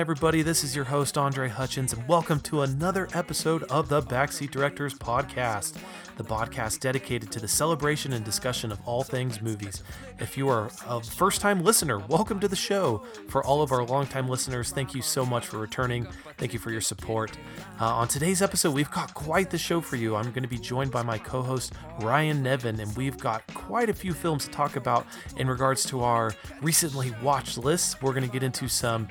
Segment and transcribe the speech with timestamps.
[0.00, 0.40] everybody?
[0.40, 4.94] This is your host, Andre Hutchins, and welcome to another episode of the Backseat Directors
[4.94, 5.76] Podcast,
[6.20, 9.82] the podcast dedicated to the celebration and discussion of all things movies.
[10.18, 13.02] If you are a first time listener, welcome to the show.
[13.28, 16.06] For all of our longtime listeners, thank you so much for returning.
[16.36, 17.38] Thank you for your support.
[17.80, 20.14] Uh, on today's episode, we've got quite the show for you.
[20.14, 23.88] I'm going to be joined by my co host, Ryan Nevin, and we've got quite
[23.88, 25.06] a few films to talk about
[25.38, 28.02] in regards to our recently watched list.
[28.02, 29.08] We're going to get into some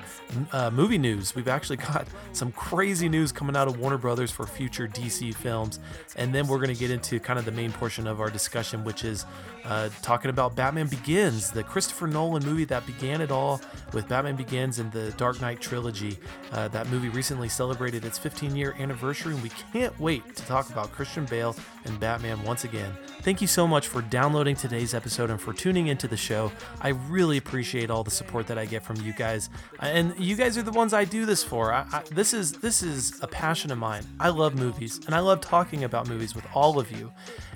[0.52, 1.34] uh, movie news.
[1.34, 5.80] We've actually got some crazy news coming out of Warner Brothers for future DC films.
[6.14, 8.84] And then we're going to get into kind of the main portion of our discussion,
[8.84, 9.24] which is
[9.64, 13.60] uh, talking about Batman Begins, the Christopher Nolan movie that began it all
[13.92, 16.18] with Batman Begins and the Dark Knight trilogy.
[16.52, 20.70] Uh, that movie recently celebrated its 15 year anniversary, and we can't wait to talk
[20.70, 22.92] about Christian Bale and Batman once again.
[23.22, 26.50] Thank you so much for downloading today's episode and for tuning into the show.
[26.80, 30.56] I really appreciate all the support that I get from you guys, and you guys
[30.56, 31.72] are the ones I do this for.
[31.72, 34.04] I, I, this is this is a passion of mine.
[34.18, 37.12] I love movies, and I love talking about movies with all of you.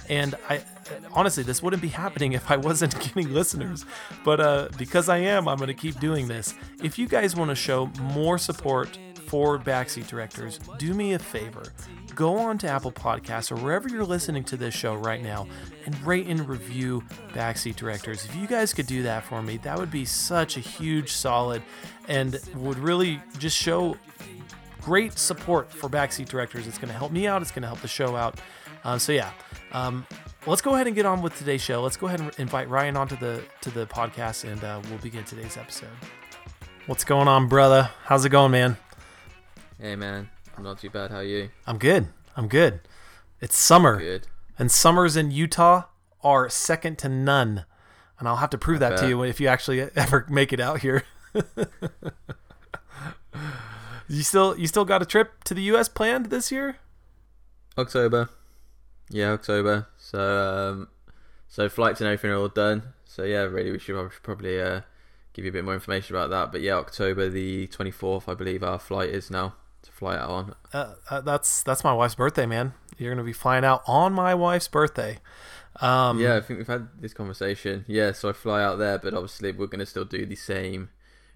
[0.09, 0.63] And I
[1.13, 3.85] honestly, this wouldn't be happening if I wasn't getting listeners.
[4.25, 6.55] But uh, because I am, I'm going to keep doing this.
[6.83, 11.65] If you guys want to show more support for backseat directors, do me a favor.
[12.15, 15.49] Go on to Apple Podcasts or wherever you're listening to this show right now
[15.85, 17.03] and rate and review
[17.33, 18.25] Backseat Directors.
[18.25, 21.63] If you guys could do that for me, that would be such a huge solid
[22.07, 23.97] and would really just show
[24.81, 26.69] great support for Backseat Directors.
[26.69, 28.39] It's going to help me out, it's going to help the show out.
[28.85, 29.33] Uh, so, yeah.
[29.75, 30.07] Um,
[30.47, 31.83] let's go ahead and get on with today's show.
[31.83, 35.25] Let's go ahead and invite Ryan onto the to the podcast, and uh, we'll begin
[35.25, 35.89] today's episode.
[36.87, 37.91] What's going on, brother?
[38.05, 38.77] How's it going, man?
[39.81, 40.31] Hey, man.
[40.57, 41.11] I'm not too bad.
[41.11, 41.51] How are you?
[41.67, 42.07] I'm good.
[42.37, 42.81] I'm good.
[43.41, 44.29] It's summer, Good.
[44.59, 45.85] and summers in Utah
[46.23, 47.65] are second to none.
[48.21, 50.81] And I'll have to prove that to you if you actually ever make it out
[50.81, 51.03] here.
[54.09, 55.89] you still you still got a trip to the U.S.
[55.89, 56.77] planned this year?
[57.77, 58.29] October.
[59.15, 59.87] Yeah, October.
[59.97, 60.89] So, um,
[61.47, 62.83] so flights and everything are all done.
[63.05, 64.81] So yeah, really, we should probably uh,
[65.33, 66.51] give you a bit more information about that.
[66.51, 70.55] But yeah, October the 24th, I believe our flight is now to fly out on.
[70.73, 72.75] Uh, uh, that's that's my wife's birthday, man.
[72.99, 75.21] You're gonna be flying out on my wife's birthday.
[75.77, 77.85] Um, yeah, I think we've had this conversation.
[77.87, 80.91] Yeah, so I fly out there, but obviously we're gonna still do the same,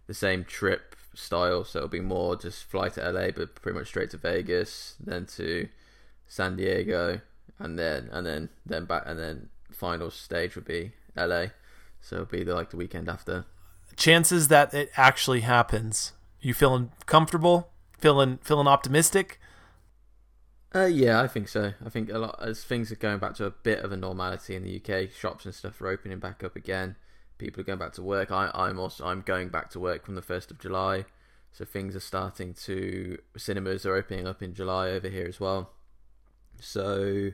[0.09, 1.63] the same trip style.
[1.63, 5.27] So it'll be more just fly to LA, but pretty much straight to Vegas, then
[5.37, 5.69] to
[6.27, 7.21] San Diego,
[7.59, 11.47] and then and then then back, and then final stage would be LA.
[12.01, 13.45] So it'll be the, like the weekend after.
[13.97, 16.13] chances that it actually happens.
[16.41, 17.71] You feeling comfortable?
[17.99, 19.41] Feeling feeling optimistic?
[20.75, 21.73] Uh, yeah, I think so.
[21.85, 24.55] I think a lot as things are going back to a bit of a normality
[24.55, 26.97] in the UK, shops and stuff are opening back up again.
[27.39, 28.31] People are going back to work.
[28.31, 31.07] I, I'm also I'm going back to work from the first of July,
[31.53, 35.71] so things are starting to cinemas are opening up in July over here as well.
[36.61, 37.31] So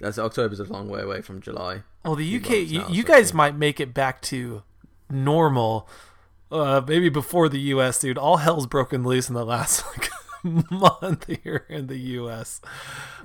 [0.00, 1.82] that's October's a long way away from July.
[2.04, 4.62] Well, the UK, you, now, you so guys might make it back to
[5.10, 5.88] normal,
[6.50, 8.18] uh, maybe before the US, dude.
[8.18, 10.10] All hell's broken loose in the last like,
[10.70, 12.60] month here in the US.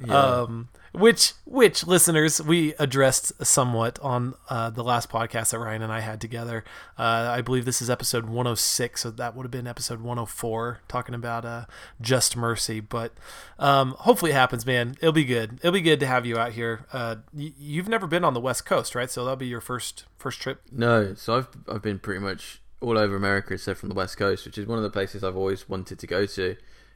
[0.06, 0.18] Yeah.
[0.18, 5.92] Um, which, which listeners we addressed somewhat on uh, the last podcast that Ryan and
[5.92, 6.66] I had together.
[6.98, 11.16] Uh, I believe this is episode 106, so that would have been episode 104, talking
[11.16, 11.66] about uh,
[12.02, 12.82] just mercy.
[12.82, 13.14] But
[13.58, 14.96] um, hopefully it happens, man.
[15.00, 15.60] It'll be good.
[15.60, 16.86] It'll be good to have you out here.
[16.92, 19.10] Uh, y- you've never been on the West Coast, right?
[19.10, 20.62] So that'll be your first first trip.
[20.72, 24.46] No, so I've I've been pretty much all over America except from the West Coast,
[24.46, 26.56] which is one of the places I've always wanted to go to.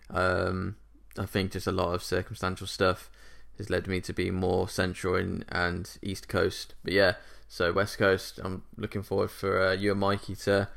[0.10, 0.76] Um,
[1.18, 3.10] I think just a lot of circumstantial stuff
[3.58, 6.76] has led me to be more central and, and East Coast.
[6.84, 7.14] But yeah,
[7.48, 10.70] so West Coast, I'm looking forward for uh, you and Mikey to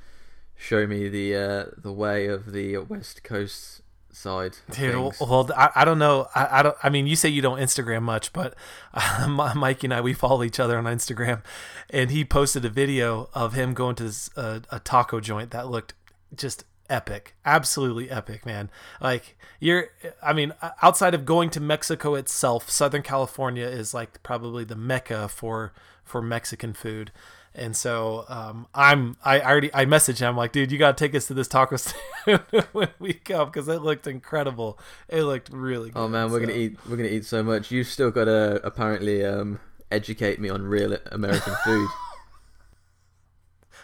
[0.57, 3.83] show me the uh, the way of the West Coast
[4.13, 4.57] side.
[4.71, 5.51] Dude, things.
[5.57, 6.29] I, I don't know.
[6.35, 6.77] I, I don't.
[6.83, 8.55] I mean, you say you don't Instagram much, but
[8.95, 11.43] uh, Mikey and I we follow each other on Instagram,
[11.91, 15.69] and he posted a video of him going to this, uh, a taco joint that
[15.69, 15.95] looked
[16.35, 18.71] just epic, absolutely epic, man.
[19.01, 19.89] Like you're,
[20.23, 20.53] I mean,
[20.83, 25.73] outside of going to Mexico itself, Southern California is like probably the mecca for
[26.05, 27.13] for Mexican food.
[27.55, 31.15] And so um, I'm I already I messaged him I'm like, dude, you gotta take
[31.15, 32.41] us to this taco stand
[32.73, 34.79] when we come because it looked incredible.
[35.09, 35.99] It looked really good.
[35.99, 36.79] Oh man, we're So- gonna eat.
[36.89, 37.71] We're gonna eat so much.
[37.73, 39.59] You've still got to apparently um,
[39.91, 41.89] educate me on real American food.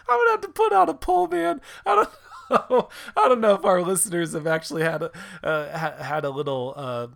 [0.07, 1.59] I'm gonna have to put out a poll, man.
[1.85, 2.09] I don't know.
[2.51, 5.11] I don't know if our listeners have actually had a
[5.43, 7.07] uh, ha- had a little uh,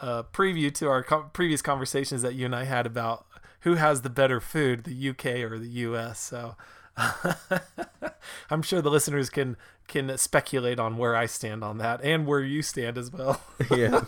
[0.00, 3.26] uh, preview to our previous conversations that you and I had about
[3.60, 6.20] who has the better food, the UK or the US.
[6.20, 6.56] So
[8.50, 9.56] I'm sure the listeners can
[9.88, 13.40] can speculate on where I stand on that and where you stand as well.
[13.70, 14.04] yeah.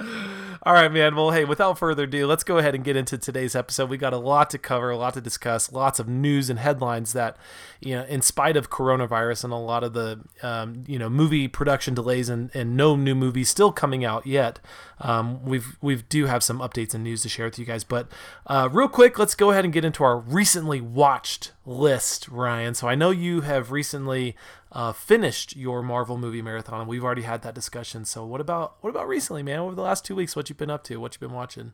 [0.00, 1.16] All right, man.
[1.16, 3.88] Well, hey, without further ado, let's go ahead and get into today's episode.
[3.90, 7.12] We got a lot to cover, a lot to discuss, lots of news and headlines
[7.14, 7.36] that,
[7.80, 11.48] you know, in spite of coronavirus and a lot of the, um, you know, movie
[11.48, 14.60] production delays and, and no new movies still coming out yet,
[15.00, 17.84] um, we've we've do have some updates and news to share with you guys.
[17.84, 18.08] But
[18.46, 22.74] uh, real quick, let's go ahead and get into our recently watched list, Ryan.
[22.74, 24.36] So I know you have recently
[24.72, 26.86] uh, finished your Marvel movie marathon.
[26.86, 28.04] We've already had that discussion.
[28.04, 29.60] So what about what about recently, man?
[29.60, 30.98] Over the last two weeks, what you've been up to?
[30.98, 31.72] What you've been watching?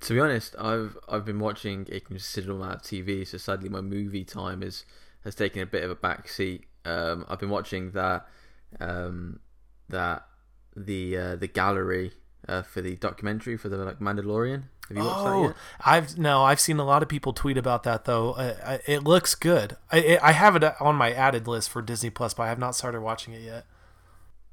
[0.00, 3.26] To be honest, I've I've been watching a considerable amount of TV.
[3.26, 4.84] So sadly, my movie time is
[5.24, 6.66] has taken a bit of a back seat.
[6.84, 8.26] Um, I've been watching that
[8.80, 9.40] um,
[9.88, 10.26] that
[10.76, 12.12] the uh, the gallery
[12.48, 14.64] uh, for the documentary for the like Mandalorian.
[14.88, 15.56] Have you watched oh, that yet?
[15.84, 18.32] I've no, I've seen a lot of people tweet about that though.
[18.32, 19.76] Uh, it looks good.
[19.90, 22.74] I I have it on my added list for Disney Plus, but I have not
[22.74, 23.66] started watching it yet.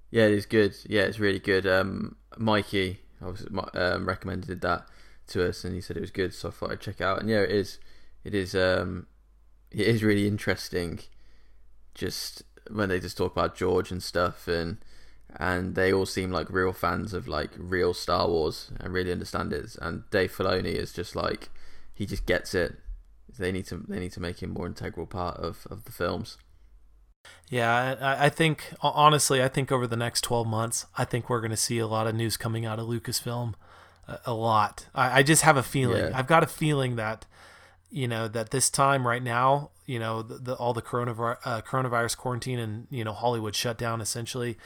[0.10, 0.75] Yeah, it is good.
[0.88, 1.66] Yeah, it's really good.
[1.68, 4.86] Um, Mikey obviously um, recommended that
[5.28, 7.19] to us, and he said it was good, so I thought I'd check it out.
[7.19, 7.80] And yeah, it is.
[8.24, 8.56] It is.
[8.56, 9.07] Um,
[9.72, 11.00] it is really interesting.
[11.94, 14.77] Just when they just talk about George and stuff, and
[15.38, 19.54] and they all seem like real fans of like real Star Wars and really understand
[19.54, 19.75] it.
[19.81, 21.50] And Dave Filoni is just like
[21.94, 22.78] he just gets it.
[23.38, 26.38] They need to they need to make him more integral part of, of the films.
[27.50, 31.42] Yeah, I, I think honestly, I think over the next twelve months, I think we're
[31.42, 33.54] going to see a lot of news coming out of Lucasfilm.
[34.07, 34.88] A, a lot.
[34.95, 36.04] I, I, just have a feeling.
[36.04, 36.12] Yeah.
[36.18, 37.25] I've got a feeling that
[37.89, 41.62] you know that this time right now, you know, the, the all the coronavirus, uh,
[41.62, 44.57] coronavirus quarantine and you know Hollywood shut down essentially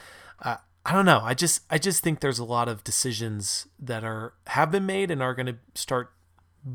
[0.42, 1.20] uh, I don't know.
[1.22, 5.10] I just I just think there's a lot of decisions that are have been made
[5.10, 6.12] and are going to start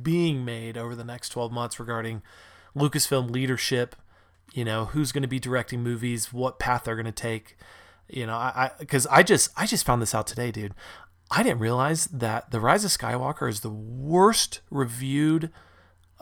[0.02, 2.22] being made over the next 12 months regarding
[2.76, 3.96] Lucasfilm leadership,
[4.54, 7.58] you know, who's going to be directing movies, what path they're going to take.
[8.10, 10.74] You know, I because I, I just I just found this out today, dude.
[11.30, 15.50] I didn't realize that The Rise of Skywalker is the worst reviewed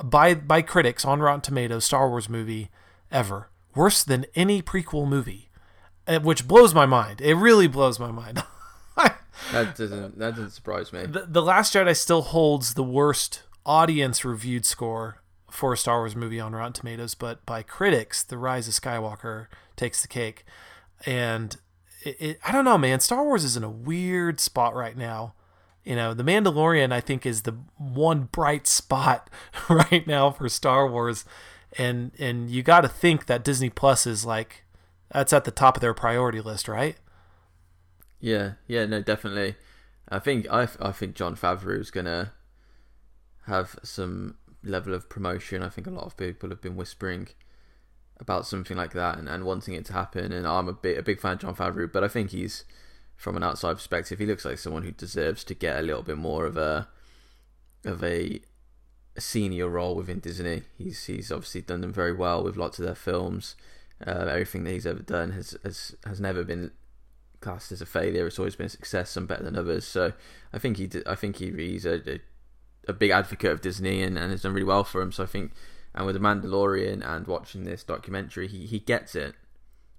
[0.03, 2.69] by by critics on Rotten Tomatoes Star Wars movie
[3.11, 3.49] ever.
[3.73, 5.48] Worse than any prequel movie.
[6.09, 7.21] Uh, which blows my mind.
[7.21, 8.43] It really blows my mind.
[8.97, 11.05] that doesn't that doesn't surprise me.
[11.05, 15.21] The, the Last Jedi still holds the worst audience reviewed score
[15.51, 19.47] for a Star Wars movie on Rotten Tomatoes, but by critics, The Rise of Skywalker
[19.75, 20.45] takes the cake.
[21.05, 21.55] And
[22.03, 22.99] it, it, I don't know, man.
[23.01, 25.35] Star Wars is in a weird spot right now.
[25.83, 29.29] You know, The Mandalorian, I think, is the one bright spot
[29.69, 31.23] right now for Star Wars,
[31.77, 34.63] and and you got to think that Disney Plus is like
[35.11, 36.97] that's at the top of their priority list, right?
[38.19, 39.55] Yeah, yeah, no, definitely.
[40.09, 42.33] I think I, I think Jon Favreau is gonna
[43.45, 45.63] have some level of promotion.
[45.63, 47.29] I think a lot of people have been whispering
[48.19, 50.31] about something like that and, and wanting it to happen.
[50.31, 52.65] And I'm a bit a big fan of Jon Favreau, but I think he's
[53.19, 56.17] from an outside perspective, he looks like someone who deserves to get a little bit
[56.17, 56.87] more of a
[57.83, 58.39] of a,
[59.17, 60.63] a senior role within Disney.
[60.77, 63.57] He's he's obviously done them very well with lots of their films.
[64.05, 66.71] Uh, everything that he's ever done has, has has never been
[67.41, 68.27] classed as a failure.
[68.27, 69.85] It's always been a success, some better than others.
[69.85, 70.13] So
[70.53, 72.19] I think he I think he, he's a, a,
[72.87, 75.11] a big advocate of Disney and, and has done really well for him.
[75.11, 75.51] So I think
[75.93, 79.35] and with the Mandalorian and watching this documentary, he, he gets it.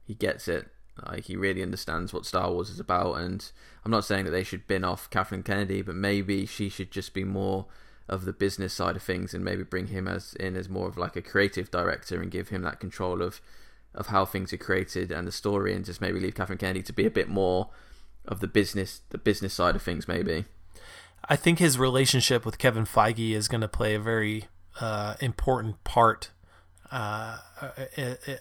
[0.04, 0.68] He gets it.
[1.06, 3.14] Like he really understands what Star Wars is about.
[3.14, 3.50] And
[3.84, 7.14] I'm not saying that they should bin off Kathleen Kennedy, but maybe she should just
[7.14, 7.66] be more
[8.08, 10.98] of the business side of things and maybe bring him as in as more of
[10.98, 13.40] like a creative director and give him that control of
[13.94, 16.92] of how things are created and the story, and just maybe leave Catherine Kennedy to
[16.92, 17.70] be a bit more
[18.26, 20.44] of the business, the business side of things, maybe.
[21.28, 24.44] I think his relationship with Kevin Feige is going to play a very
[24.80, 26.30] uh, important part
[26.90, 27.38] uh,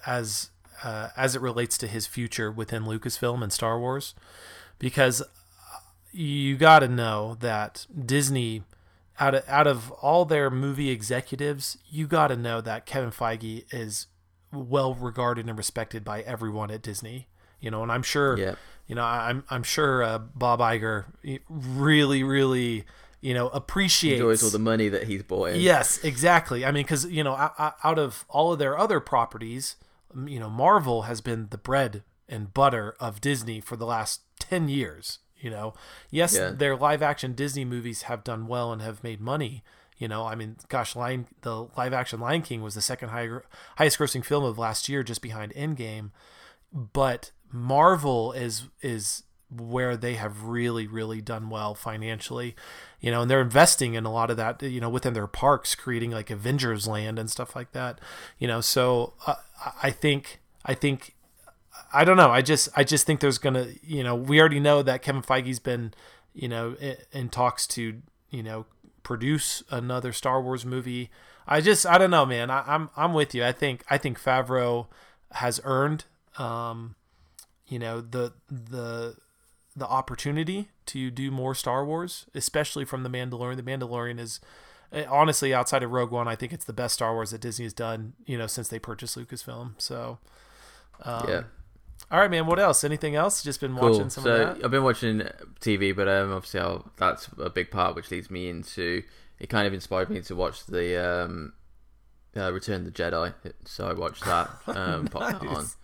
[0.05, 0.49] as
[0.83, 4.15] uh, as it relates to his future within Lucasfilm and Star Wars,
[4.77, 5.21] because
[6.11, 8.63] you got to know that Disney.
[9.21, 13.65] Out of, out of all their movie executives, you got to know that Kevin Feige
[13.69, 14.07] is
[14.51, 17.27] well regarded and respected by everyone at Disney.
[17.59, 18.55] You know, and I'm sure, yeah.
[18.87, 21.05] you know, I'm I'm sure uh, Bob Iger
[21.49, 22.85] really, really,
[23.19, 25.59] you know, appreciates enjoys all the money that he's bought in.
[25.59, 26.63] Yes, exactly.
[26.63, 29.75] I mean, because you know, out of all of their other properties,
[30.25, 34.69] you know, Marvel has been the bread and butter of Disney for the last ten
[34.69, 35.19] years.
[35.37, 35.73] You know,
[36.09, 36.51] yes, yeah.
[36.51, 39.63] their live action Disney movies have done well and have made money,
[39.99, 43.29] you know, I mean, gosh, Lion, the live action Lion King was the second high,
[43.75, 46.11] highest grossing film of last year, just behind Endgame.
[46.73, 49.23] But Marvel is is
[49.55, 52.55] where they have really really done well financially
[52.99, 55.73] you know and they're investing in a lot of that you know within their parks
[55.73, 57.99] creating like avengers land and stuff like that
[58.37, 59.33] you know so uh,
[59.81, 61.15] i think i think
[61.91, 64.83] i don't know i just i just think there's gonna you know we already know
[64.83, 65.91] that kevin feige's been
[66.31, 68.67] you know in, in talks to you know
[69.03, 71.09] produce another star wars movie
[71.47, 74.19] i just i don't know man I, i'm i'm with you i think i think
[74.19, 74.87] favreau
[75.31, 76.05] has earned
[76.37, 76.95] um
[77.67, 79.15] you know the the
[79.75, 83.55] the opportunity to do more Star Wars, especially from the Mandalorian.
[83.55, 84.39] The Mandalorian is
[84.91, 87.65] eh, honestly outside of Rogue One, I think it's the best Star Wars that Disney
[87.65, 88.13] has done.
[88.25, 89.73] You know, since they purchased Lucasfilm.
[89.77, 90.19] So,
[91.03, 91.43] um, yeah.
[92.11, 92.47] All right, man.
[92.47, 92.83] What else?
[92.83, 93.43] Anything else?
[93.43, 94.65] Just been watching some So of that.
[94.65, 95.27] I've been watching
[95.61, 99.03] TV, but um, obviously I'll, that's a big part, which leads me into.
[99.39, 101.53] It kind of inspired me to watch the um,
[102.35, 103.33] uh, Return of the Jedi.
[103.65, 104.49] So I watched that.
[104.67, 105.55] Um, popped that on.
[105.55, 105.75] Nice.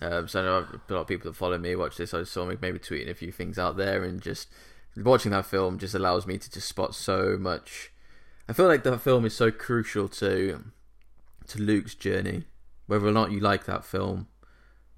[0.00, 2.14] Um, so I know a lot of people that follow me watch this.
[2.14, 4.48] I saw me maybe tweeting a few things out there, and just
[4.96, 7.90] watching that film just allows me to just spot so much.
[8.48, 10.64] I feel like that film is so crucial to
[11.48, 12.44] to Luke's journey,
[12.86, 14.28] whether or not you like that film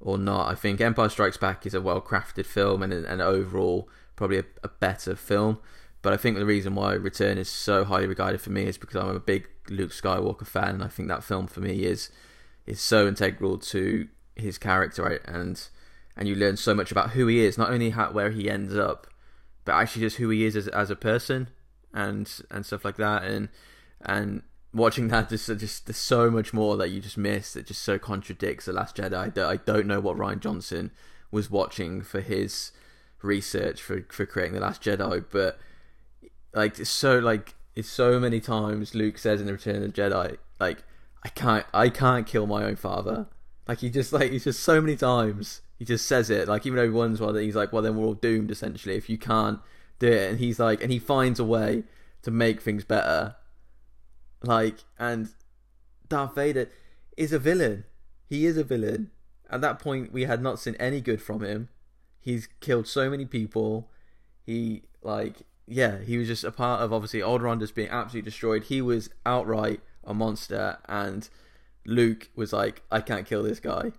[0.01, 0.51] or not.
[0.51, 4.45] I think Empire Strikes Back is a well crafted film and and overall probably a,
[4.63, 5.59] a better film.
[6.03, 8.97] But I think the reason why Return is so highly regarded for me is because
[8.97, 12.11] I'm a big Luke Skywalker fan, and I think that film for me is
[12.67, 15.21] is so integral to his character, right?
[15.27, 15.69] and
[16.17, 18.77] and you learn so much about who he is, not only how, where he ends
[18.77, 19.07] up,
[19.65, 21.49] but actually just who he is as as a person,
[21.93, 23.49] and and stuff like that, and
[24.01, 24.43] and
[24.73, 27.99] watching that just just there's so much more that you just miss that just so
[27.99, 30.91] contradicts the Last Jedi that I don't know what Rian Johnson
[31.31, 32.73] was watching for his
[33.23, 35.59] research for for creating the Last Jedi, but
[36.55, 39.89] like it's so like it's so many times Luke says in the Return of the
[39.89, 40.83] Jedi like
[41.23, 43.27] I can't I can't kill my own father.
[43.67, 46.49] Like he just like he's just so many times he just says it.
[46.49, 49.19] Like even though one's one he's like, well then we're all doomed essentially if you
[49.19, 49.61] can't
[49.99, 50.31] do it.
[50.31, 51.85] And he's like, and he finds a way
[52.23, 53.37] to make things better.
[54.43, 55.31] Like and
[56.09, 56.69] Darth Vader
[57.17, 57.85] is a villain.
[58.29, 59.11] He is a villain.
[59.51, 61.69] At that point, we had not seen any good from him.
[62.21, 63.91] He's killed so many people.
[64.47, 68.65] He like yeah, he was just a part of obviously Alderaan just being absolutely destroyed.
[68.65, 71.29] He was outright a monster, and
[71.87, 73.93] Luke was like, I can't kill this guy.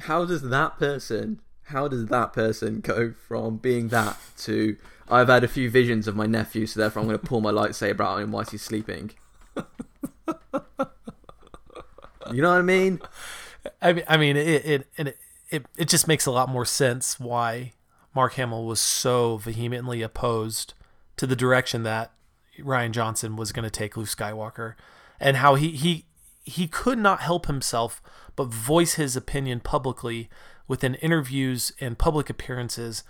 [0.00, 1.40] How does that person?
[1.64, 4.76] How does that person go from being that to
[5.08, 7.52] I've had a few visions of my nephew, so therefore I'm going to pull my
[7.52, 9.10] lightsaber out on him whilst he's sleeping?
[12.32, 13.00] You know what I mean?
[13.80, 15.18] I mean, I mean, it it,
[15.50, 17.72] it it just makes a lot more sense why
[18.14, 20.74] Mark Hamill was so vehemently opposed
[21.16, 22.12] to the direction that
[22.58, 24.74] Rian Johnson was going to take Luke Skywalker,
[25.20, 26.06] and how he he
[26.44, 28.02] he could not help himself
[28.36, 30.28] but voice his opinion publicly
[30.66, 33.04] within interviews and public appearances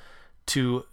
[0.46, 0.84] to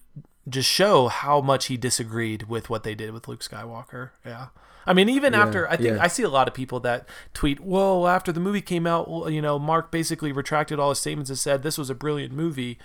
[0.48, 4.12] just show how much he disagreed with what they did with Luke Skywalker.
[4.25, 4.48] Yeah.
[4.85, 6.03] I mean, even Yeah, after I think yeah.
[6.03, 9.41] I see a lot of people that tweet, "Whoa!" After the movie came out, you
[9.41, 12.77] know, Mark basically retracted all his statements and said this was a brilliant movie.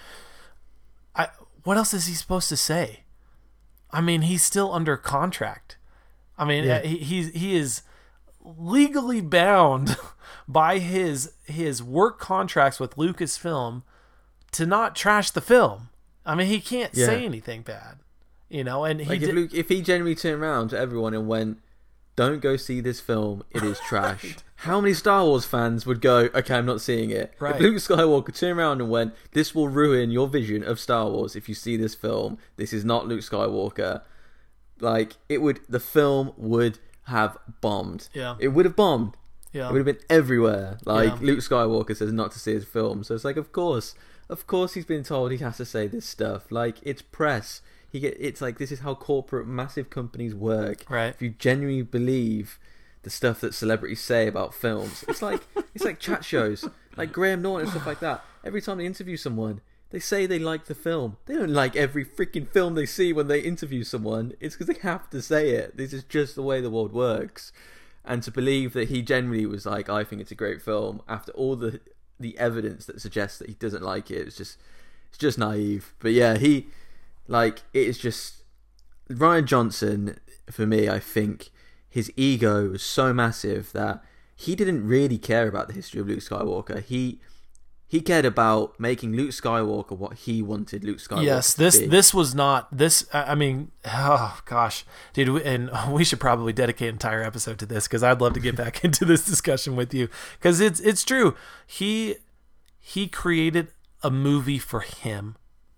[1.15, 1.29] I
[1.65, 3.01] what else is he supposed to say?
[3.91, 5.77] I mean, he's still under contract.
[6.39, 6.81] I mean, Yeah.
[6.81, 7.83] he he's, he is
[8.45, 9.97] legally bound
[10.49, 13.83] by his his work contracts with Lucasfilm
[14.53, 15.89] to not trash the film.
[16.25, 17.99] I mean, he can't say anything bad,
[18.49, 18.85] you know.
[18.85, 21.59] And he Like did, if Luke, if he genuinely turned around to everyone and went,
[22.17, 23.45] "Don't go see this film.
[23.51, 27.35] It is trash." How many Star Wars fans would go, "Okay, I'm not seeing it."
[27.39, 27.55] Right.
[27.57, 31.37] If Luke Skywalker turned around and went, "This will ruin your vision of Star Wars
[31.37, 32.39] if you see this film.
[32.57, 34.03] This is not Luke Skywalker."
[34.81, 38.09] Like it would, the film would have bombed.
[38.13, 38.37] Yeah.
[38.39, 39.15] it would have bombed.
[39.53, 40.79] yeah, It would have been everywhere.
[40.85, 41.19] Like Yeah.
[41.27, 43.95] Luke Skywalker says not to see his film, so it's like, of course,
[44.29, 46.51] of course, he's been told he has to say this stuff.
[46.51, 47.63] Like it's press.
[47.97, 48.17] He get.
[48.21, 50.85] It's like this is how corporate, massive companies work.
[50.91, 51.07] Right.
[51.07, 52.59] If you genuinely believe
[53.05, 55.41] the stuff that celebrities say about films, it's like
[55.75, 58.23] it's like chat shows, like Graham Norton and stuff like that.
[58.45, 59.63] Every time they interview someone.
[59.91, 61.17] They say they like the film.
[61.27, 64.33] They don't like every freaking film they see when they interview someone.
[64.41, 65.77] It's because they have to say it.
[65.77, 67.53] This is just the way the world works
[68.05, 71.31] and to believe that he generally was like, I think it's a great film after
[71.33, 71.81] all the
[72.19, 74.27] the evidence that suggests that he doesn't like it.
[74.27, 74.59] It's just
[75.09, 75.95] it's just naive.
[75.99, 76.67] But yeah, he
[77.29, 78.45] like it is just
[79.11, 80.19] Rian Johnson
[80.51, 80.89] for me.
[80.89, 81.51] I think
[81.89, 84.03] his ego was so massive that
[84.35, 86.83] he didn't really care about the history of Luke Skywalker.
[86.83, 87.21] He
[87.89, 91.23] he cared about making Luke Skywalker what he wanted Luke Skywalker.
[91.25, 91.55] yes.
[91.55, 93.07] to This this was not this.
[93.13, 97.67] I I mean, oh gosh, dude, and we should probably dedicate an entire episode to
[97.67, 101.05] this because I'd love to get back into this discussion with you because it's it's
[101.05, 101.37] true.
[101.67, 102.17] He
[102.79, 103.69] he created
[104.03, 105.37] a movie for him,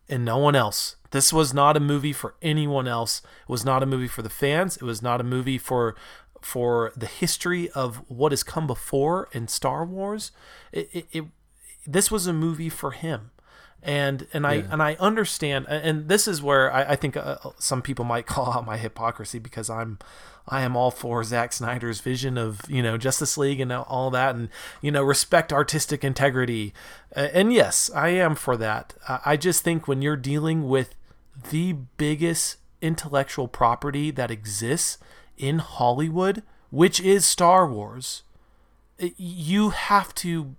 [0.09, 0.97] and no one else.
[1.11, 3.23] This was not a movie for anyone else.
[3.43, 4.77] It was not a movie for the fans.
[4.77, 5.95] It was not a movie for
[6.41, 10.31] for the history of what has come before in Star Wars.
[10.71, 11.25] It, it, it
[11.87, 13.31] this was a movie for him
[13.83, 17.81] and and I and I understand, and this is where I, I think uh, some
[17.81, 19.99] people might call out my hypocrisy because I'm
[20.49, 24.35] I am all for Zack Snyder's vision of you know Justice League and all that,
[24.35, 24.49] and
[24.81, 26.73] you know respect artistic integrity,
[27.17, 28.95] uh, and yes, I am for that.
[29.25, 30.95] I just think when you're dealing with
[31.51, 34.99] the biggest intellectual property that exists
[35.37, 38.23] in Hollywood, which is Star Wars,
[38.99, 40.55] you have to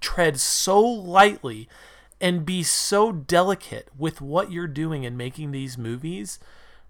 [0.00, 1.68] tread so lightly
[2.20, 6.38] and be so delicate with what you're doing in making these movies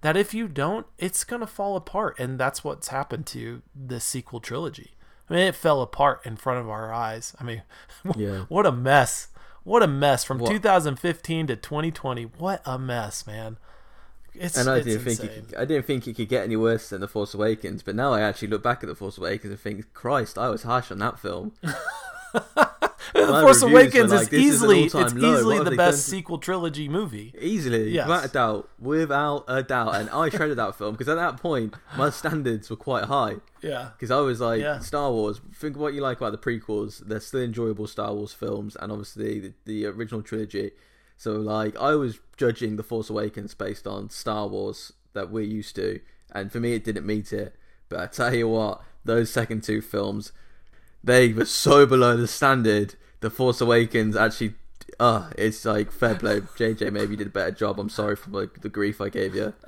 [0.05, 2.19] that if you don't, it's going to fall apart.
[2.19, 4.91] And that's what's happened to the sequel trilogy.
[5.31, 7.35] I mean, it fell apart in front of our eyes.
[7.41, 7.63] I mean,
[8.15, 8.41] yeah.
[8.49, 9.29] what a mess.
[9.63, 10.51] What a mess from what?
[10.51, 12.25] 2015 to 2020.
[12.37, 13.57] What a mess, man.
[14.35, 15.29] It's, and I didn't insane.
[15.29, 17.95] think it, I didn't think it could get any worse than The Force Awakens, but
[17.95, 20.91] now I actually look back at The Force Awakens and think, Christ, I was harsh
[20.91, 21.55] on that film.
[23.15, 27.33] the Force Awakens like, is easily it's easily the best sequel trilogy movie.
[27.39, 28.07] Easily, yes.
[28.07, 29.95] without a doubt, without a doubt.
[29.95, 33.37] And I shredded that film because at that point my standards were quite high.
[33.63, 34.81] Yeah, because I was like yeah.
[34.81, 35.41] Star Wars.
[35.55, 37.07] Think what you like about the prequels.
[37.07, 40.73] They're still enjoyable Star Wars films, and obviously the, the original trilogy.
[41.17, 45.77] So like I was judging the Force Awakens based on Star Wars that we're used
[45.77, 46.01] to,
[46.33, 47.55] and for me it didn't meet it.
[47.89, 50.33] But I tell you what, those second two films
[51.05, 52.95] they were so below the standard.
[53.25, 54.53] The Force Awakens actually,
[55.01, 56.43] uh, it's like fair play.
[56.43, 57.81] JJ maybe did a better job.
[57.81, 59.55] I'm sorry for like, the grief I gave you.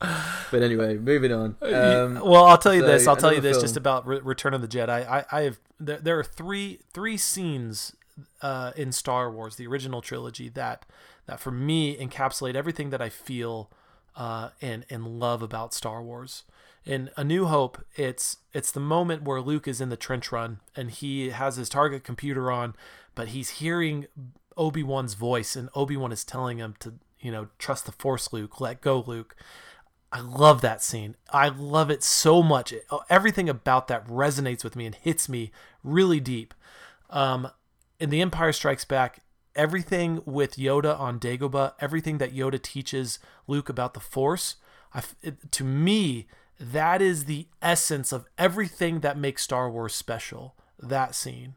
[0.00, 1.54] but anyway, moving on.
[1.62, 3.06] Um, well, I'll tell you so this.
[3.06, 3.62] I'll tell you this film.
[3.62, 5.08] just about Re- Return of the Jedi.
[5.08, 7.94] I, I have there, there are three three scenes
[8.42, 10.84] uh, in Star Wars, the original trilogy, that
[11.26, 13.70] that for me encapsulate everything that I feel
[14.16, 16.42] uh, and and love about Star Wars
[16.84, 20.60] in A New Hope, it's it's the moment where Luke is in the trench run
[20.74, 22.74] and he has his target computer on,
[23.14, 24.06] but he's hearing
[24.56, 28.32] Obi Wan's voice, and Obi Wan is telling him to you know trust the Force,
[28.32, 29.36] Luke, let go, Luke.
[30.12, 31.14] I love that scene.
[31.32, 32.72] I love it so much.
[32.72, 35.52] It, everything about that resonates with me and hits me
[35.84, 36.52] really deep.
[37.10, 37.50] Um,
[38.00, 39.20] in The Empire Strikes Back,
[39.54, 44.56] everything with Yoda on Dagobah, everything that Yoda teaches Luke about the Force,
[44.92, 46.26] I, it, to me,
[46.60, 50.54] that is the essence of everything that makes Star Wars special.
[50.78, 51.56] That scene.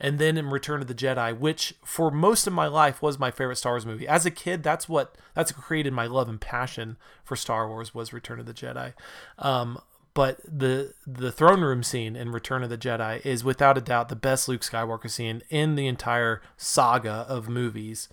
[0.00, 3.30] And then in Return of the Jedi, which for most of my life was my
[3.30, 4.08] favorite Star Wars movie.
[4.08, 7.94] As a kid, that's what that's what created my love and passion for Star Wars
[7.94, 8.92] was Return of the Jedi.
[9.38, 9.78] Um,
[10.14, 14.08] but the the throne room scene in Return of the Jedi is without a doubt
[14.08, 18.08] the best Luke Skywalker scene in the entire saga of movies,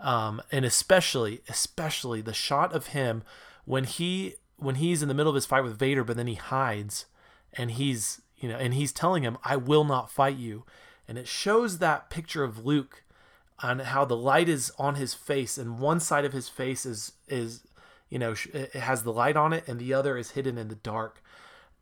[0.00, 3.22] um, and especially especially the shot of him
[3.64, 6.34] when he when he's in the middle of his fight with Vader, but then he
[6.34, 7.06] hides
[7.52, 10.64] and he's, you know, and he's telling him, I will not fight you.
[11.06, 13.02] And it shows that picture of Luke
[13.60, 17.12] on how the light is on his face and one side of his face is,
[17.28, 17.62] is,
[18.08, 20.74] you know, it has the light on it and the other is hidden in the
[20.74, 21.22] dark.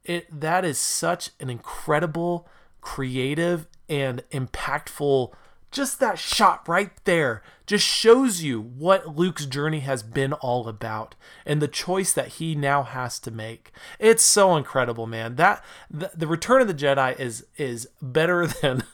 [0.05, 2.49] It, that is such an incredible,
[2.81, 5.33] creative, and impactful
[5.73, 11.15] just that shot right there just shows you what Luke's journey has been all about
[11.47, 13.73] and the choice that he now has to make.
[13.99, 15.37] It's so incredible, man.
[15.37, 18.85] That the, the Return of the Jedi is is better than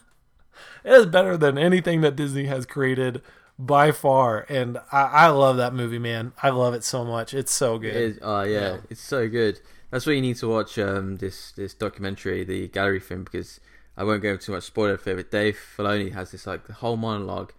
[0.83, 3.21] it is better than anything that Disney has created
[3.57, 4.45] by far.
[4.47, 6.31] And I, I love that movie, man.
[6.41, 7.33] I love it so much.
[7.33, 8.19] It's so good.
[8.21, 9.59] Oh uh, yeah, yeah, it's so good.
[9.91, 13.59] That's why you need to watch um, this this documentary, the gallery film, because
[13.99, 16.95] I won't go into too much spoiler it, but Dave Filoni has this like whole
[16.95, 17.51] monologue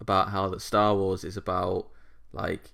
[0.00, 1.88] about how that Star Wars is about
[2.32, 2.70] like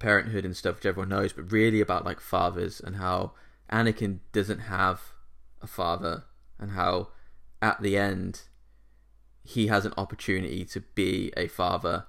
[0.00, 3.30] parenthood and stuff, which everyone knows, but really about like fathers and how
[3.70, 5.00] Anakin doesn't have
[5.62, 6.24] a father
[6.58, 7.10] and how
[7.62, 8.42] at the end
[9.44, 12.06] he has an opportunity to be a father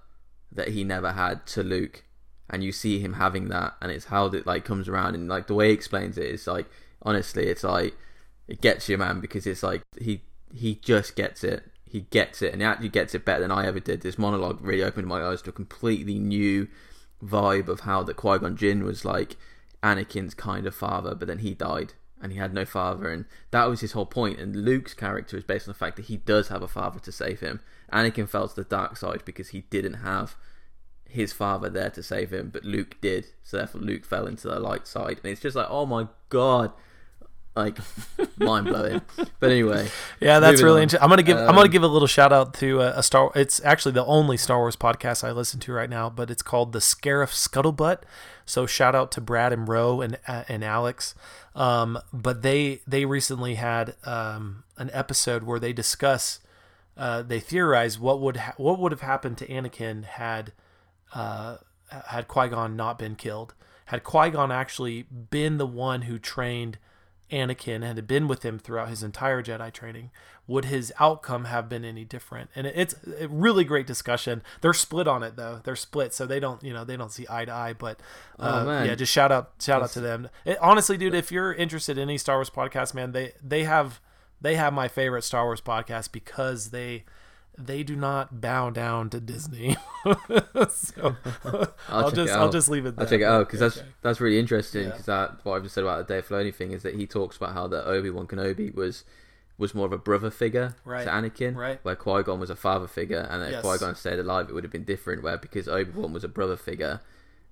[0.51, 2.05] that he never had to Luke
[2.49, 5.45] and you see him having that and it's how it like comes around and like
[5.45, 6.65] the way he explains it is like
[7.03, 7.95] honestly it's like
[8.47, 10.21] it gets you man because it's like he
[10.53, 11.63] he just gets it.
[11.85, 14.01] He gets it, and he actually gets it better than I ever did.
[14.01, 16.67] This monologue really opened my eyes to a completely new
[17.23, 19.37] vibe of how that Qui Gon Jinn was like
[19.81, 23.69] Anakin's kind of father, but then he died and he had no father, and that
[23.69, 24.39] was his whole point.
[24.39, 27.11] And Luke's character is based on the fact that he does have a father to
[27.11, 27.61] save him.
[27.93, 30.35] Anakin fell to the dark side because he didn't have
[31.05, 33.27] his father there to save him, but Luke did.
[33.43, 36.73] So therefore, Luke fell into the light side, and it's just like, oh my god,
[37.59, 37.77] Like
[38.37, 39.01] mind blowing.
[39.39, 41.03] But anyway, Yeah, that's really interesting.
[41.03, 43.31] I'm gonna give I'm gonna Um, give a little shout out to a, a Star.
[43.35, 46.71] It's actually the only Star Wars podcast I listen to right now, but it's called
[46.73, 47.99] the Scarif Scuttlebutt.
[48.45, 51.15] So shout out to Brad and Roe and uh, and Alex.
[51.55, 56.39] Um, but they they recently had um, an episode where they discuss
[56.97, 60.53] uh, they theorize what would ha- what would have happened to Anakin had
[61.13, 61.57] uh,
[62.07, 63.53] had Qui Gon not been killed.
[63.85, 66.77] Had Qui Gon actually been the one who trained
[67.31, 70.11] Anakin had been with him throughout his entire Jedi training,
[70.47, 72.49] would his outcome have been any different?
[72.55, 74.41] And it's a really great discussion.
[74.61, 75.61] They're split on it though.
[75.63, 77.73] They're split, so they don't, you know, they don't see eye to eye.
[77.73, 77.99] But
[78.39, 80.29] uh, Oh, yeah, just shout out, shout out to them.
[80.45, 83.99] It, honestly, dude, if you're interested in any Star Wars podcast, man, they they have
[84.41, 87.03] they have my favorite Star Wars podcast because they
[87.59, 89.75] they do not bow down to Disney.
[90.69, 91.15] so
[91.89, 93.03] I'll, check just I'll just leave it there.
[93.05, 93.87] I'll check it out because that's Okay.
[94.01, 94.83] that's really interesting.
[94.83, 94.89] Yeah.
[94.91, 97.37] Because that what I've just said about the Dave Filoni thing is that he talks
[97.37, 99.03] about how that Obi Wan Kenobi was
[99.57, 101.03] was more of a brother figure Right.
[101.03, 101.79] to Anakin, Right.
[101.83, 103.61] where Qui Gon was a father figure, and if Yes.
[103.61, 105.21] Qui Gon stayed alive, it would have been different.
[105.21, 107.01] Where because Obi Wan was a brother figure,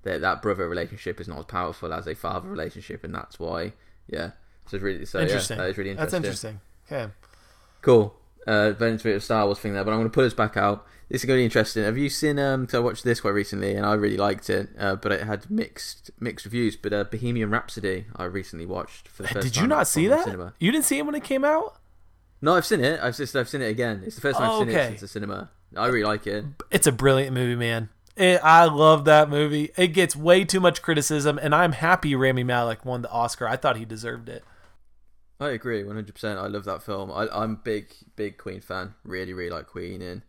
[0.04, 3.74] that that brother relationship is not as powerful as a father relationship, and that's why,
[4.08, 4.32] yeah.
[4.68, 6.60] So it's really, so yeah, that is really That's interesting.
[6.90, 7.08] interesting.
[7.08, 7.14] Okay.
[7.82, 8.16] Cool.
[8.48, 10.56] Uh, Ben's bit of Star Wars thing there, but I'm going to put us back
[10.56, 10.86] out.
[11.10, 11.84] This is going to be interesting.
[11.84, 12.40] Have you seen?
[12.40, 15.24] Um, so I watched this quite recently, and I really liked it, uh, but it
[15.24, 16.76] had mixed mixed reviews.
[16.76, 20.24] But uh, Bohemian Rhapsody, I recently watched for the first Did you not see that?
[20.24, 20.54] Cinema.
[20.60, 21.78] You didn't see it when it came out?
[22.42, 23.00] No, I've seen it.
[23.02, 24.04] I've just I've seen it again.
[24.06, 24.86] It's the first time Oh, I've seen okay.
[24.86, 25.50] it since the cinema.
[25.76, 26.46] I really like it.
[26.72, 27.90] It's a brilliant movie, man.
[28.16, 29.72] It, I love that movie.
[29.78, 33.48] It gets way too much criticism, and I'm happy Rami Malek won the Oscar.
[33.48, 34.44] I thought he deserved it.
[35.40, 36.14] I agree, 100.
[36.14, 37.12] percent I love that film.
[37.12, 38.96] I, I'm big big Queen fan.
[39.04, 40.24] Really really like Queen, and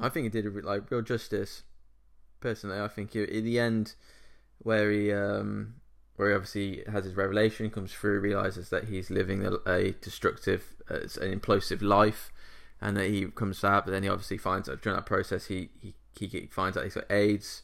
[0.00, 1.62] I think it did like real justice.
[2.40, 3.94] Personally, I think it, in the end,
[4.58, 5.74] where he um
[6.16, 10.76] where he obviously has his revelation, comes through, realizes that he's living a, a destructive,
[10.90, 12.30] uh, an implosive life,
[12.80, 13.86] and that he comes out.
[13.86, 16.94] But then he obviously finds out during that process, he he he finds out he's
[16.94, 17.62] got AIDS,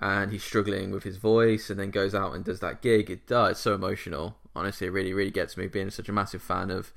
[0.00, 3.10] and he's struggling with his voice, and then goes out and does that gig.
[3.10, 4.36] It does it's so emotional.
[4.54, 5.66] Honestly, it really really gets me.
[5.66, 6.92] Being such a massive fan of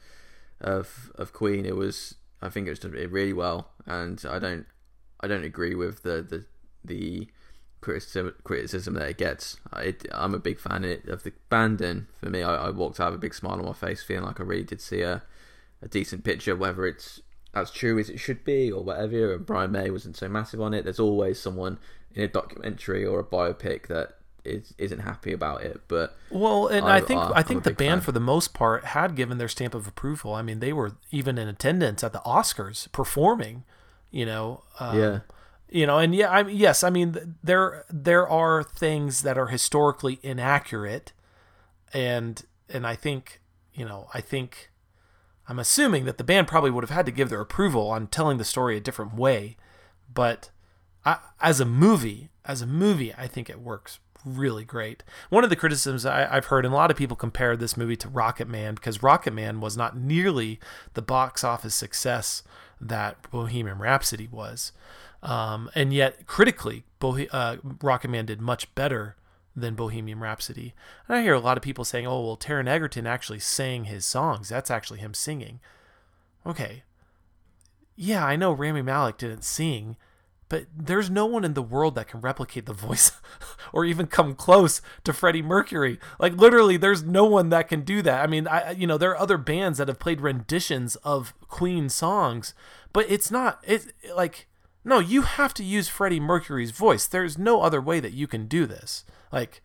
[0.59, 4.65] of of Queen, it was I think it was done really well, and I don't
[5.19, 6.45] I don't agree with the the
[6.83, 7.27] the
[7.81, 9.57] criticism criticism that it gets.
[9.73, 12.99] I, I'm a big fan of, of the band, and for me, I, I walked
[12.99, 15.23] out with a big smile on my face, feeling like I really did see a
[15.81, 17.21] a decent picture, whether it's
[17.53, 19.33] as true as it should be or whatever.
[19.33, 20.83] And Brian May wasn't so massive on it.
[20.83, 21.79] There's always someone
[22.13, 26.85] in a documentary or a biopic that is isn't happy about it, but Well, and
[26.85, 28.05] I- I, think I a think the band fan.
[28.05, 30.33] for the most part had given their stamp of approval.
[30.33, 33.63] I mean, they were even in attendance at the Oscars performing.
[34.09, 35.19] You know, um, yeah.
[35.69, 39.47] you know, and yeah, I mean, yes, I mean there there are things that are
[39.47, 41.13] historically inaccurate,
[41.93, 43.41] and and I think
[43.73, 44.69] you know I think
[45.47, 48.37] I'm assuming that the band probably would have had to give their approval on telling
[48.37, 49.55] the story a different way,
[50.13, 50.49] but
[51.05, 55.03] I, as a movie, as a movie, I think it works really great.
[55.29, 57.95] One of the criticisms I, I've heard, and a lot of people compare this movie
[57.97, 60.59] to Rocketman because Rocketman was not nearly
[60.93, 62.43] the box office success
[62.79, 64.71] that Bohemian Rhapsody was.
[65.23, 69.15] Um, and yet, critically, uh, Rocketman did much better
[69.55, 70.73] than Bohemian Rhapsody.
[71.07, 74.05] And I hear a lot of people saying, oh, well, Taron Egerton actually sang his
[74.05, 74.49] songs.
[74.49, 75.59] That's actually him singing.
[76.45, 76.83] Okay.
[77.95, 79.97] Yeah, I know Rami Malek didn't sing,
[80.51, 83.13] but there's no one in the world that can replicate the voice
[83.73, 85.97] or even come close to Freddie Mercury.
[86.19, 88.21] Like literally there's no one that can do that.
[88.21, 91.87] I mean, I you know, there are other bands that have played renditions of Queen
[91.87, 92.53] songs,
[92.91, 94.49] but it's not it's like
[94.83, 97.07] no, you have to use Freddie Mercury's voice.
[97.07, 99.05] There's no other way that you can do this.
[99.31, 99.61] Like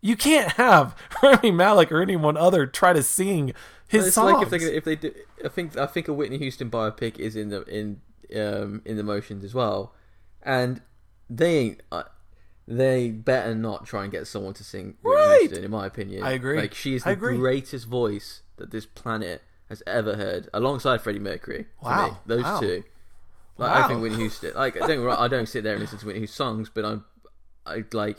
[0.00, 3.52] you can't have Rami Malek or anyone other try to sing
[3.86, 4.32] his it's songs.
[4.32, 7.36] like if they if they do, I think I think a Whitney Houston biopic is
[7.36, 8.00] in the in
[8.36, 9.94] um in the motions as well,
[10.44, 10.80] and
[11.30, 11.82] they ain't.
[11.90, 12.04] Uh,
[12.66, 15.40] they better not try and get someone to sing Whitney Right.
[15.40, 16.22] Houston, in my opinion.
[16.22, 16.56] I agree.
[16.58, 21.66] Like she is the greatest voice that this planet has ever heard, alongside Freddie Mercury.
[21.82, 22.08] Wow.
[22.08, 22.16] me.
[22.26, 22.60] those Wow.
[22.60, 22.84] two.
[23.58, 23.84] Like Wow.
[23.84, 24.52] I think Whitney Houston.
[24.54, 26.36] Like I don't get me wrong, I don't sit there and listen to Whitney Houston
[26.36, 27.04] songs, but I'm,
[27.66, 28.16] I like,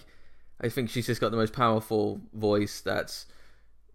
[0.61, 3.25] I think she's just got the most powerful voice that's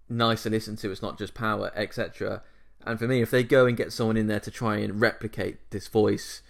[0.08, 0.90] nice to listen to.
[0.90, 2.42] It's not just power, etc.
[2.84, 5.70] And for me, if they go and get someone in there to try and replicate
[5.70, 6.42] this voice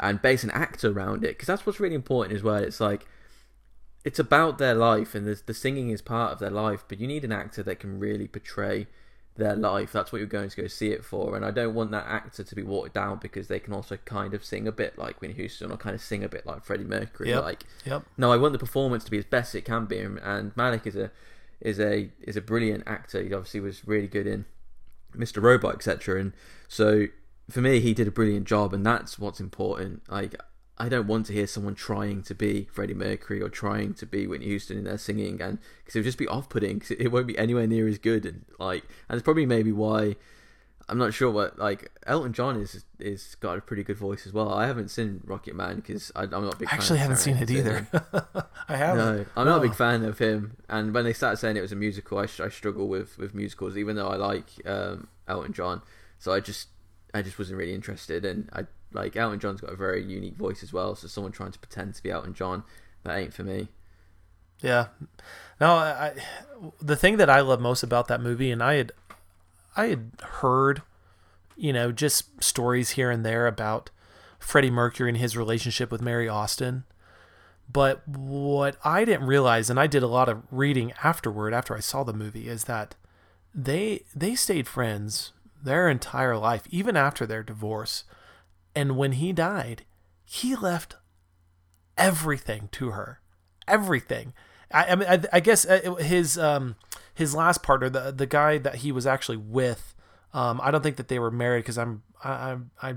[0.00, 2.56] and base an act around it, because that's what's really important as well.
[2.62, 3.06] It's like
[4.04, 6.84] it's about their life, and the, the singing is part of their life.
[6.88, 8.86] But you need an actor that can really portray
[9.36, 9.92] their life.
[9.92, 11.36] That's what you're going to go see it for.
[11.36, 14.32] And I don't want that actor to be watered down because they can also kind
[14.32, 16.84] of sing a bit like Whitney Houston or kind of sing a bit like Freddie
[16.84, 17.28] Mercury.
[17.30, 17.42] Yep.
[17.44, 18.04] Like Yep.
[18.16, 20.86] no, I want the performance to be as best it can be, and- and Malek
[20.86, 21.10] is a
[21.60, 23.22] is a is a brilliant actor.
[23.22, 24.44] He obviously was really good in
[25.16, 25.42] Mr.
[25.42, 26.20] Robot, etc.
[26.20, 26.32] And
[26.68, 27.06] so
[27.48, 30.02] for me, he did a brilliant job, and that's what's important.
[30.08, 30.34] Like
[30.78, 34.26] I don't want to hear someone trying to be Freddie Mercury or trying to be
[34.26, 36.80] Whitney Houston in their singing, and because it would just be off-putting.
[36.80, 40.16] Cause it won't be anywhere near as good, and like, and it's probably maybe why
[40.88, 44.32] I'm not sure what like Elton John is is got a pretty good voice as
[44.32, 44.52] well.
[44.52, 46.68] I haven't seen Rocketman because I'm not a big.
[46.70, 47.88] I actually haven't seen it either.
[48.68, 49.16] I haven't.
[49.16, 50.56] No, I'm not a big fan of him.
[50.68, 53.76] And when they started saying it was a musical, I, I struggle with with musicals,
[53.76, 55.82] even though I like um, Elton John.
[56.18, 56.68] So I just
[57.16, 60.62] I just wasn't really interested, and I like Elton John's got a very unique voice
[60.62, 60.94] as well.
[60.94, 62.64] So someone trying to pretend to be Elton John,
[63.04, 63.68] that ain't for me.
[64.60, 64.88] Yeah,
[65.60, 65.74] no.
[65.74, 66.14] I,
[66.80, 68.92] the thing that I love most about that movie, and I had,
[69.76, 70.82] I had heard,
[71.56, 73.90] you know, just stories here and there about
[74.38, 76.84] Freddie Mercury and his relationship with Mary Austin.
[77.70, 81.80] But what I didn't realize, and I did a lot of reading afterward, after I
[81.80, 82.94] saw the movie, is that
[83.54, 88.04] they they stayed friends their entire life, even after their divorce.
[88.74, 89.84] And when he died,
[90.24, 90.96] he left
[91.96, 93.20] everything to her,
[93.66, 94.34] everything.
[94.72, 96.76] I, I mean, I, I guess uh, his um,
[97.14, 99.94] his last partner, the the guy that he was actually with,
[100.34, 102.94] um, I don't think that they were married because I'm I, I, I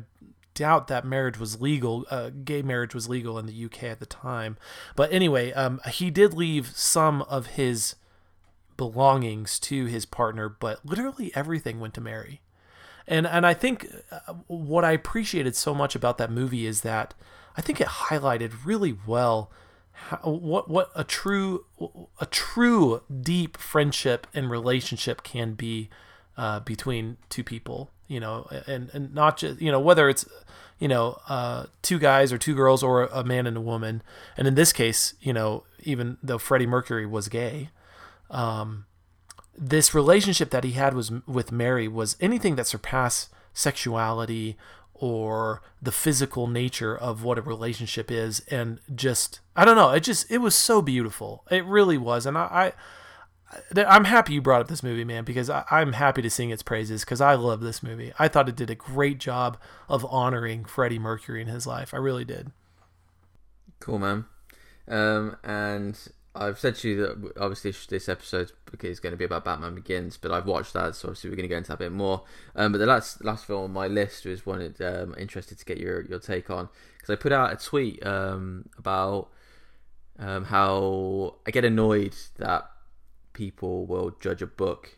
[0.53, 2.05] doubt that marriage was legal.
[2.09, 4.57] Uh, gay marriage was legal in the UK at the time.
[4.95, 7.95] But anyway, um, he did leave some of his
[8.75, 12.41] belongings to his partner, but literally everything went to Mary.
[13.09, 17.15] And and I think uh, what I appreciated so much about that movie is that
[17.57, 19.51] I think it highlighted really well
[19.91, 21.65] how, what what a true
[22.21, 25.89] a true deep friendship and relationship can be
[26.37, 27.89] uh, between two people.
[28.07, 30.25] You know, and and not just you know whether it's
[30.77, 34.03] you know uh, two guys or two girls or a man and a woman.
[34.37, 37.71] And in this case, you know, even though Freddie Mercury was gay.
[38.29, 38.85] Um,
[39.59, 44.57] this relationship that he had was with Mary was anything that surpassed sexuality
[44.93, 48.39] or the physical nature of what a relationship is.
[48.49, 51.43] And just I don't know it just it was so beautiful.
[51.51, 52.25] It really was.
[52.25, 52.73] And I,
[53.75, 56.51] I I'm happy you brought up this movie man because I, I'm happy to sing
[56.51, 58.13] its praises because I love this movie.
[58.17, 59.57] I thought it did a great job
[59.89, 61.93] of honoring Freddie Mercury in his life.
[61.93, 62.51] I really did.
[63.79, 64.25] Cool man.
[64.87, 65.99] Um, and
[66.39, 70.15] I've said to you that obviously this episode is going to be about Batman Begins,
[70.15, 72.23] but I've watched that, so obviously we're going to go into that a bit more.
[72.55, 75.65] Um, but the last last film on my list was one that um, interested to
[75.65, 79.31] get your your take on because I put out a tweet um, about
[80.17, 82.69] um, how I get annoyed that
[83.33, 84.97] people will judge a book,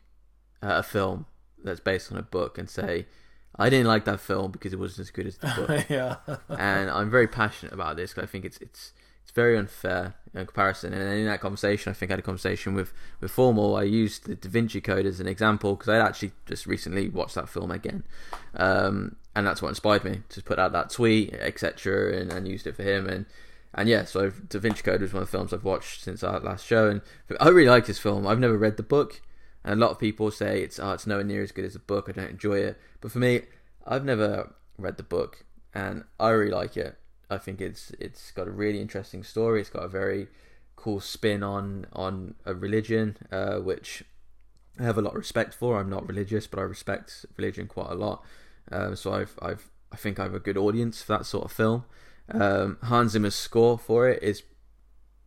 [0.62, 1.26] uh, a film
[1.64, 3.08] that's based on a book, and say
[3.56, 5.90] I didn't like that film because it wasn't as good as the book.
[5.90, 6.18] yeah,
[6.50, 10.46] and I'm very passionate about this because I think it's it's it's very unfair in
[10.46, 10.94] comparison.
[10.94, 13.76] And in that conversation, I think I had a conversation with with Formal.
[13.76, 17.36] I used the Da Vinci Code as an example because I actually just recently watched
[17.36, 18.04] that film again,
[18.56, 22.67] um, and that's what inspired me to put out that tweet, etc., and, and used
[22.67, 23.08] it for him.
[23.08, 23.26] And
[23.74, 26.39] and yeah, so Da Vinci Code was one of the films I've watched since our
[26.39, 27.02] last show, and
[27.39, 28.28] I really like this film.
[28.28, 29.22] I've never read the book,
[29.63, 31.80] and a lot of people say it's oh, it's nowhere near as good as the
[31.80, 32.08] book.
[32.08, 33.41] I don't enjoy it, but for me,
[33.86, 36.98] I've never read the book, and I really like it.
[37.32, 39.62] I think it's it's got a really interesting story.
[39.62, 40.28] It's got a very
[40.76, 44.04] cool spin on on a religion, uh, which
[44.80, 45.80] I have a lot of respect for.
[45.80, 48.24] I'm not religious, but I respect religion quite a lot.
[48.72, 51.52] Um, so I've I've I think I have a good audience for that sort of
[51.52, 51.86] film.
[52.30, 54.44] Um, Hans Zimmer's score for it is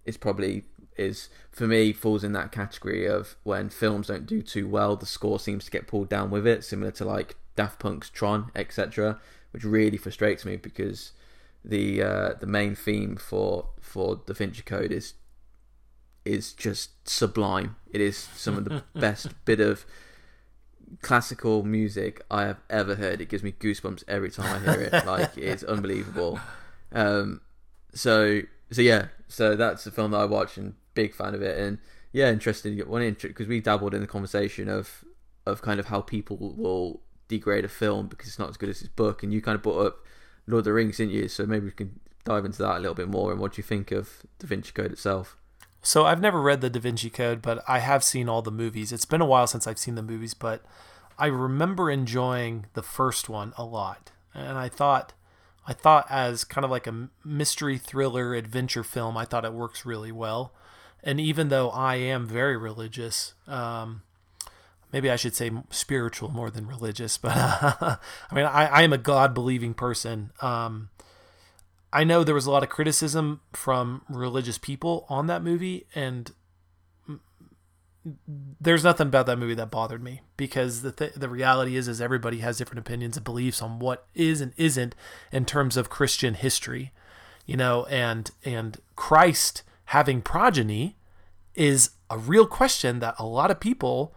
[0.05, 0.65] is probably
[0.97, 5.07] is for me falls in that category of when films don't do too well, the
[5.07, 9.19] score seems to get pulled down with it, similar to like Daft Punk's Tron, etc.,
[9.53, 11.13] which really frustrates me because
[11.65, 15.15] the uh, the main theme for for Da Vinci Code is
[16.25, 17.77] is just sublime.
[17.91, 19.85] It is some of the best bit of
[21.01, 23.21] classical music I have ever heard.
[23.21, 24.93] It gives me goosebumps every time I hear it.
[25.07, 26.39] like it's unbelievable.
[26.93, 27.41] Um,
[27.95, 31.59] so so yeah, so that's the film that I watched and big fan of it.
[31.59, 31.79] And
[32.13, 32.79] yeah, interesting.
[32.81, 35.05] One because we dabbled in the conversation of
[35.47, 38.81] of kind of how people will degrade a film because it's not as good as
[38.81, 40.07] his book, and you kind of brought up
[40.47, 41.29] Lord of the Rings, didn't you?
[41.29, 43.33] So maybe we can dive into that a little bit more.
[43.33, 45.37] And what do you think of Da Vinci Code itself?
[45.83, 48.93] So I've never read the Da Vinci Code, but I have seen all the movies.
[48.93, 50.65] It's been a while since I've seen the movies, but
[51.19, 54.11] I remember enjoying the first one a lot.
[54.33, 55.13] And I thought
[55.67, 59.87] I thought as kind of like a mystery thriller adventure film, I thought it works
[59.87, 60.53] really well.
[61.03, 64.03] And even though I am very religious, um,
[64.95, 67.99] maybe I should say spiritual more than religious, but I
[68.33, 70.31] mean, I, I, am a God believing person.
[70.41, 70.91] Um,
[71.93, 76.31] I know there was a lot of criticism from religious people on that movie, and
[78.61, 82.01] there's nothing about that movie that bothered me because the th- the reality is is
[82.01, 84.95] everybody has different opinions and beliefs on what is and isn't
[85.33, 86.93] in terms of Christian history,
[87.47, 90.97] you know, and and Christ having progeny
[91.57, 94.15] is a real question that a lot of people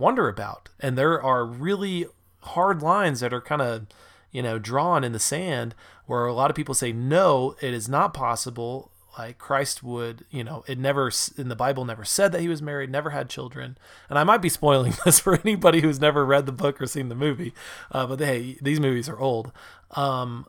[0.00, 2.06] wonder about, and there are really
[2.42, 3.86] hard lines that are kind of
[4.32, 5.74] you know drawn in the sand
[6.06, 10.42] where a lot of people say no, it is not possible like Christ would, you
[10.44, 13.76] know, it never in the Bible never said that he was married, never had children.
[14.08, 17.08] And I might be spoiling this for anybody who's never read the book or seen
[17.08, 17.52] the movie,
[17.92, 19.52] uh, but hey, these movies are old.
[19.92, 20.46] Um,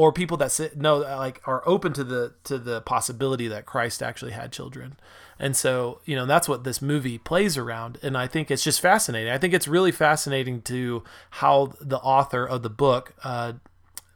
[0.00, 4.02] or people that say, no, like are open to the to the possibility that Christ
[4.02, 4.96] actually had children.
[5.38, 7.98] And so, you know, that's what this movie plays around.
[8.02, 9.30] And I think it's just fascinating.
[9.30, 13.52] I think it's really fascinating to how the author of the book, uh,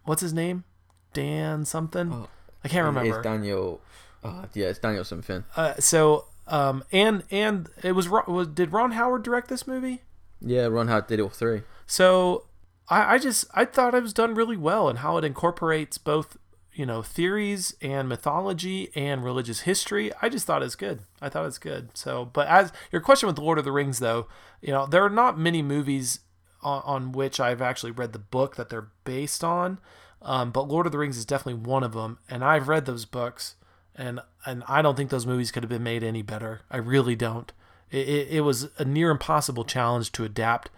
[0.05, 0.65] what's his name?
[1.13, 2.11] Dan something.
[2.11, 2.29] Oh
[2.65, 3.19] I can't remember.
[3.19, 3.83] It's Daniel.
[4.23, 5.45] Uh, yeah, it's Daniel something.
[5.55, 10.01] Uh, so, um, and and it was, was did Ron Howard direct this movie?
[10.41, 11.61] Yeah, Ron Howard did all three.
[11.87, 12.47] So,
[12.89, 16.37] I, I just I thought it was done really well and how it incorporates both
[16.73, 20.13] you know theories and mythology and religious history.
[20.21, 21.01] I just thought it's good.
[21.21, 21.97] I thought it's good.
[21.97, 24.27] So, but as your question with Lord of the Rings, though,
[24.61, 26.21] you know there are not many movies
[26.63, 29.79] on, on which I've actually read the book that they're based on.
[30.23, 33.05] Um, but Lord of the Rings is definitely one of them, and I've read those
[33.05, 33.57] books,
[33.95, 36.63] and and I don't think those movies could have been made any better.
[36.71, 37.53] I really don't.
[37.91, 40.71] It, it, it was a near impossible challenge to adapt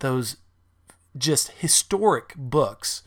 [0.00, 0.36] those
[1.16, 3.02] just historic books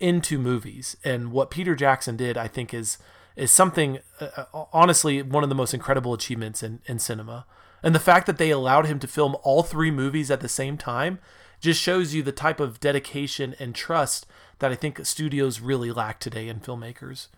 [0.00, 2.98] into movies, and what Peter Jackson did, I think, is
[3.34, 7.46] is something uh, uh honestly one of the most incredible achievements in, in cinema.
[7.82, 10.76] And the fact that they allowed him to film all three movies at the same
[10.76, 11.18] time
[11.60, 14.26] just shows you the type of dedication and trust
[14.58, 17.28] that I think studios really lack today in filmmakers.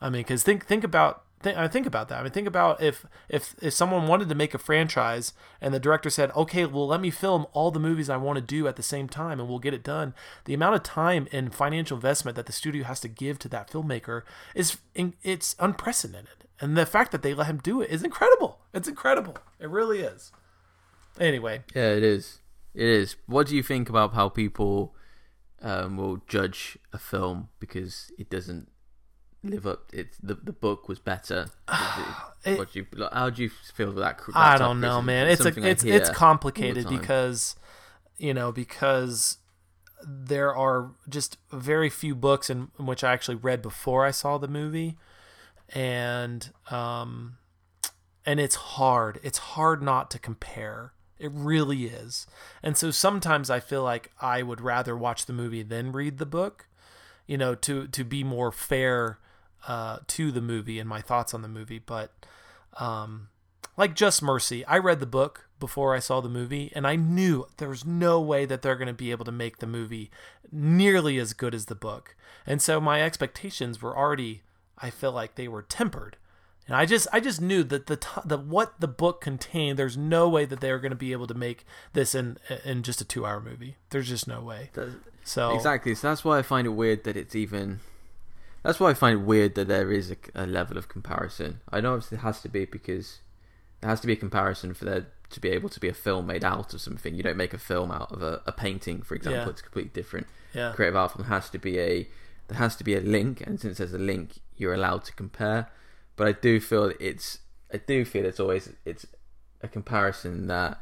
[0.00, 2.20] I mean, because think think about I think about that.
[2.20, 5.80] I mean, think about if if if someone wanted to make a franchise and the
[5.80, 8.76] director said, "Okay, well, let me film all the movies I want to do at
[8.76, 12.36] the same time, and we'll get it done." The amount of time and financial investment
[12.36, 14.22] that the studio has to give to that filmmaker
[14.54, 18.60] is it's unprecedented, and the fact that they let him do it is incredible.
[18.74, 19.38] It's incredible.
[19.58, 20.32] It really is.
[21.18, 22.40] Anyway, yeah, it is.
[22.74, 23.16] It is.
[23.26, 24.94] What do you think about how people?
[25.62, 28.69] um, will judge a film because it doesn't
[29.42, 29.90] live up.
[29.92, 31.46] It's the the book was better.
[32.44, 34.32] it, what do you like, how do you feel about that?
[34.32, 35.28] that I don't know, man.
[35.28, 37.56] It's a, it's it's complicated because
[38.18, 39.38] you know because
[40.06, 44.38] there are just very few books in, in, which I actually read before I saw
[44.38, 44.96] the movie,
[45.68, 47.36] and um,
[48.24, 49.20] and it's hard.
[49.22, 52.26] It's hard not to compare it really is.
[52.62, 56.26] And so sometimes I feel like I would rather watch the movie than read the
[56.26, 56.66] book,
[57.26, 59.18] you know, to to be more fair
[59.66, 61.78] uh, to the movie and my thoughts on the movie.
[61.78, 62.12] But
[62.78, 63.28] um,
[63.76, 67.46] like Just Mercy, I read the book before I saw the movie, and I knew
[67.58, 70.10] there was no way that they're going to be able to make the movie
[70.50, 72.16] nearly as good as the book.
[72.46, 74.42] And so my expectations were already,
[74.78, 76.16] I feel like they were tempered
[76.70, 79.76] and I just I just knew that the the what the book contained.
[79.76, 82.84] There's no way that they were going to be able to make this in in
[82.84, 83.74] just a two hour movie.
[83.90, 84.70] There's just no way.
[85.24, 85.96] So exactly.
[85.96, 87.80] So that's why I find it weird that it's even.
[88.62, 91.60] That's why I find it weird that there is a, a level of comparison.
[91.70, 93.20] I know obviously it has to be because
[93.80, 96.26] there has to be a comparison for there to be able to be a film
[96.26, 97.14] made out of something.
[97.14, 99.44] You don't make a film out of a, a painting, for example.
[99.44, 99.50] Yeah.
[99.50, 100.26] It's completely different.
[100.52, 100.72] Yeah.
[100.74, 102.08] Creative art film has to be a
[102.48, 105.68] there has to be a link, and since there's a link, you're allowed to compare
[106.20, 107.38] but I do feel it's
[107.72, 109.06] I do feel it's always it's
[109.62, 110.78] a comparison that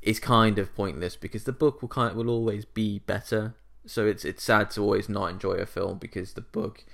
[0.00, 3.56] is kind of pointless because the book will kind of, will always be better.
[3.84, 6.84] So it's it's sad to always not enjoy a film because the book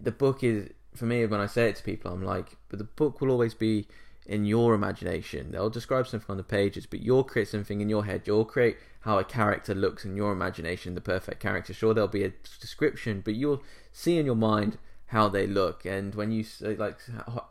[0.00, 2.84] the book is for me when I say it to people I'm like but the
[2.84, 3.86] book will always be
[4.28, 5.52] in your imagination.
[5.52, 8.22] They'll describe something on the pages, but you'll create something in your head.
[8.24, 11.72] You'll create how a character looks in your imagination, the perfect character.
[11.72, 13.62] Sure, there'll be a description, but you'll
[13.92, 15.84] see in your mind how they look.
[15.84, 16.98] And when you say like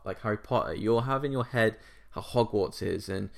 [0.04, 1.76] like Harry Potter, you'll have in your head
[2.10, 3.30] how Hogwarts is, and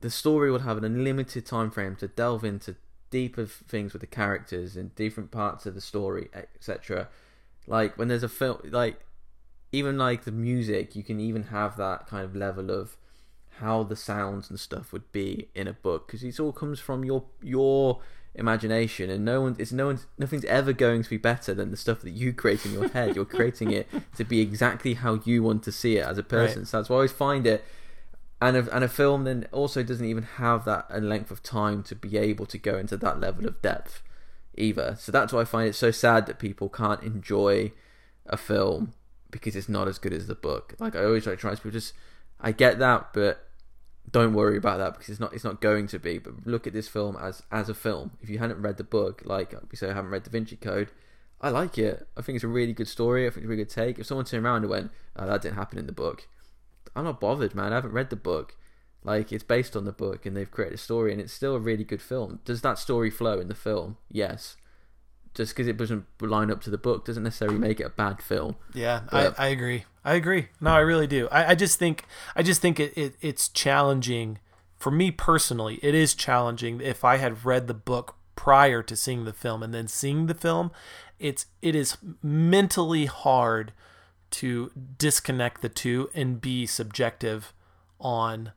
[0.00, 2.76] the story will have an unlimited time frame to delve into
[3.10, 7.08] deeper things with the characters and different parts of the story, etc.
[7.66, 9.00] Like when there's a film, like
[9.72, 12.96] even like the music, you can even have that kind of level of
[13.58, 17.04] how the sounds and stuff would be in a book because it all comes from
[17.04, 18.00] your your
[18.34, 21.76] imagination and no one it's no one's nothing's ever going to be better than the
[21.76, 23.14] stuff that you create in your head.
[23.14, 26.60] You're creating it to be exactly how you want to see it as a person.
[26.60, 26.68] Right.
[26.68, 27.64] so that's why i always find it
[28.40, 31.82] and a, and a film then also doesn't even have that a length of time
[31.84, 34.02] to be able to go into that level of depth
[34.56, 37.72] either so that's why i find it so sad that people can't enjoy
[38.26, 38.92] a film
[39.30, 41.70] because it's not as good as the book like i always try to try to
[41.70, 41.94] just
[42.40, 43.50] i get that but
[44.10, 46.18] don't worry about that because it's not it's not going to be.
[46.18, 48.12] But look at this film as as a film.
[48.20, 50.90] If you hadn't read the book, like we say, I haven't read Da Vinci Code.
[51.40, 52.06] I like it.
[52.16, 53.26] I think it's a really good story.
[53.26, 53.98] I think it's a really good take.
[53.98, 56.28] If someone turned around and went, oh, "That didn't happen in the book,"
[56.94, 57.72] I'm not bothered, man.
[57.72, 58.56] I haven't read the book.
[59.02, 61.60] Like it's based on the book, and they've created a story, and it's still a
[61.60, 62.40] really good film.
[62.44, 63.96] Does that story flow in the film?
[64.10, 64.56] Yes.
[65.32, 68.20] Just because it doesn't line up to the book doesn't necessarily make it a bad
[68.20, 68.56] film.
[68.74, 69.84] Yeah, I, I agree.
[70.04, 70.48] I agree.
[70.60, 71.28] No, I really do.
[71.30, 74.38] I, I just think I just think it, it it's challenging
[74.76, 75.78] for me personally.
[75.82, 79.72] It is challenging if I had read the book prior to seeing the film and
[79.72, 80.72] then seeing the film.
[81.18, 83.72] It's it is mentally hard
[84.30, 87.52] to disconnect the two and be subjective
[88.00, 88.52] on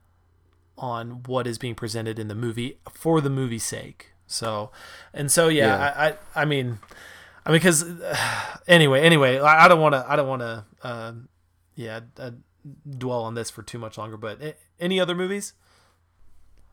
[0.77, 4.13] on what is being presented in the movie for the movie's sake.
[4.27, 4.71] So,
[5.13, 5.93] and so yeah, yeah.
[5.95, 6.79] I, I, I mean,
[7.45, 8.17] I mean because uh,
[8.67, 11.13] anyway, anyway, I, I don't want to I don't want to uh,
[11.75, 12.31] yeah uh,
[12.89, 14.17] dwell on this for too much longer.
[14.17, 15.53] But eh, any other movies?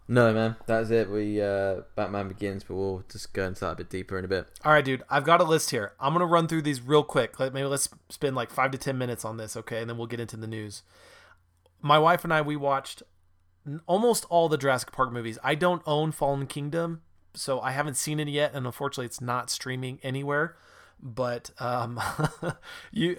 [0.09, 1.09] No, man, that's it.
[1.09, 4.29] We uh, Batman Begins, but we'll just go into that a bit deeper in a
[4.29, 4.49] bit.
[4.65, 5.05] All right, dude.
[5.09, 5.93] I've got a list here.
[6.01, 7.39] I'm gonna run through these real quick.
[7.39, 9.81] Maybe let's spend like five to ten minutes on this, okay?
[9.81, 10.83] And then we'll get into the news.
[11.81, 13.05] My wife and I we watched
[13.87, 15.39] almost all the Jurassic Park movies.
[15.43, 17.03] I don't own Fallen Kingdom,
[17.35, 20.57] so I haven't seen it yet, and unfortunately, it's not streaming anywhere.
[21.03, 22.01] But um,
[22.93, 23.17] you,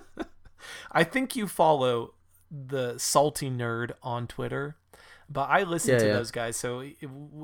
[0.92, 2.14] I think you follow
[2.50, 4.76] the salty nerd on Twitter
[5.28, 6.12] but I listen yeah, to yeah.
[6.14, 6.56] those guys.
[6.56, 6.84] So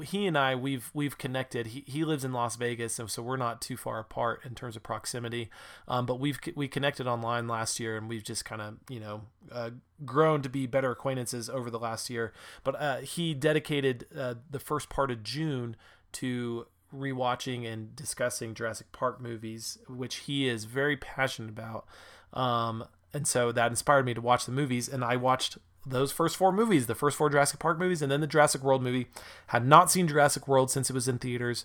[0.04, 1.68] he and I, we've we've connected.
[1.68, 4.76] He, he lives in Las Vegas, so so we're not too far apart in terms
[4.76, 5.50] of proximity.
[5.88, 9.22] Um, but we've we connected online last year, and we've just kind of you know
[9.50, 9.70] uh,
[10.04, 12.32] grown to be better acquaintances over the last year.
[12.64, 15.76] But uh, he dedicated uh, the first part of June
[16.12, 21.86] to rewatching and discussing Jurassic Park movies, which he is very passionate about.
[22.32, 26.36] Um, and so that inspired me to watch the movies, and I watched those first
[26.36, 29.06] four movies, the first four Jurassic Park movies, and then the Jurassic World movie.
[29.48, 31.64] Had not seen Jurassic World since it was in theaters,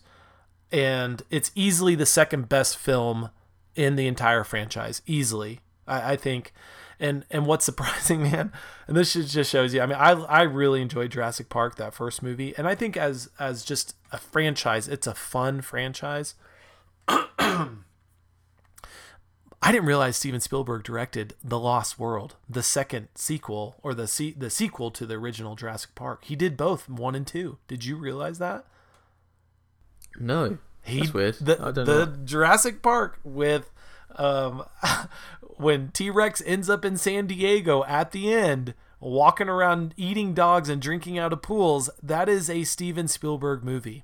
[0.72, 3.30] and it's easily the second best film
[3.76, 5.01] in the entire franchise.
[5.05, 6.53] Easily, I, I think.
[6.99, 8.53] And and what's surprising, man,
[8.88, 9.82] and this just shows you.
[9.82, 13.30] I mean, I I really enjoyed Jurassic Park that first movie, and I think as
[13.38, 16.36] as just a franchise, it's a fun franchise.
[19.66, 24.36] I didn't realize Steven Spielberg directed The Lost World, the second sequel or the se-
[24.38, 26.26] the sequel to the original Jurassic Park.
[26.26, 27.57] He did both, one and two.
[27.68, 28.68] Did you realize that?
[30.20, 30.59] No.
[30.84, 31.36] He, That's weird.
[31.41, 32.16] The, the know.
[32.26, 33.72] Jurassic Park with
[34.18, 34.66] um,
[35.57, 40.70] when T Rex ends up in San Diego at the end, walking around eating dogs
[40.70, 41.89] and drinking out of pools.
[42.03, 44.03] That is a Steven Spielberg movie.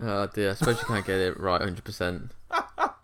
[0.00, 2.30] Oh dear, I suppose you can't get it right 100%.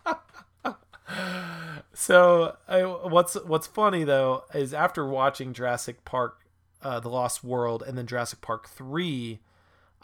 [1.95, 6.41] so I, what's what's funny though is after watching Jurassic Park,
[6.83, 9.39] uh, The Lost World, and then Jurassic Park three,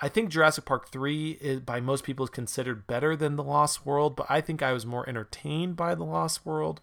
[0.01, 3.85] I think Jurassic Park three is by most people is considered better than The Lost
[3.85, 6.81] World, but I think I was more entertained by The Lost World.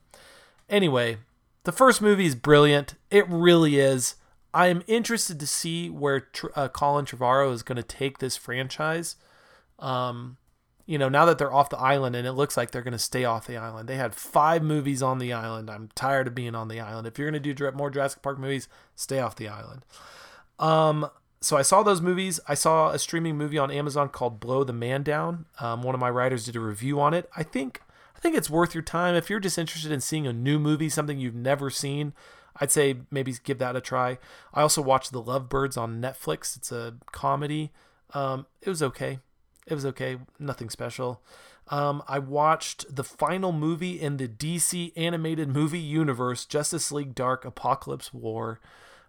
[0.68, 1.18] Anyway,
[1.64, 2.94] the first movie is brilliant.
[3.10, 4.14] It really is.
[4.54, 9.16] I am interested to see where uh, Colin Trevorrow is going to take this franchise.
[9.78, 10.37] Um,
[10.88, 12.98] you know, now that they're off the island and it looks like they're going to
[12.98, 13.90] stay off the island.
[13.90, 15.68] They had five movies on the island.
[15.68, 17.06] I'm tired of being on the island.
[17.06, 19.84] If you're going to do more Jurassic Park movies, stay off the island.
[20.58, 21.10] Um,
[21.42, 22.40] so I saw those movies.
[22.48, 25.44] I saw a streaming movie on Amazon called Blow the Man Down.
[25.60, 27.28] Um, one of my writers did a review on it.
[27.36, 27.82] I think
[28.16, 30.88] I think it's worth your time if you're just interested in seeing a new movie,
[30.88, 32.14] something you've never seen.
[32.56, 34.16] I'd say maybe give that a try.
[34.54, 36.56] I also watched The Lovebirds on Netflix.
[36.56, 37.72] It's a comedy.
[38.14, 39.18] Um, it was okay.
[39.68, 41.22] It was okay, nothing special.
[41.68, 47.44] Um, I watched the final movie in the DC animated movie universe, Justice League Dark
[47.44, 48.60] Apocalypse War.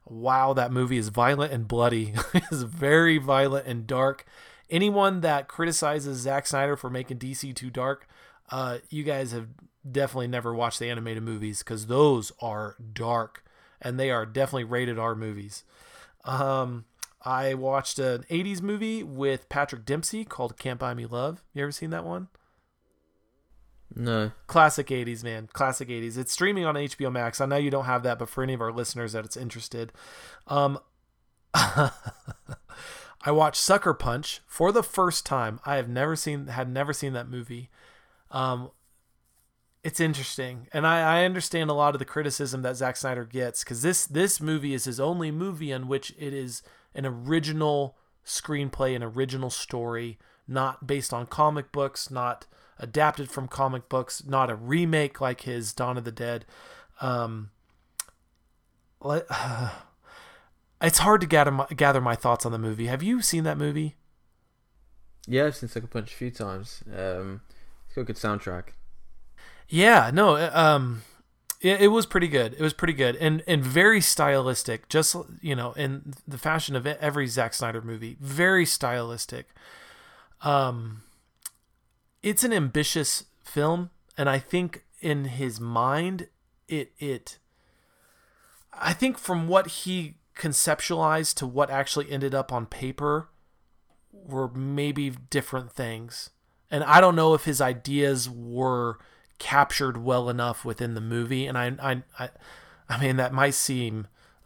[0.05, 2.13] Wow, that movie is violent and bloody.
[2.33, 4.25] it's very violent and dark.
[4.69, 8.07] Anyone that criticizes Zack Snyder for making DC too dark,
[8.49, 9.47] uh, you guys have
[9.89, 13.43] definitely never watched the animated movies because those are dark
[13.81, 15.63] and they are definitely rated R movies.
[16.25, 16.85] Um,
[17.21, 21.43] I watched an 80s movie with Patrick Dempsey called Can't Buy Me Love.
[21.53, 22.29] You ever seen that one?
[23.93, 24.31] No.
[24.47, 25.49] Classic 80s, man.
[25.51, 26.17] Classic 80s.
[26.17, 27.41] It's streaming on HBO Max.
[27.41, 29.91] I know you don't have that, but for any of our listeners that it's interested,
[30.47, 30.79] um,
[31.53, 31.91] I
[33.27, 35.59] watched Sucker Punch for the first time.
[35.65, 37.69] I have never seen, had never seen that movie.
[38.31, 38.69] Um,
[39.83, 43.63] it's interesting, and I, I understand a lot of the criticism that Zack Snyder gets
[43.63, 46.61] because this this movie is his only movie in which it is
[46.93, 50.17] an original screenplay, an original story,
[50.47, 52.45] not based on comic books, not
[52.79, 56.45] adapted from comic books, not a remake like his Dawn of the Dead.
[57.01, 57.51] Um,
[59.01, 59.71] let, uh,
[60.81, 62.87] it's hard to gather my, gather my thoughts on the movie.
[62.87, 63.95] Have you seen that movie?
[65.27, 66.83] Yeah, I've seen Sucker Punch a few times.
[66.87, 67.41] Um,
[67.85, 68.69] it's got a good soundtrack.
[69.67, 71.03] Yeah, no, uh, um,
[71.61, 72.53] it, it was pretty good.
[72.53, 74.89] It was pretty good and and very stylistic.
[74.89, 79.49] Just you know, in the fashion of every Zack Snyder movie, very stylistic.
[80.41, 81.03] Um,
[82.23, 86.27] it's an ambitious film, and I think in his mind,
[86.67, 87.37] it it.
[88.71, 93.29] I think from what he conceptualized to what actually ended up on paper
[94.11, 96.29] were maybe different things.
[96.71, 98.99] And I don't know if his ideas were
[99.39, 101.47] captured well enough within the movie.
[101.47, 102.29] And I, I, I,
[102.87, 104.07] I mean, that might seem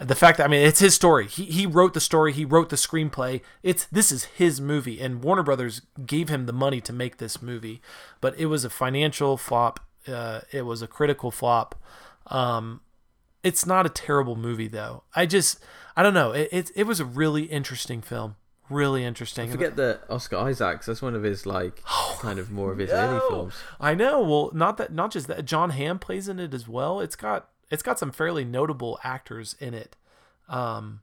[0.00, 1.26] the fact that I mean, it's his story.
[1.26, 2.32] He he wrote the story.
[2.32, 3.40] He wrote the screenplay.
[3.62, 7.42] It's this is his movie, and Warner Brothers gave him the money to make this
[7.42, 7.80] movie,
[8.20, 9.80] but it was a financial flop.
[10.06, 11.80] Uh, it was a critical flop.
[12.26, 12.80] Um,
[13.42, 15.04] it's not a terrible movie though.
[15.14, 15.62] I just
[15.96, 16.32] I don't know.
[16.32, 18.36] It it, it was a really interesting film.
[18.72, 19.48] Really interesting.
[19.48, 20.86] I forget that Oscar Isaacs.
[20.86, 21.82] That's one of his like
[22.20, 23.54] kind of more of his early films.
[23.80, 24.20] I know.
[24.22, 24.92] Well, not that.
[24.92, 25.44] Not just that.
[25.44, 27.00] Jon Hamm plays in it as well.
[27.00, 29.96] It's got it's got some fairly notable actors in it.
[30.48, 31.00] Um,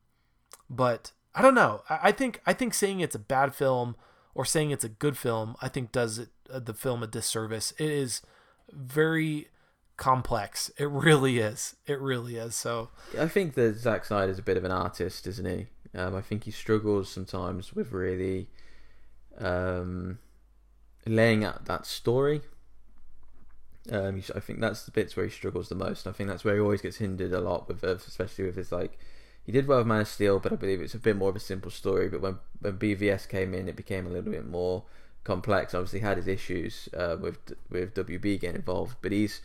[0.69, 1.81] but I don't know.
[1.89, 3.95] I, I think I think saying it's a bad film
[4.39, 7.73] or saying it's a good film, I think does it, uh, the film a disservice.
[7.77, 8.21] It is
[8.71, 9.49] very
[9.97, 10.71] complex.
[10.77, 11.75] It really is.
[11.85, 12.55] It really is.
[12.55, 12.89] So
[13.19, 15.67] I think that Zack Snyder is a bit of an artist, isn't he?
[15.95, 18.47] Um, I think he struggles sometimes with really
[19.39, 20.19] um,
[21.05, 22.41] laying out that story.
[23.91, 26.05] Um, I think that's the bits where he struggles the most.
[26.05, 28.99] I think that's where he always gets hindered a lot with, especially with his like.
[29.43, 31.35] He did well with Man of Steel, but I believe it's a bit more of
[31.35, 32.07] a simple story.
[32.07, 34.83] But when when BVS came in, it became a little bit more
[35.23, 35.73] complex.
[35.73, 37.37] Obviously, had his issues uh, with
[37.69, 39.41] with WB getting involved, but he's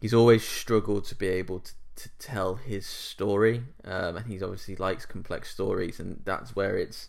[0.00, 4.76] he's always struggled to be able to, to tell his story, um, and he's obviously
[4.76, 7.08] likes complex stories, and that's where it's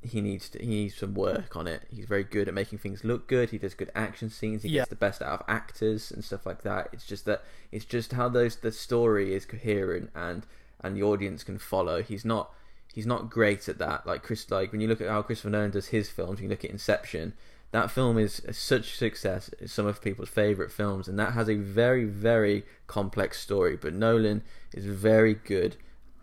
[0.00, 1.82] he needs to, he needs some work on it.
[1.90, 3.50] He's very good at making things look good.
[3.50, 4.62] He does good action scenes.
[4.62, 4.82] He yeah.
[4.82, 6.88] gets the best out of actors and stuff like that.
[6.92, 7.42] It's just that
[7.72, 10.46] it's just how those the story is coherent and
[10.80, 12.02] and the audience can follow.
[12.02, 12.52] He's not
[12.92, 14.06] he's not great at that.
[14.06, 16.64] Like Chris, like when you look at how Christopher Nolan does his films, you look
[16.64, 17.34] at Inception
[17.70, 19.50] that film is such success.
[19.58, 23.76] It's some of people's favorite films, and that has a very, very complex story.
[23.76, 24.42] But Nolan
[24.72, 25.76] is very good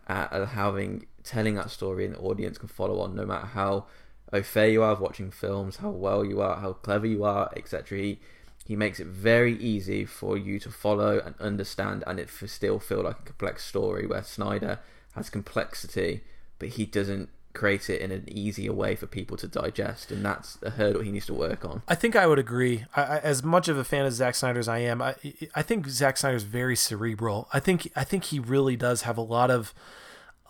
[0.07, 3.85] at, having telling that story, and the audience can follow on, no matter how
[4.33, 7.51] au fait you are of watching films, how well you are, how clever you are,
[7.55, 7.97] etc.
[7.99, 8.19] He
[8.65, 13.03] he makes it very easy for you to follow and understand, and it still feel
[13.03, 14.07] like a complex story.
[14.07, 14.79] Where Snyder
[15.13, 16.23] has complexity,
[16.57, 20.60] but he doesn't create it in an easier way for people to digest, and that's
[20.62, 21.82] a hurdle he needs to work on.
[21.88, 22.86] I think I would agree.
[22.95, 25.16] I, as much of a fan of Zack Snyder as I am, I,
[25.56, 27.47] I think Zack Snyder's very cerebral.
[27.53, 29.74] I think I think he really does have a lot of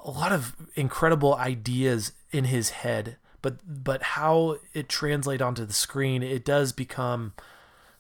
[0.04, 5.74] a lot of incredible ideas in his head, but but how it translate onto the
[5.74, 7.34] screen, it does become.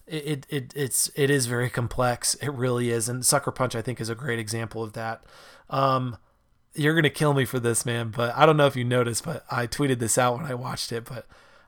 [0.08, 2.36] It, it it's it is very complex.
[2.36, 5.24] It really is, and Sucker Punch I think is a great example of that.
[5.68, 6.18] Um,
[6.76, 8.10] you're gonna kill me for this, man.
[8.16, 10.92] But I don't know if you noticed, but I tweeted this out when I watched
[10.92, 11.06] it.
[11.06, 11.26] But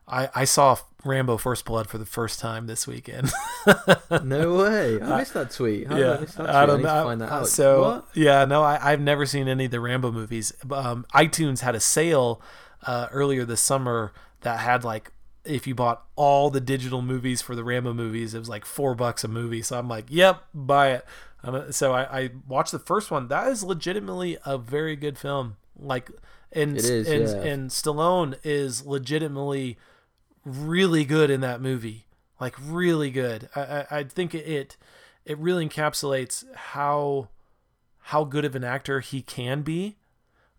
[0.08, 3.32] I, I saw Rambo First Blood for the first time this weekend.
[4.24, 5.02] no way!
[5.02, 5.88] I missed that tweet.
[5.88, 6.50] How yeah, I, that tweet?
[6.50, 7.44] I don't I know.
[7.44, 8.08] So what?
[8.14, 10.54] yeah, no, I, I've never seen any of the Rambo movies.
[10.72, 12.42] Um, iTunes had a sale
[12.86, 15.12] uh, earlier this summer that had like
[15.48, 18.96] if you bought all the digital movies for the Rambo movies, it was like four
[18.96, 19.62] bucks a movie.
[19.62, 21.06] So I'm like, yep, buy it.
[21.48, 23.28] Um, so I, I, watched the first one.
[23.28, 25.58] That is legitimately a very good film.
[25.78, 26.12] Like,
[26.52, 27.52] and is, and, yeah.
[27.52, 29.78] and Stallone is legitimately
[30.44, 32.06] really good in that movie.
[32.40, 33.50] Like really good.
[33.56, 34.78] I, I, I think it
[35.26, 37.30] it really encapsulates how
[38.00, 39.98] how good of an actor he can be.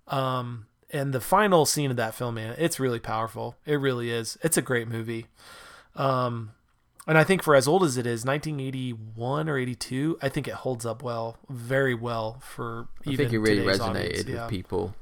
[0.07, 3.57] Um, and the final scene of that film, man, it's really powerful.
[3.65, 4.39] It really is.
[4.43, 5.27] It's a great movie.
[5.95, 6.53] Um,
[7.09, 10.55] and I think for as old as it is, 1981 or 82, I think it
[10.55, 14.19] holds up well, very well for I think it really resonated audience.
[14.19, 14.47] with Yeah.
[14.49, 14.95] people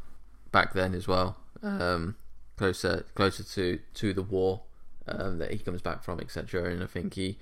[0.52, 1.36] back then as well.
[1.62, 2.16] Um,
[2.56, 4.62] closer closer to to the war
[5.08, 6.70] um, that he comes back from, etc.
[6.70, 7.38] And I think he,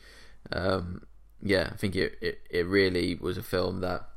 [0.51, 1.03] um,
[1.43, 4.09] yeah, I think it, it it really was a film that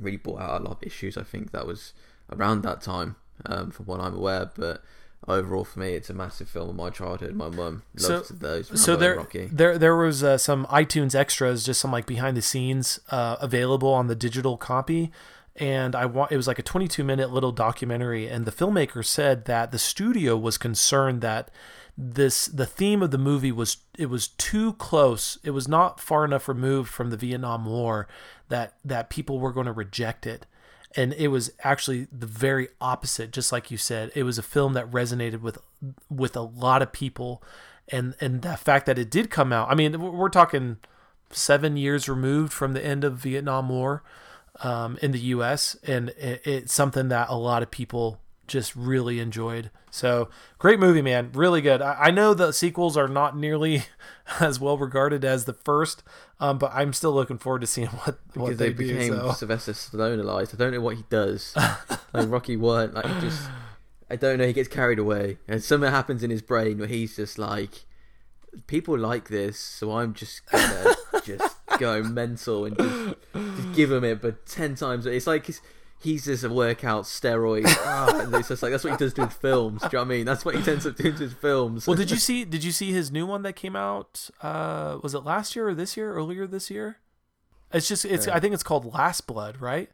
[0.00, 1.16] really brought out a lot of issues.
[1.16, 1.92] I think that was
[2.32, 4.82] around that time, um, from what I'm aware, but.
[5.28, 7.34] Overall, for me, it's a massive film of my childhood.
[7.34, 8.80] My mum So- loved those.
[8.80, 9.48] so there, Rocky.
[9.52, 13.92] there, there was uh, some iTunes extras, just some like behind the scenes uh, available
[13.92, 15.10] on the digital copy,
[15.56, 19.46] and I wa- it was like a 22 minute little documentary, and the filmmaker said
[19.46, 21.50] that the studio was concerned that
[21.98, 26.26] this the theme of the movie was it was too close it was not far
[26.26, 28.06] enough removed from the Vietnam War
[28.50, 30.44] that that people were going to reject it
[30.96, 34.10] and it was actually the very opposite just like you said.
[34.14, 35.58] It was a film that resonated with
[36.10, 37.42] with a lot of people.
[37.88, 40.78] And and the fact that it did come out i mean we're talking
[41.30, 44.02] 7 years removed from the end of Vietnam War
[44.60, 49.20] um, in the US and it, it's something that a lot of people just really
[49.20, 49.70] enjoyed.
[49.96, 50.28] So
[50.58, 51.30] great movie, man.
[51.32, 51.80] Really good.
[51.80, 53.84] I, I, know the sequels are not nearly
[54.40, 56.02] as well regarded as the first,
[56.38, 59.18] um, but I'm still looking forward to seeing what because they, they, became do.
[59.18, 59.32] So.
[59.32, 61.54] Sylvester Stallone I don't know what he does.
[62.12, 63.48] like Rocky One, like just
[64.10, 64.46] I don't know.
[64.46, 67.86] He gets carried away, and something happens in his brain where he's just like,
[68.66, 70.94] people like this, so I'm just gonna
[71.24, 75.06] just go mental and just, just give him it, but ten times.
[75.06, 75.48] It's like.
[75.48, 75.62] It's,
[76.02, 77.64] he's just a workout steroid.
[77.88, 79.80] Ah, and it's just like that's what he does to his films.
[79.82, 80.26] Do you know what I mean?
[80.26, 81.86] That's what he tends to do to his films.
[81.86, 82.44] Well, did you see?
[82.44, 84.28] Did you see his new one that came out?
[84.42, 86.12] Uh, was it last year or this year?
[86.12, 86.98] Earlier this year?
[87.72, 88.26] It's just it's.
[88.26, 88.34] Yeah.
[88.36, 89.90] I think it's called Last Blood, right?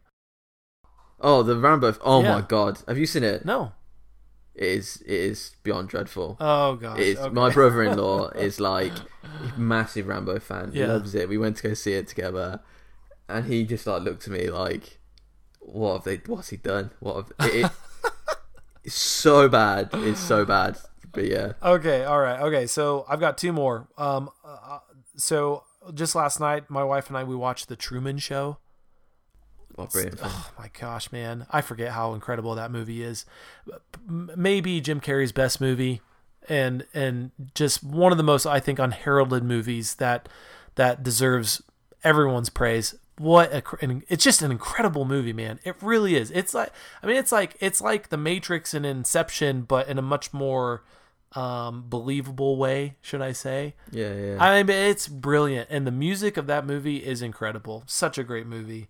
[1.19, 1.95] Oh, the Rambo.
[2.03, 2.35] Oh Yeah.
[2.35, 3.45] my god, have you seen it?
[3.45, 3.71] No.
[4.55, 4.97] It is.
[5.05, 6.37] It is beyond dreadful.
[6.39, 7.17] Oh is.
[7.17, 7.29] okay.
[7.33, 8.93] My brother-in-law is like
[9.57, 10.71] massive Rambo fan.
[10.73, 11.27] He loves it.
[11.29, 12.59] We went to go see it together,
[13.27, 14.99] and he just like looked at me like,
[15.65, 16.17] "What have they?
[16.25, 16.91] What's he done?
[16.99, 17.71] What have it, it,
[18.83, 19.89] It's so bad.
[19.93, 20.77] It's so bad.
[21.13, 22.41] But yeah, Okay, all right.
[22.41, 23.87] Okay, so I've got two more.
[23.97, 24.79] Um, uh,
[25.15, 28.57] so just last night, my wife and I we watched the Truman Show.
[29.75, 31.45] what Oh my gosh, man!
[31.51, 33.25] I forget how incredible that movie is.
[34.07, 36.01] Maybe Jim Carrey's best movie,
[36.49, 40.27] and and just one of the most I think unheralded movies that
[40.75, 41.61] that deserves
[42.03, 42.95] everyone's praise.
[43.17, 43.61] What a
[44.07, 45.59] it's just an incredible movie, man.
[45.63, 46.31] It really is.
[46.31, 50.01] It's like I mean, it's like it's like The Matrix and Inception, but in a
[50.01, 50.83] much more
[51.33, 53.75] um, believable way, should I say?
[53.91, 54.37] Yeah, yeah.
[54.39, 57.83] I mean, it's brilliant, and the music of that movie is incredible.
[57.85, 58.87] Such a great movie.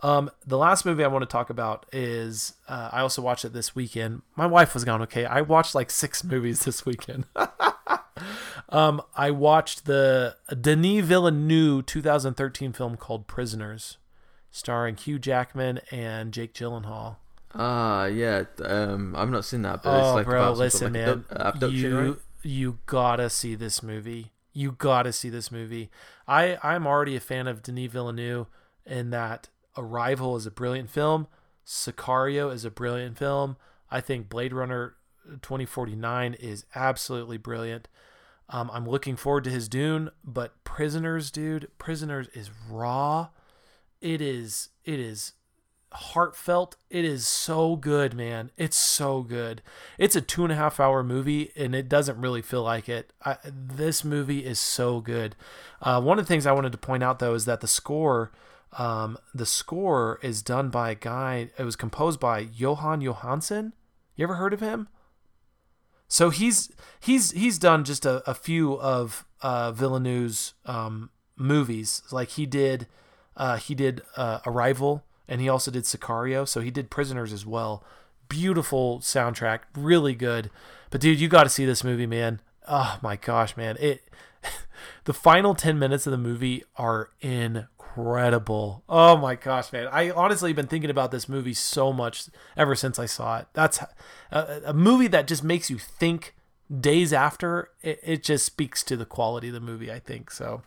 [0.00, 3.52] Um, the last movie I want to talk about is uh, I also watched it
[3.52, 4.22] this weekend.
[4.34, 5.00] My wife was gone.
[5.02, 7.24] Okay, I watched like six movies this weekend.
[8.72, 13.98] um, I watched the Denis Villeneuve 2013 film called Prisoners,
[14.50, 17.16] starring Hugh Jackman and Jake Gyllenhaal.
[17.54, 18.44] Ah, yeah.
[18.64, 21.24] Um, I've not seen that, but Oh, it's like bro, listen, like man.
[21.30, 22.18] uh, abduction, you right?
[22.42, 24.32] you gotta see this movie.
[24.54, 25.90] You gotta see this movie.
[26.26, 28.46] I I'm already a fan of Denis Villeneuve,
[28.86, 31.26] in that Arrival is a brilliant film.
[31.66, 33.56] Sicario is a brilliant film.
[33.90, 34.94] I think Blade Runner
[35.42, 37.88] 2049 is absolutely brilliant.
[38.52, 43.28] Um, I'm looking forward to his Dune, but Prisoners, dude, Prisoners is raw.
[44.00, 45.32] It is it is
[45.92, 46.76] heartfelt.
[46.90, 48.50] It is so good, man.
[48.56, 49.62] It's so good.
[49.98, 53.12] It's a two and a half hour movie, and it doesn't really feel like it.
[53.24, 55.34] I, this movie is so good.
[55.80, 58.32] Uh, one of the things I wanted to point out though is that the score,
[58.76, 61.50] um, the score is done by a guy.
[61.58, 63.72] It was composed by Jóhann Jóhannsson.
[64.14, 64.88] You ever heard of him?
[66.12, 72.02] So he's he's he's done just a, a few of uh, Villeneuve's um, movies.
[72.12, 72.86] Like he did,
[73.34, 76.46] uh, he did uh, Arrival, and he also did Sicario.
[76.46, 77.82] So he did Prisoners as well.
[78.28, 80.50] Beautiful soundtrack, really good.
[80.90, 82.42] But dude, you got to see this movie, man.
[82.68, 83.78] Oh my gosh, man!
[83.80, 84.02] It
[85.04, 87.08] the final 10 minutes of the movie are
[87.96, 88.82] incredible.
[88.88, 89.88] Oh my gosh, man.
[89.90, 92.26] I honestly been thinking about this movie so much
[92.56, 93.46] ever since I saw it.
[93.52, 93.80] That's
[94.30, 96.34] a, a movie that just makes you think
[96.80, 97.70] days after.
[97.82, 100.30] It, it just speaks to the quality of the movie, I think.
[100.30, 100.62] So,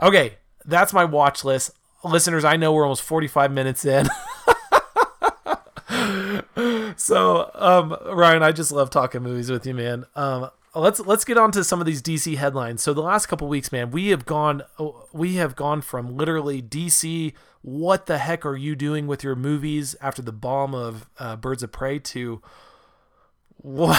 [0.00, 1.72] okay, that's my watch list.
[2.04, 4.06] Listeners, I know we're almost 45 minutes in.
[6.96, 10.04] so, um, Ryan, I just love talking movies with you, man.
[10.14, 12.82] Um, let's let's get on to some of these DC headlines.
[12.82, 14.62] So the last couple weeks, man, we have gone
[15.12, 17.34] we have gone from literally DC.
[17.62, 21.62] What the heck are you doing with your movies after the bomb of uh, Birds
[21.62, 22.40] of Prey to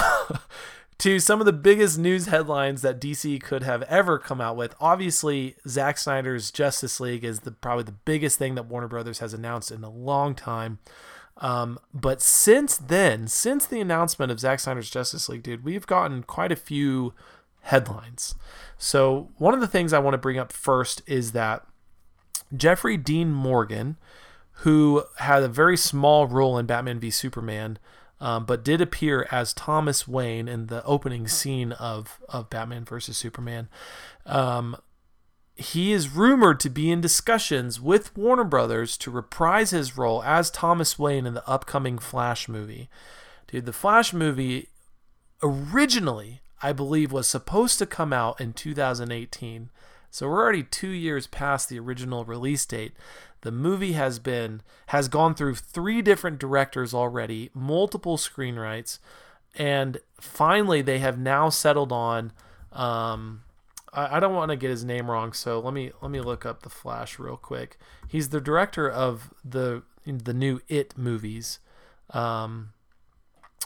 [0.97, 4.73] to some of the biggest news headlines that DC could have ever come out with.
[4.79, 9.33] Obviously, Zack Snyder's Justice League is the probably the biggest thing that Warner Brothers has
[9.33, 10.79] announced in a long time.
[11.41, 16.21] Um, but since then, since the announcement of Zack Snyder's Justice League, dude, we've gotten
[16.21, 17.13] quite a few
[17.61, 18.35] headlines.
[18.77, 21.65] So one of the things I want to bring up first is that
[22.55, 23.97] Jeffrey Dean Morgan,
[24.51, 27.79] who had a very small role in Batman v Superman,
[28.19, 33.17] um, but did appear as Thomas Wayne in the opening scene of of Batman versus
[33.17, 33.67] Superman.
[34.27, 34.77] Um,
[35.61, 40.51] he is rumored to be in discussions with Warner Brothers to reprise his role as
[40.51, 42.89] Thomas Wayne in the upcoming Flash movie.
[43.47, 44.69] Dude, the Flash movie
[45.43, 49.69] originally, I believe, was supposed to come out in 2018.
[50.09, 52.93] So we're already two years past the original release date.
[53.41, 58.99] The movie has been has gone through three different directors already, multiple screenwrites,
[59.55, 62.33] and finally they have now settled on.
[62.71, 63.43] Um,
[63.93, 66.45] I, I don't want to get his name wrong, so let me let me look
[66.45, 67.77] up the Flash real quick.
[68.07, 71.59] He's the director of the the new It movies.
[72.09, 72.73] Um,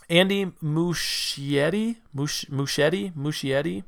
[0.09, 3.84] Andy Muschietti, Musch, Muschietti, Muschietti.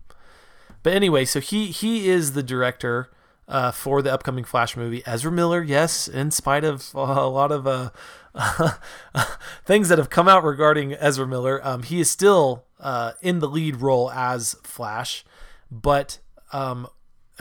[0.84, 3.12] But anyway, so he he is the director
[3.48, 5.04] uh, for the upcoming Flash movie.
[5.06, 7.90] Ezra Miller, yes, in spite of uh, a lot of uh,
[9.66, 13.48] things that have come out regarding Ezra Miller, um, he is still uh, in the
[13.48, 15.26] lead role as Flash.
[15.70, 16.20] But
[16.52, 16.88] um,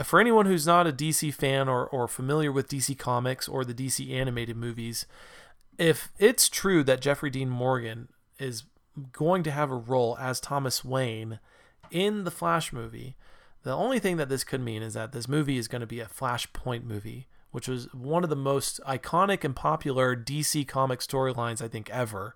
[0.03, 3.73] for anyone who's not a DC fan or, or familiar with DC Comics or the
[3.73, 5.05] DC animated movies,
[5.77, 8.63] if it's true that Jeffrey Dean Morgan is
[9.11, 11.39] going to have a role as Thomas Wayne
[11.91, 13.15] in the Flash movie,
[13.63, 15.99] the only thing that this could mean is that this movie is going to be
[15.99, 21.61] a Flashpoint movie, which was one of the most iconic and popular DC comic storylines
[21.61, 22.35] I think ever.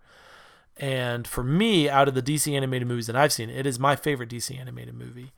[0.77, 3.95] And for me, out of the DC animated movies that I've seen, it is my
[3.95, 5.31] favorite DC animated movie.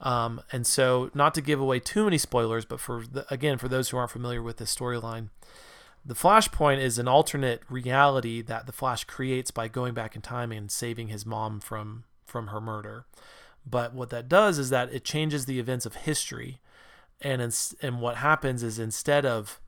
[0.00, 3.68] Um, and so, not to give away too many spoilers, but for the, again, for
[3.68, 5.30] those who aren't familiar with this storyline,
[6.04, 10.52] the Flashpoint is an alternate reality that the Flash creates by going back in time
[10.52, 13.06] and saving his mom from from her murder.
[13.66, 16.60] But what that does is that it changes the events of history.
[17.20, 17.40] And,
[17.80, 19.60] and what happens is instead of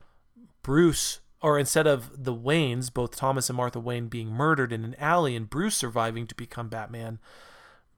[0.61, 4.95] Bruce, or instead of the Waynes, both Thomas and Martha Wayne, being murdered in an
[4.99, 7.19] alley and Bruce surviving to become Batman,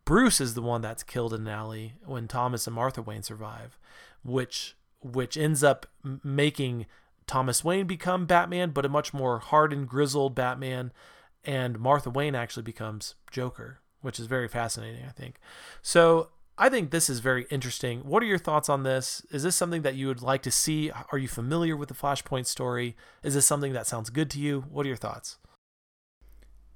[0.10, 3.78] Bruce is the one that's killed in an alley when Thomas and Martha Wayne survive,
[4.24, 5.86] which which ends up
[6.24, 6.88] making
[7.28, 10.91] Thomas Wayne become Batman, but a much more hardened, grizzled Batman,
[11.45, 15.39] and Martha Wayne actually becomes Joker which is very fascinating, I think.
[15.82, 17.99] So I think this is very interesting.
[18.01, 19.26] What are your thoughts on this?
[19.32, 20.91] Is this something that you would like to see?
[21.12, 22.95] Are you familiar with the Flashpoint story?
[23.24, 24.62] Is this something that sounds good to you?
[24.70, 25.38] What are your thoughts?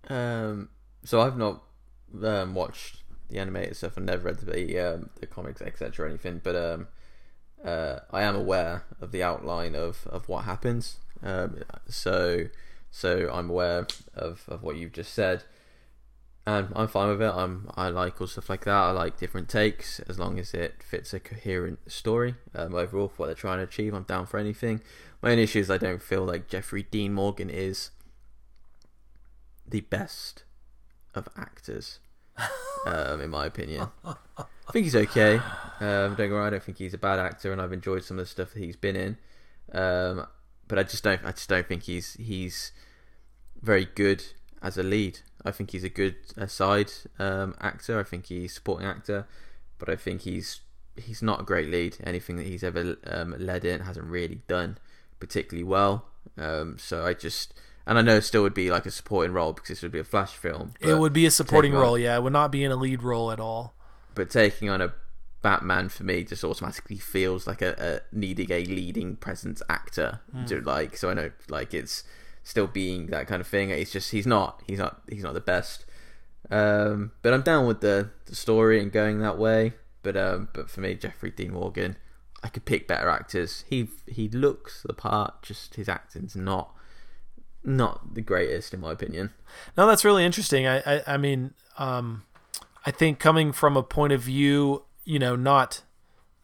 [0.10, 0.70] Um,
[1.06, 1.64] so I've not
[2.24, 6.42] um, watched the animated stuff and never read the um, the comics, etc., or anything.
[6.44, 6.88] But um,
[7.64, 10.98] uh, I am aware of the outline of, of what happens.
[11.22, 12.46] Um, so
[12.92, 15.44] so I'm aware of, of what you've just said
[16.46, 17.34] and I'm fine with it.
[17.34, 18.72] I'm I like all stuff like that.
[18.72, 22.36] I like different takes as long as it fits a coherent story.
[22.54, 24.82] Um, overall, for what they're trying to achieve, I'm down for anything.
[25.22, 27.92] My only issue is I don't feel like Jeffrey Dean Morgan is
[29.66, 30.44] the best
[31.16, 32.00] of actors,
[32.86, 33.88] um, in my opinion.
[34.06, 35.36] I think he's okay.
[35.80, 38.20] Um, don't me wrong, I don't think he's a bad actor, and I've enjoyed some
[38.20, 39.18] of the stuff that he's been in.
[39.72, 40.28] Um,
[40.68, 41.24] but I just don't.
[41.26, 42.72] I just don't think he's he's
[43.62, 44.24] very good
[44.62, 45.20] as a lead.
[45.46, 46.16] I think he's a good
[46.48, 48.00] side um, actor.
[48.00, 49.28] I think he's a supporting actor,
[49.78, 50.62] but I think he's
[50.96, 51.98] he's not a great lead.
[52.04, 54.78] Anything that he's ever um, led in hasn't really done
[55.20, 56.06] particularly well.
[56.38, 57.54] Um, so I just
[57.86, 60.00] and I know it still would be like a supporting role because this would be
[60.00, 60.74] a flash film.
[60.80, 62.16] It would be a supporting role, on, yeah.
[62.16, 63.76] It would not be in a lead role at all.
[64.16, 64.94] But taking on a
[65.42, 70.48] Batman for me just automatically feels like a, a needing a leading presence actor mm.
[70.48, 70.96] to like.
[70.96, 72.04] So I know like it's
[72.44, 73.70] still being that kind of thing.
[73.70, 75.86] It's just he's not he's not he's not the best.
[76.50, 79.74] Um, but I'm down with the, the story and going that way.
[80.02, 81.98] But um, but for me, Jeffrey Dean Morgan,
[82.44, 83.66] I could pick better actors.
[83.68, 85.42] He he looks the part.
[85.42, 86.74] Just his acting's not
[87.64, 89.32] not the greatest in my opinion.
[89.78, 90.68] No, that's really interesting.
[90.68, 92.24] I I, I mean, um,
[92.86, 95.82] I think coming from a point of view, you know, not,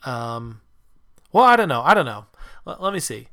[0.06, 0.62] um,
[1.32, 1.82] well, I don't know.
[1.82, 2.26] I don't know.
[2.66, 3.28] Let, let me see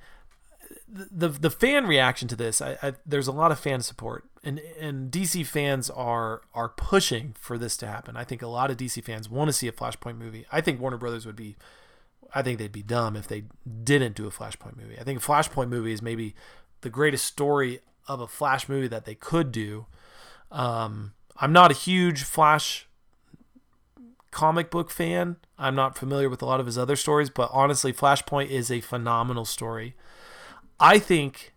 [0.89, 4.61] the the fan reaction to this, I, I, there's a lot of fan support, and
[4.81, 8.17] and DC fans are are pushing for this to happen.
[8.17, 10.47] I think a lot of DC fans want to see a Flashpoint movie.
[10.53, 11.57] I think Warner Brothers would be,
[12.35, 13.45] I think they'd be dumb if they
[13.85, 14.99] didn't do a Flashpoint movie.
[14.99, 16.35] I think a Flashpoint movie is maybe
[16.87, 19.87] the greatest story of a Flash movie that they could do.
[20.53, 22.87] Um, I'm not a huge Flash
[24.31, 25.35] comic book fan.
[25.59, 28.81] I'm not familiar with a lot of his other stories, but honestly, Flashpoint is a
[28.81, 29.97] phenomenal story.
[30.79, 31.55] I think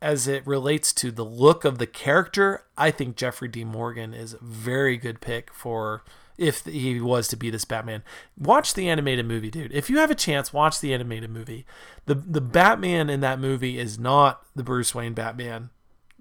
[0.00, 4.32] as it relates to the look of the character, I think Jeffrey Dean Morgan is
[4.32, 6.02] a very good pick for
[6.38, 8.02] if he was to be this Batman.
[8.38, 9.72] Watch the animated movie, dude.
[9.72, 11.66] If you have a chance, watch the animated movie.
[12.06, 15.70] The the Batman in that movie is not the Bruce Wayne Batman.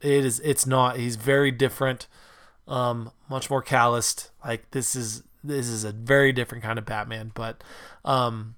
[0.01, 0.97] It is it's not.
[0.97, 2.07] He's very different.
[2.67, 4.31] Um much more calloused.
[4.45, 7.63] Like this is this is a very different kind of Batman, but
[8.05, 8.55] um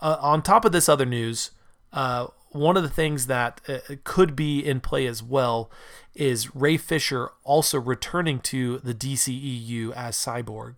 [0.00, 1.50] uh, on top of this other news,
[1.92, 5.70] uh, one of the things that uh, could be in play as well
[6.14, 10.74] is Ray Fisher also returning to the DCEU as Cyborg.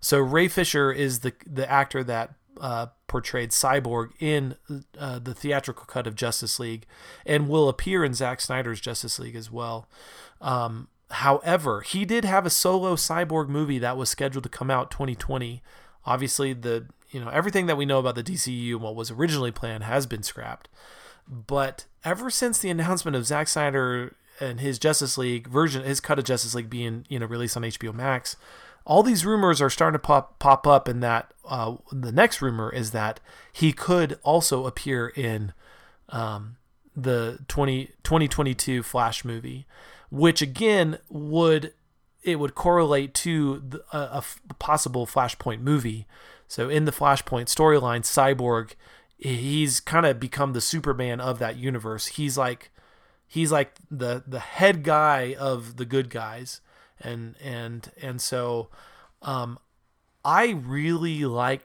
[0.00, 4.56] So Ray Fisher is the the actor that uh, portrayed Cyborg in
[4.98, 6.86] uh, the theatrical cut of Justice League,
[7.24, 9.88] and will appear in Zack Snyder's Justice League as well.
[10.40, 14.90] Um, however, he did have a solo Cyborg movie that was scheduled to come out
[14.90, 15.62] 2020.
[16.04, 19.52] Obviously, the you know everything that we know about the DCU and what was originally
[19.52, 20.68] planned has been scrapped.
[21.28, 26.18] But ever since the announcement of Zack Snyder and his Justice League version, his cut
[26.18, 28.36] of Justice League being you know released on HBO Max,
[28.86, 30.88] all these rumors are starting to pop pop up.
[30.88, 33.20] And that uh, the next rumor is that
[33.52, 35.52] he could also appear in
[36.08, 36.56] um,
[36.96, 39.66] the 20, 2022 Flash movie,
[40.10, 41.74] which again would
[42.22, 46.06] it would correlate to the, a, a possible Flashpoint movie.
[46.48, 48.72] So in the Flashpoint storyline, Cyborg
[49.18, 52.06] he's kind of become the Superman of that universe.
[52.06, 52.70] He's like
[53.26, 56.60] he's like the the head guy of the good guys
[57.00, 58.68] and and and so
[59.22, 59.58] um
[60.24, 61.62] I really like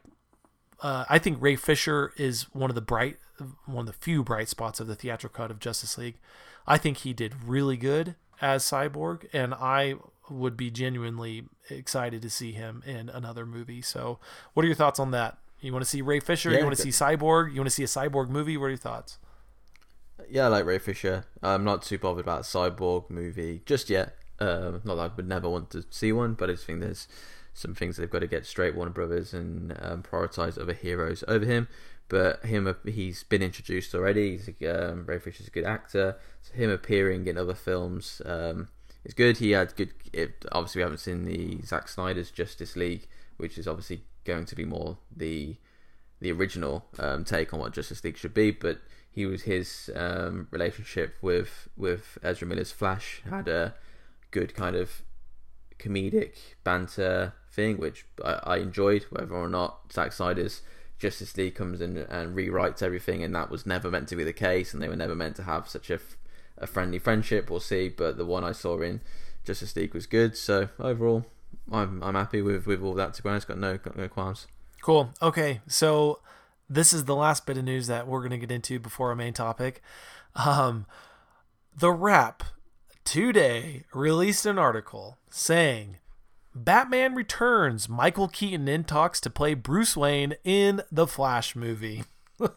[0.82, 3.18] uh, I think Ray Fisher is one of the bright
[3.66, 6.18] one of the few bright spots of the theatrical cut of Justice League.
[6.68, 9.96] I think he did really good as Cyborg and I
[10.30, 13.82] would be genuinely excited to see him in another movie.
[13.82, 14.20] So,
[14.54, 15.38] what are your thoughts on that?
[15.60, 16.52] You want to see Ray Fisher?
[16.52, 17.52] Yeah, you want to see Cyborg?
[17.52, 18.58] You want to see a Cyborg movie?
[18.58, 19.18] What are your thoughts?
[20.30, 21.26] Yeah, I like Ray Fisher.
[21.44, 24.16] I'm not too bothered about a Cyborg movie just yet.
[24.42, 27.08] Um, not that I would never want to see one, but I just think there's
[27.54, 31.46] some things they've got to get straight, Warner Brothers, and um, prioritize other heroes over
[31.46, 31.68] him.
[32.10, 34.38] But him, he's been introduced already.
[34.38, 36.18] He's, um, Ray Fisher's a good actor.
[36.42, 38.68] So him appearing in other films um,
[39.06, 39.38] is good.
[39.38, 39.94] He had good.
[40.12, 44.56] It, obviously, we haven't seen the Zack Snyder's Justice League, which is obviously going to
[44.56, 45.56] be more the
[46.20, 48.80] the original um, take on what Justice League should be, but
[49.12, 53.74] he was his um, relationship with with Ezra Miller's Flash had a
[54.32, 55.04] good kind of
[55.80, 59.04] comedic banter thing, which I, I enjoyed.
[59.10, 60.62] Whether or not Zack Snyder's
[61.00, 64.34] Justice League comes in and rewrites everything, and that was never meant to be the
[64.34, 66.00] case, and they were never meant to have such a,
[66.58, 67.50] a friendly friendship.
[67.50, 69.02] We'll see, but the one I saw in
[69.44, 70.38] Justice League was good.
[70.38, 71.26] So overall,
[71.72, 73.14] I'm I'm happy with with all that.
[73.16, 74.48] To be honest, got no got no qualms.
[74.82, 75.14] Cool.
[75.22, 76.20] Okay, so
[76.70, 79.16] this is the last bit of news that we're going to get into before our
[79.16, 79.82] main topic.
[80.36, 80.86] Um,
[81.76, 82.44] the Wrap
[83.12, 85.98] today released an article saying
[86.56, 87.90] Batman returns.
[87.90, 92.06] Michael Keaton in talks to play Bruce Wayne in the Flash movie.
[92.40, 92.48] I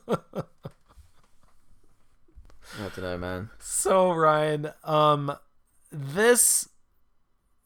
[2.79, 3.51] don't know, man.
[3.59, 5.37] So Ryan, um,
[5.91, 6.69] this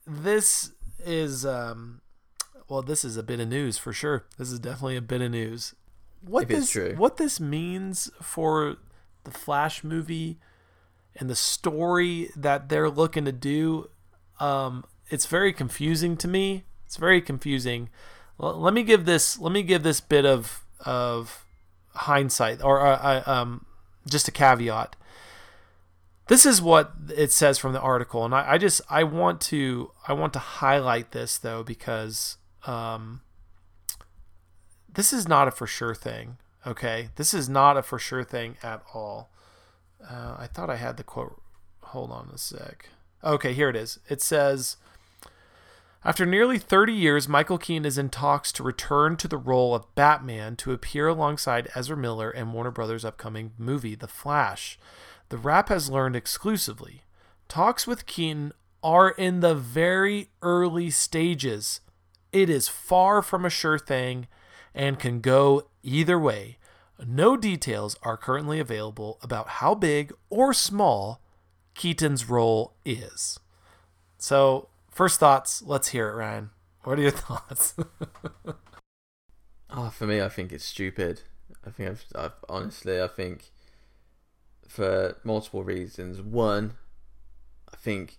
[0.07, 0.72] this
[1.05, 2.01] is um
[2.70, 4.24] well this is a bit of news for sure.
[4.39, 5.74] This is definitely a bit of news.
[6.22, 8.78] What if this what this means for
[9.24, 10.39] the Flash movie
[11.19, 13.91] and the story that they're looking to do
[14.41, 16.64] um it's very confusing to me.
[16.85, 17.89] It's very confusing.
[18.39, 21.45] Let me give this let me give this bit of of
[21.95, 23.66] hindsight or uh um
[24.09, 24.95] just a caveat
[26.29, 29.91] this is what it says from the article and I, I, just i want to
[30.07, 33.23] i want to highlight this though because um,
[34.93, 38.57] this is not a for sure thing okay this is not a for sure thing
[38.62, 39.31] at all
[40.09, 41.41] uh, i thought i had the quote
[41.81, 42.89] hold on a sec
[43.25, 44.77] okay here it is it says
[46.05, 49.93] after nearly 30 years, Michael Keaton is in talks to return to the role of
[49.97, 54.79] Batman to appear alongside Ezra Miller in Warner Brothers' upcoming movie, The Flash.
[55.29, 57.03] The Wrap has learned exclusively.
[57.49, 61.81] Talks with Keaton are in the very early stages.
[62.33, 64.29] It is far from a sure thing
[64.75, 66.59] and can go either way.
[67.07, 71.21] No details are currently available about how big or small
[71.75, 73.39] Keaton's role is.
[74.19, 76.51] So, first thoughts, let's hear it, Ryan.
[76.83, 77.75] What are your thoughts?
[79.71, 81.23] oh, for me, I think it's stupid.
[81.65, 83.51] I think I've, I've honestly, I think
[84.67, 86.21] for multiple reasons.
[86.21, 86.75] One,
[87.73, 88.19] I think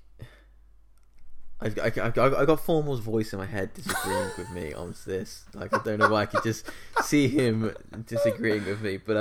[1.62, 5.46] I, I, I, I got Formal's voice in my head disagreeing with me on this.
[5.54, 6.70] Like I don't know why I could just
[7.04, 9.18] see him disagreeing with me, but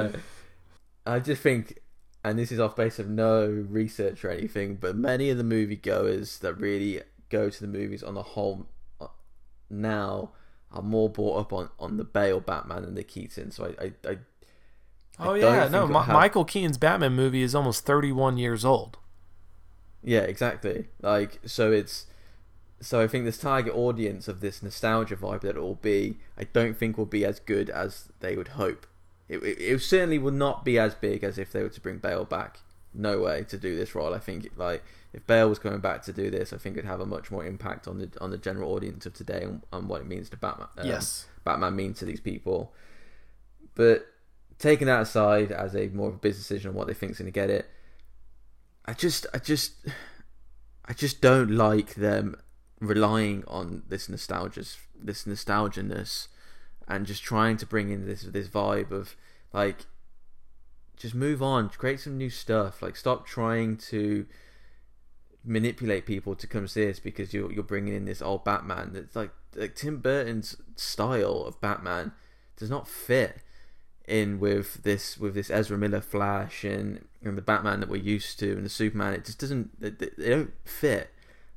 [1.06, 1.80] I, I just think,
[2.24, 6.38] and this is off base of no research or anything, but many of the moviegoers
[6.40, 8.66] that really go to the movies on the whole
[9.00, 9.08] uh,
[9.68, 10.30] now
[10.70, 13.50] are more brought up on, on the Bale Batman than the Keaton.
[13.50, 14.18] So I, I, I
[15.20, 15.86] Oh yeah, no.
[15.86, 16.14] Ma- have...
[16.14, 18.98] Michael Keaton's Batman movie is almost 31 years old.
[20.02, 20.86] Yeah, exactly.
[21.02, 22.06] Like so, it's
[22.80, 26.44] so I think this target audience of this nostalgia vibe that it will be, I
[26.44, 28.86] don't think will be as good as they would hope.
[29.28, 31.98] it, it, it certainly will not be as big as if they were to bring
[31.98, 32.60] Bale back.
[32.94, 34.14] No way to do this role.
[34.14, 37.00] I think like if Bale was coming back to do this, I think it'd have
[37.00, 40.00] a much more impact on the on the general audience of today and, and what
[40.00, 40.68] it means to Batman.
[40.78, 42.72] Um, yes, Batman means to these people.
[43.74, 44.06] But
[44.58, 47.26] taking that aside as a more of a business decision on what they think's going
[47.26, 47.66] to get it,
[48.86, 49.74] I just, I just,
[50.86, 52.36] I just don't like them
[52.80, 54.64] relying on this nostalgia,
[55.00, 56.28] this nostalgia-ness,
[56.86, 59.16] and just trying to bring in this this vibe of
[59.52, 59.86] like,
[60.96, 62.82] just move on, create some new stuff.
[62.82, 64.26] Like, stop trying to
[65.44, 68.90] manipulate people to come see this because you're you're bringing in this old Batman.
[68.92, 72.12] That's like like Tim Burton's style of Batman
[72.56, 73.38] does not fit
[74.06, 78.38] in with this with this Ezra Miller Flash and, and the Batman that we're used
[78.40, 79.14] to and the Superman.
[79.14, 81.10] It just doesn't they, they don't fit.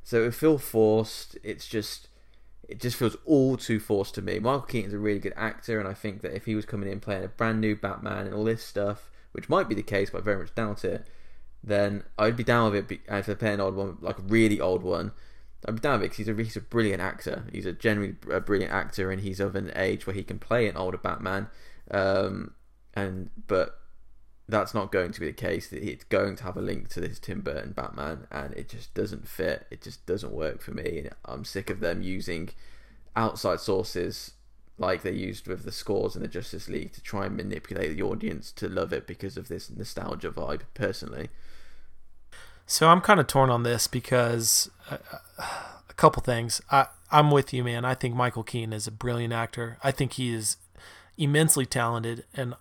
[0.04, 1.38] So it feels forced.
[1.44, 2.08] It's just
[2.68, 4.40] it just feels all too forced to me.
[4.40, 7.00] Michael Keaton's a really good actor, and I think that if he was coming in
[7.00, 10.20] playing a brand new Batman and all this stuff, which might be the case, but
[10.20, 11.06] I very much doubt it,
[11.64, 13.02] then I'd be down with it.
[13.08, 15.12] If they're playing an old one, like a really old one,
[15.68, 17.44] I'd be down with it because he's a he's a brilliant actor.
[17.52, 20.68] He's a genuinely a brilliant actor, and he's of an age where he can play
[20.68, 21.50] an older Batman.
[21.92, 22.54] Um,
[22.94, 23.81] and but
[24.52, 25.72] that's not going to be the case.
[25.72, 29.28] It's going to have a link to this Tim Burton Batman, and it just doesn't
[29.28, 29.66] fit.
[29.72, 31.08] It just doesn't work for me.
[31.26, 32.50] I'm sick of them using
[33.16, 34.34] outside sources
[34.78, 38.04] like they used with the scores in the Justice League to try and manipulate the
[38.04, 40.62] audience to love it because of this nostalgia vibe.
[40.74, 41.30] Personally,
[42.66, 44.98] so I'm kind of torn on this because uh,
[45.90, 46.62] a couple things.
[46.70, 47.86] I I'm with you, man.
[47.86, 49.78] I think Michael Keaton is a brilliant actor.
[49.82, 50.58] I think he is
[51.18, 52.56] immensely talented, and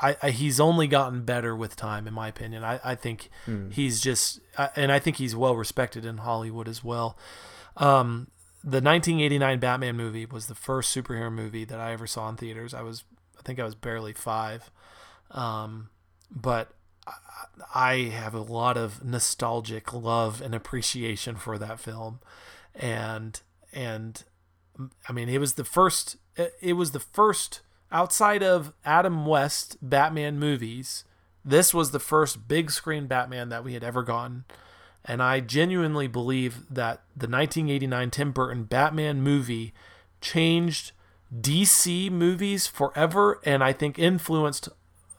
[0.00, 2.64] I, I, he's only gotten better with time, in my opinion.
[2.64, 3.72] I, I think mm.
[3.72, 4.40] he's just,
[4.74, 7.18] and I think he's well respected in Hollywood as well.
[7.76, 8.28] Um,
[8.62, 12.72] the 1989 Batman movie was the first superhero movie that I ever saw in theaters.
[12.72, 13.04] I was,
[13.38, 14.70] I think I was barely five,
[15.30, 15.90] um,
[16.30, 16.72] but
[17.74, 22.20] I have a lot of nostalgic love and appreciation for that film,
[22.74, 23.40] and
[23.72, 24.24] and
[25.08, 27.60] I mean it was the first, it was the first
[27.92, 31.04] outside of Adam West Batman movies,
[31.44, 34.44] this was the first big screen Batman that we had ever gotten.
[35.04, 39.72] And I genuinely believe that the 1989 Tim Burton Batman movie
[40.20, 40.92] changed
[41.34, 44.68] DC movies forever and I think influenced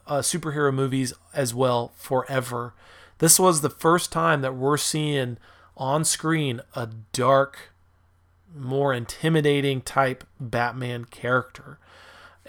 [0.06, 2.74] uh, superhero movies as well forever.
[3.18, 5.38] This was the first time that we're seeing
[5.78, 7.74] on screen a dark,
[8.54, 11.80] more intimidating type Batman character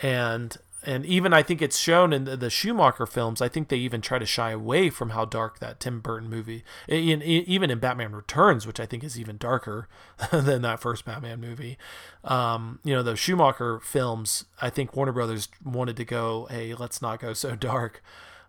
[0.03, 3.41] and and even I think it's shown in the, the, Schumacher films.
[3.41, 6.65] I think they even try to shy away from how dark that Tim Burton movie,
[6.89, 9.89] in, in, even in Batman Returns, which I think is even darker
[10.33, 11.79] than that first Batman movie.
[12.25, 14.47] Um, you know, the Schumacher films.
[14.61, 18.03] I think Warner Brothers wanted to go, hey, let's not go so dark.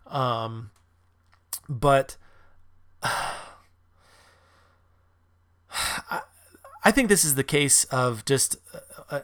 [0.08, 0.72] Um,
[1.68, 2.16] but
[3.02, 3.32] I,
[6.84, 8.56] I think this is the case of just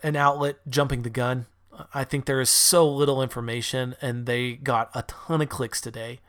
[0.04, 1.46] an outlet jumping the gun
[1.92, 6.20] I think there is so little information, and they got a ton of clicks today,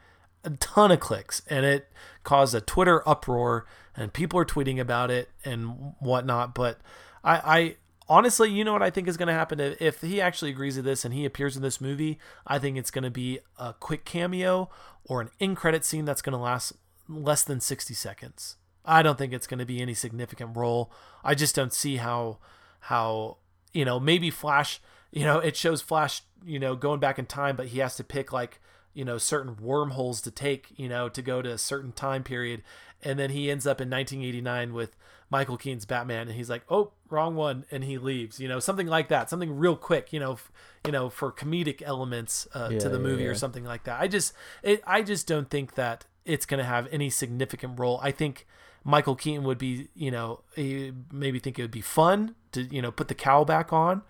[0.43, 1.89] a ton of clicks, and it
[2.23, 6.55] caused a Twitter uproar, and people are tweeting about it and whatnot.
[6.55, 6.79] But
[7.23, 7.75] I, I
[8.09, 10.81] honestly, you know what I think is going to happen if he actually agrees to
[10.81, 12.19] this and he appears in this movie.
[12.45, 14.69] I think it's going to be a quick cameo
[15.05, 16.73] or an in credit scene that's going to last
[17.07, 18.57] less than sixty seconds.
[18.83, 20.91] I don't think it's going to be any significant role.
[21.23, 22.39] I just don't see how
[22.81, 23.37] how
[23.73, 24.81] you know maybe Flash
[25.11, 28.03] you know, it shows Flash, you know, going back in time, but he has to
[28.03, 28.59] pick like,
[28.93, 32.63] you know, certain wormholes to take, you know, to go to a certain time period.
[33.03, 34.95] And then he ends up in 1989 with
[35.29, 38.85] Michael Keaton's Batman and he's like, "Oh, wrong one." And he leaves, you know, something
[38.85, 40.51] like that, something real quick, you know, f-
[40.85, 43.31] you know, for comedic elements uh, yeah, to the movie yeah, yeah.
[43.31, 43.99] or something like that.
[43.99, 47.99] I just it, I just don't think that it's going to have any significant role.
[48.03, 48.45] I think
[48.83, 52.91] Michael Keaton would be, you know, maybe think it would be fun to, you know,
[52.91, 54.03] put the cowl back on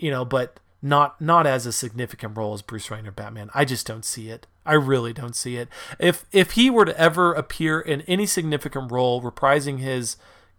[0.00, 3.50] you know, but not not as a significant role as Bruce Wayne or Batman.
[3.54, 4.46] I just don't see it.
[4.64, 5.68] I really don't see it.
[5.98, 10.16] If if he were to ever appear in any significant role, reprising his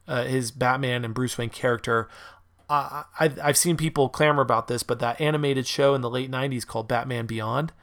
[0.08, 2.08] uh, his Batman and Bruce Wayne character,
[2.70, 6.30] uh, I've I've seen people clamor about this, but that animated show in the late
[6.30, 7.74] '90s called Batman Beyond,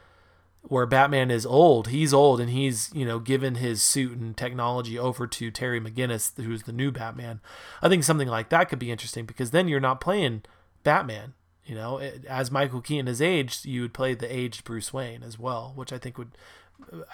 [0.62, 4.96] where Batman is old, he's old, and he's you know given his suit and technology
[4.96, 7.40] over to Terry McGinnis, who's the new Batman.
[7.82, 10.42] I think something like that could be interesting because then you're not playing
[10.84, 11.34] Batman
[11.68, 15.38] you know, as Michael Keaton has aged, you would play the aged Bruce Wayne as
[15.38, 16.32] well, which I think would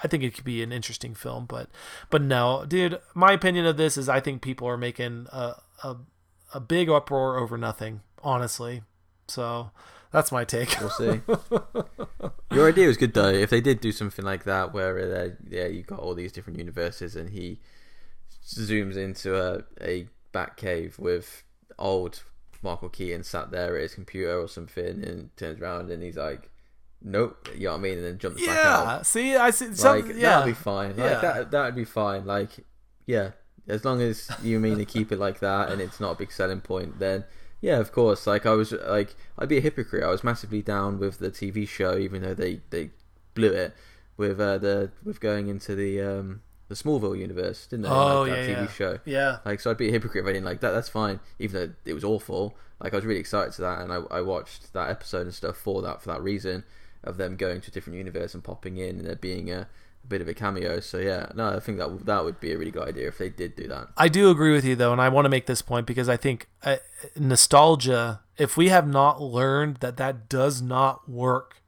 [0.01, 1.69] I think it could be an interesting film, but
[2.09, 2.99] but no, dude.
[3.13, 5.97] My opinion of this is I think people are making a a,
[6.53, 8.83] a big uproar over nothing, honestly.
[9.27, 9.71] So
[10.11, 10.79] that's my take.
[10.79, 11.21] We'll see.
[12.51, 13.27] Your idea was good though.
[13.27, 16.59] If they did do something like that, where uh, yeah, you got all these different
[16.59, 17.59] universes, and he
[18.45, 21.43] zooms into a a bat cave with
[21.77, 22.23] old
[22.65, 26.49] Michael Keaton sat there at his computer or something, and turns around and he's like,
[27.01, 28.85] "Nope," you know what I mean, and then jumps back out.
[28.85, 29.01] Yeah.
[29.03, 29.73] See, I see.
[29.75, 30.39] Some, like yeah.
[30.39, 30.89] that'd be fine.
[30.97, 31.21] Like Yeah.
[31.21, 32.25] that that'd be fine.
[32.25, 32.65] Like
[33.05, 33.31] yeah,
[33.67, 36.31] as long as you mean to keep it like that and it's not a big
[36.31, 37.23] selling point, then
[37.61, 38.27] yeah, of course.
[38.27, 40.03] Like I was like I'd be a hypocrite.
[40.03, 42.91] I was massively down with the TV show, even though they they
[43.33, 43.73] blew it
[44.17, 47.89] with uh, the with going into the um the Smallville universe, didn't they?
[47.89, 48.71] Oh, like, that yeah, TV yeah.
[48.71, 48.99] show.
[49.05, 49.37] yeah.
[49.45, 50.71] Like, so I'd be a hypocrite if I didn't like that.
[50.71, 52.57] That's fine, even though it was awful.
[52.79, 55.57] Like, I was really excited to that, and I, I watched that episode and stuff
[55.57, 56.63] for that for that reason
[57.03, 59.67] of them going to a different universe and popping in and there being a,
[60.03, 60.79] a bit of a cameo.
[60.79, 63.29] So yeah, no, I think that that would be a really good idea if they
[63.29, 63.89] did do that.
[63.95, 66.17] I do agree with you though, and I want to make this point because I
[66.17, 66.77] think uh,
[67.15, 68.21] nostalgia.
[68.37, 71.61] If we have not learned that that does not work,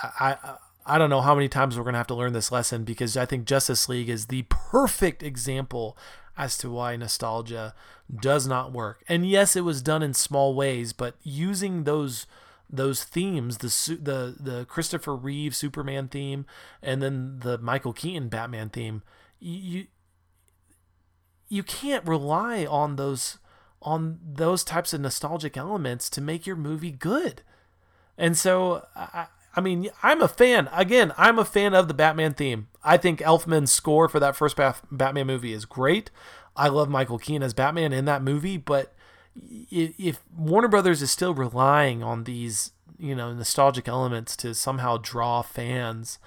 [0.00, 0.56] I, I
[0.88, 3.26] I don't know how many times we're gonna have to learn this lesson because I
[3.26, 5.96] think Justice League is the perfect example
[6.36, 7.74] as to why nostalgia
[8.14, 9.02] does not work.
[9.08, 12.26] And yes, it was done in small ways, but using those
[12.70, 16.44] those themes the the the Christopher Reeve Superman theme
[16.82, 19.02] and then the Michael Keaton Batman theme
[19.40, 19.86] you
[21.48, 23.38] you can't rely on those
[23.80, 27.42] on those types of nostalgic elements to make your movie good.
[28.16, 28.84] And so
[29.58, 30.68] I mean, I'm a fan.
[30.72, 32.68] Again, I'm a fan of the Batman theme.
[32.84, 36.12] I think Elfman's score for that first Bat- Batman movie is great.
[36.54, 38.94] I love Michael Keaton as Batman in that movie, but
[39.68, 45.42] if Warner Brothers is still relying on these, you know, nostalgic elements to somehow draw
[45.42, 46.20] fans,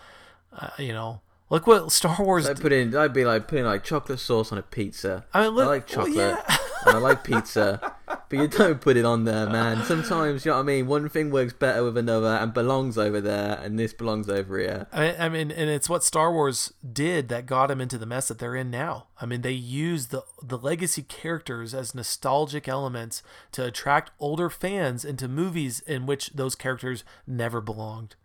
[0.52, 2.50] uh, you know, look what Star Wars.
[2.50, 5.24] I'd put in, I'd be like putting like chocolate sauce on a pizza.
[5.34, 6.58] I mean, look- like well, chocolate yeah.
[6.86, 7.96] and I like pizza,
[8.30, 9.84] but you don't put it on there, man.
[9.84, 10.88] Sometimes you know what I mean.
[10.88, 14.88] One thing works better with another and belongs over there, and this belongs over here.
[14.92, 18.28] I, I mean, and it's what Star Wars did that got them into the mess
[18.28, 19.08] that they're in now.
[19.20, 23.22] I mean, they used the the legacy characters as nostalgic elements
[23.54, 28.16] to attract older fans into movies in which those characters never belonged.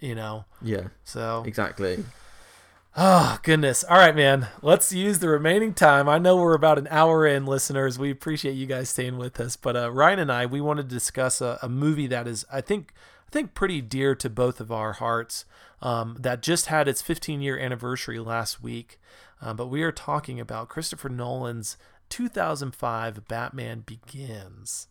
[0.00, 2.04] You know, Yeah, so exactly.
[3.00, 3.84] Oh goodness.
[3.84, 4.48] All right, man.
[4.60, 6.08] Let's use the remaining time.
[6.08, 7.96] I know we're about an hour in, listeners.
[7.96, 9.54] We appreciate you guys staying with us.
[9.54, 12.60] But uh, Ryan and I, we wanted to discuss a, a movie that is, I
[12.60, 12.92] think,
[13.28, 15.44] I think pretty dear to both of our hearts.
[15.80, 18.98] Um, that just had its 15 year anniversary last week.
[19.40, 21.76] Uh, but we are talking about Christopher Nolan's
[22.08, 24.88] 2005 Batman Begins.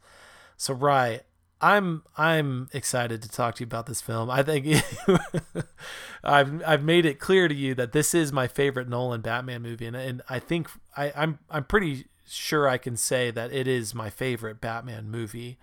[0.55, 1.19] So, Ryan,
[1.59, 4.29] I'm I'm excited to talk to you about this film.
[4.29, 4.67] I think
[6.23, 9.87] I've I've made it clear to you that this is my favorite Nolan Batman movie,
[9.87, 13.95] and, and I think I, I'm I'm pretty sure I can say that it is
[13.95, 15.57] my favorite Batman movie.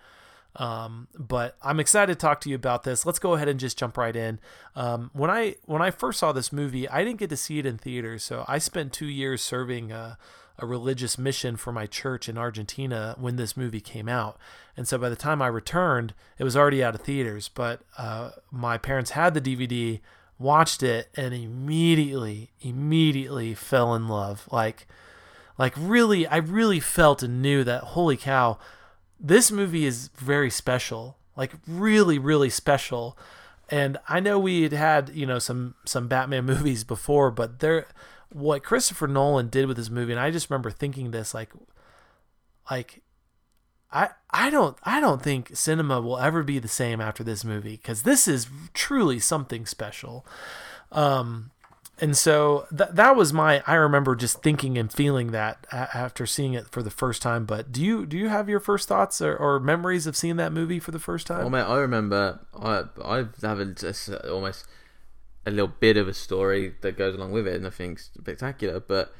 [0.57, 3.05] Um, but I'm excited to talk to you about this.
[3.05, 4.39] Let's go ahead and just jump right in.
[4.75, 7.65] Um, when I when I first saw this movie, I didn't get to see it
[7.65, 10.17] in theaters, so I spent two years serving a,
[10.57, 14.37] a religious mission for my church in Argentina when this movie came out.
[14.77, 17.49] And so by the time I returned, it was already out of theaters.
[17.49, 19.99] But uh, my parents had the DVD,
[20.39, 24.47] watched it, and immediately, immediately fell in love.
[24.51, 24.87] Like,
[25.57, 28.57] like really, I really felt and knew that holy cow,
[29.19, 31.17] this movie is very special.
[31.35, 33.17] Like really, really special.
[33.69, 37.87] And I know we had had you know some some Batman movies before, but there,
[38.35, 41.51] what Christopher Nolan did with this movie, and I just remember thinking this like,
[42.69, 43.01] like
[43.93, 47.77] I I don't I don't think cinema will ever be the same after this movie
[47.77, 50.25] because this is truly something special.
[50.91, 51.51] Um,
[52.01, 56.55] and so that that was my I remember just thinking and feeling that after seeing
[56.55, 57.45] it for the first time.
[57.45, 60.51] But do you do you have your first thoughts or, or memories of seeing that
[60.51, 61.45] movie for the first time?
[61.45, 64.65] Oh man, I remember I I have a, just almost
[65.45, 69.13] a little bit of a story that goes along with it, nothing spectacular, but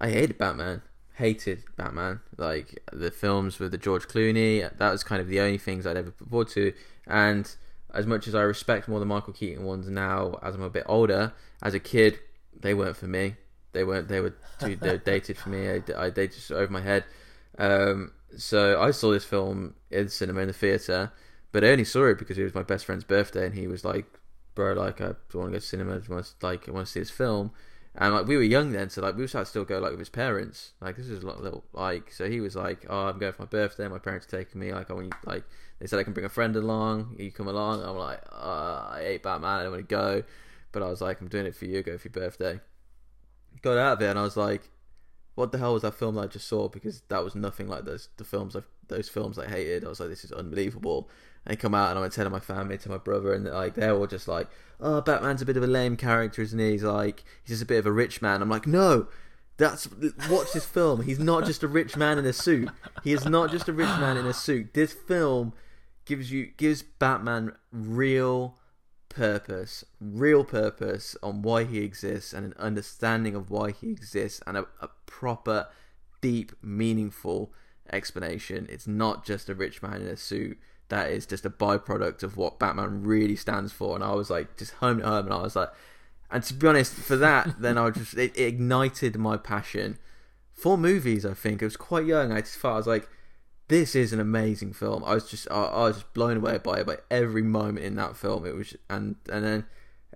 [0.00, 0.82] I hated Batman.
[1.14, 2.20] Hated Batman.
[2.36, 5.96] Like the films with the George Clooney, that was kind of the only things I'd
[5.96, 6.72] ever put forward to.
[7.06, 7.54] And
[7.92, 10.84] as much as I respect more the Michael Keaton ones now, as I'm a bit
[10.86, 11.32] older,
[11.62, 12.18] as a kid,
[12.58, 13.36] they weren't for me.
[13.72, 14.08] They weren't.
[14.08, 15.68] They were too they were dated for me.
[15.68, 17.04] I, I they just over my head.
[17.58, 21.12] Um, so I saw this film in the cinema in the theater,
[21.52, 23.84] but I only saw it because it was my best friend's birthday, and he was
[23.84, 24.06] like,
[24.60, 25.94] "Bro, like, I want to go to cinema.
[25.94, 27.52] I want to, like, I want to see this film."
[27.94, 30.08] And like we were young then, so like we to still go like with his
[30.08, 30.72] parents.
[30.80, 33.48] Like this is a little like so he was like, "Oh, I'm going for my
[33.48, 33.88] birthday.
[33.88, 34.72] My parents are taking me.
[34.72, 35.42] Like I want you like
[35.80, 37.16] they said I can bring a friend along.
[37.18, 39.50] You come along." I'm like, uh, "I hate Batman.
[39.50, 40.22] I don't want to go,"
[40.70, 41.82] but I was like, "I'm doing it for you.
[41.82, 42.60] Go for your birthday."
[43.62, 44.70] Got out of it and I was like,
[45.34, 47.86] "What the hell was that film that I just saw?" Because that was nothing like
[47.86, 49.84] those the films I've those films I hated.
[49.84, 51.08] I was like, this is unbelievable.
[51.46, 54.06] And come out and I'm telling my family, to my brother, and like they're all
[54.06, 54.48] just like,
[54.78, 56.72] oh, Batman's a bit of a lame character, isn't he?
[56.72, 58.42] He's like, he's just a bit of a rich man.
[58.42, 59.08] I'm like, no,
[59.56, 59.88] that's
[60.28, 61.02] watch this film.
[61.02, 62.70] He's not just a rich man in a suit.
[63.04, 64.74] He is not just a rich man in a suit.
[64.74, 65.52] This film
[66.04, 68.58] gives you gives Batman real
[69.08, 74.56] purpose, real purpose on why he exists, and an understanding of why he exists, and
[74.56, 75.68] a, a proper,
[76.20, 77.52] deep, meaningful
[77.92, 78.66] explanation.
[78.70, 80.58] It's not just a rich man in a suit.
[80.90, 83.94] That is just a byproduct of what Batman really stands for.
[83.94, 85.70] And I was like, just home at home, and I was like,
[86.30, 89.98] and to be honest, for that, then I just it, it ignited my passion
[90.52, 91.24] for movies.
[91.24, 92.32] I think I was quite young.
[92.32, 93.08] I just felt I was like,
[93.68, 95.02] this is an amazing film.
[95.04, 97.94] I was just I, I was just blown away by it, by every moment in
[97.96, 98.46] that film.
[98.46, 99.66] It was and and then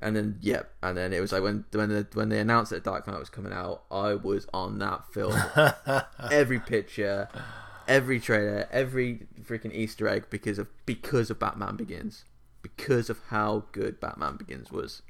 [0.02, 2.84] and then yeah, and then it was like when when the, when they announced that
[2.84, 5.34] Dark Knight was coming out, I was on that film.
[6.30, 7.28] every picture,
[7.88, 12.24] every trailer, every freaking Easter egg because of because of Batman Begins,
[12.62, 15.02] because of how good Batman Begins was.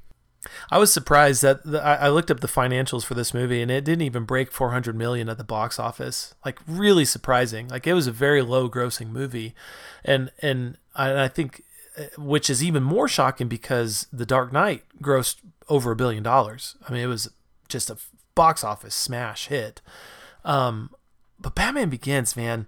[0.69, 3.83] I was surprised that the, I looked up the financials for this movie and it
[3.83, 6.35] didn't even break 400 million at the box office.
[6.43, 7.67] Like really surprising.
[7.67, 9.55] Like it was a very low grossing movie,
[10.03, 11.63] and and I, I think,
[11.97, 15.37] uh, which is even more shocking because The Dark Knight grossed
[15.67, 16.75] over a billion dollars.
[16.87, 17.29] I mean, it was
[17.67, 17.97] just a
[18.35, 19.81] box office smash hit.
[20.43, 20.91] Um,
[21.39, 22.67] but Batman Begins, man,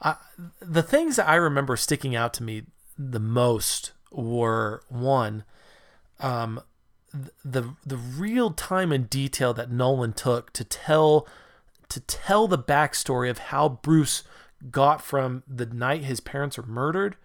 [0.00, 0.16] I,
[0.60, 2.64] the things that I remember sticking out to me
[2.98, 5.44] the most were one.
[6.20, 6.60] Um,
[7.44, 11.26] the the real time and detail that Nolan took to tell
[11.88, 14.24] to tell the backstory of how Bruce
[14.70, 17.16] got from the night his parents were murdered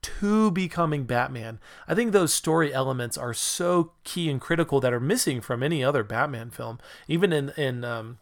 [0.00, 1.60] to becoming Batman.
[1.86, 5.84] I think those story elements are so key and critical that are missing from any
[5.84, 6.78] other Batman film.
[7.06, 8.18] Even in in um,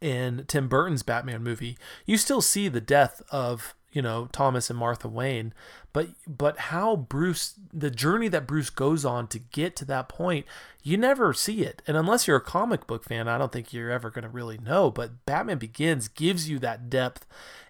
[0.00, 4.78] in Tim Burton's Batman movie, you still see the death of you know Thomas and
[4.78, 5.52] Martha Wayne.
[5.92, 10.46] But but how Bruce the journey that Bruce goes on to get to that point
[10.82, 11.82] you never see it.
[11.86, 14.58] And unless you're a comic book fan I don't think you're ever going to really
[14.58, 14.90] know.
[14.90, 17.26] But Batman Begins gives you that depth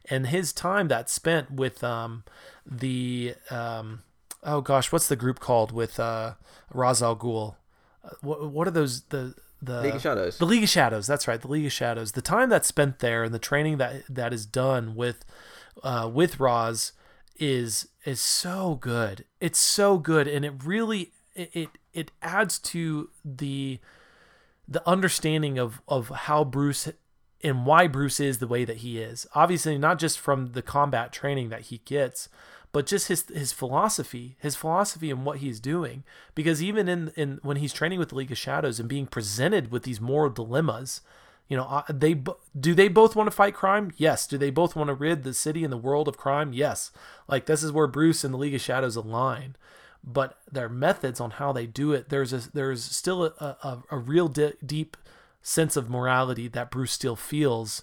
[0.09, 2.25] and his time that spent with um
[2.67, 4.03] the um
[4.43, 6.35] oh gosh what's the group called with uh
[6.73, 7.57] Ra's al Ghul?
[8.05, 10.39] Uh, what what are those the the League of Shadows.
[10.39, 11.07] The League of Shadows.
[11.07, 11.41] That's right.
[11.41, 12.13] The League of Shadows.
[12.13, 15.25] The time that's spent there and the training that that is done with
[15.83, 16.93] uh, with Ra's
[17.37, 19.25] is is so good.
[19.41, 23.79] It's so good, and it really it it, it adds to the
[24.69, 26.89] the understanding of of how Bruce
[27.43, 29.27] and why Bruce is the way that he is.
[29.35, 32.29] Obviously, not just from the combat training that he gets,
[32.73, 36.05] but just his his philosophy, his philosophy and what he's doing.
[36.35, 39.71] Because even in in when he's training with the League of Shadows and being presented
[39.71, 41.01] with these moral dilemmas,
[41.49, 42.15] you know, uh, they
[42.59, 43.93] do they both want to fight crime?
[43.97, 44.27] Yes.
[44.27, 46.53] Do they both want to rid the city and the world of crime?
[46.53, 46.93] Yes.
[47.27, 49.57] Like this is where Bruce and the League of Shadows align,
[50.05, 53.99] but their methods on how they do it, there's a there's still a a, a
[53.99, 54.97] real di- deep
[55.43, 57.83] sense of morality that Bruce still feels,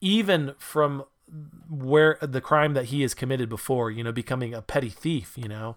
[0.00, 1.04] even from
[1.70, 3.90] where the crime that he has committed before.
[3.90, 5.34] You know, becoming a petty thief.
[5.36, 5.76] You know.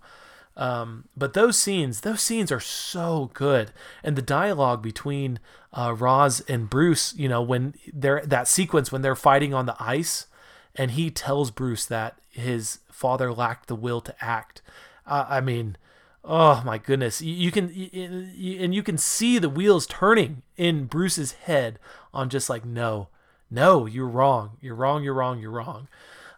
[0.57, 3.71] Um, but those scenes, those scenes are so good,
[4.03, 5.39] and the dialogue between
[5.73, 9.75] uh, Ra's and Bruce, you know, when they're that sequence when they're fighting on the
[9.79, 10.27] ice,
[10.75, 14.61] and he tells Bruce that his father lacked the will to act.
[15.05, 15.75] Uh, I mean,
[16.23, 20.85] oh my goodness, you, you can you, and you can see the wheels turning in
[20.85, 21.79] Bruce's head
[22.13, 23.09] on just like no,
[23.49, 25.87] no, you're wrong, you're wrong, you're wrong, you're wrong.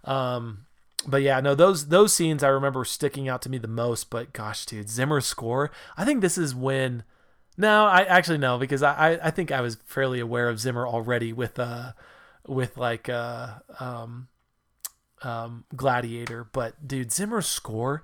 [0.04, 0.66] Um,
[1.08, 4.10] but yeah, no, those those scenes I remember sticking out to me the most.
[4.10, 5.72] But gosh, dude, Zimmer's score.
[5.96, 7.04] I think this is when.
[7.58, 11.34] No, I actually no because I I think I was fairly aware of Zimmer already
[11.34, 11.94] with uh
[12.46, 14.28] with like uh um
[15.24, 18.04] um Gladiator, but dude, Zimmer's score.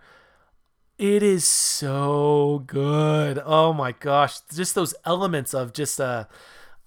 [0.97, 3.41] It is so good.
[3.43, 6.25] Oh my gosh, just those elements of just uh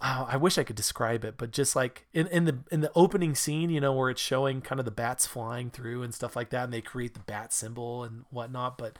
[0.00, 2.92] oh, I wish I could describe it, but just like in, in the in the
[2.94, 6.36] opening scene, you know, where it's showing kind of the bats flying through and stuff
[6.36, 8.78] like that, and they create the bat symbol and whatnot.
[8.78, 8.98] But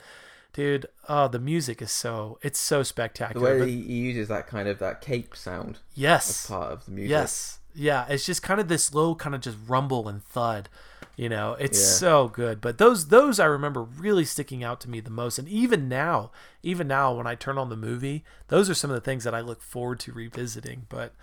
[0.53, 3.53] dude, oh, the music is so it's so spectacular.
[3.53, 6.85] The way but, he uses that kind of that cape sound, yes, as part of
[6.85, 7.11] the music.
[7.11, 10.69] Yes, yeah, it's just kind of this low, kind of just rumble and thud.
[11.17, 11.97] You know, it's yeah.
[11.97, 12.61] so good.
[12.61, 15.39] But those those I remember really sticking out to me the most.
[15.39, 16.31] And even now,
[16.61, 19.33] even now when I turn on the movie, those are some of the things that
[19.33, 20.85] I look forward to revisiting.
[20.89, 21.13] But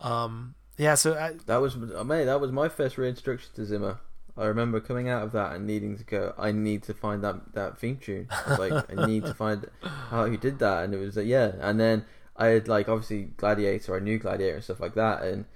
[0.00, 4.00] um yeah, so I, that was uh, mate, that was my first reintroduction to Zimmer.
[4.36, 6.34] I remember coming out of that and needing to go.
[6.36, 8.26] I need to find that that theme tune.
[8.30, 9.64] I like, I need to find
[10.10, 11.52] how he did that, and it was like, yeah.
[11.60, 12.04] And then
[12.36, 13.96] I had like obviously Gladiator.
[13.96, 15.46] I knew Gladiator and stuff like that, and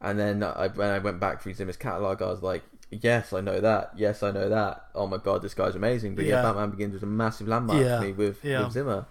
[0.00, 3.40] and then I, when I went back through Zimmer's catalog, I was like, yes, I
[3.40, 3.92] know that.
[3.96, 4.86] Yes, I know that.
[4.94, 6.14] Oh my god, this guy's amazing.
[6.14, 6.42] But yeah, Yeah.
[6.42, 7.98] Batman Begins was a massive landmark Yeah.
[8.00, 8.64] for me with, Yeah.
[8.64, 9.06] with Zimmer.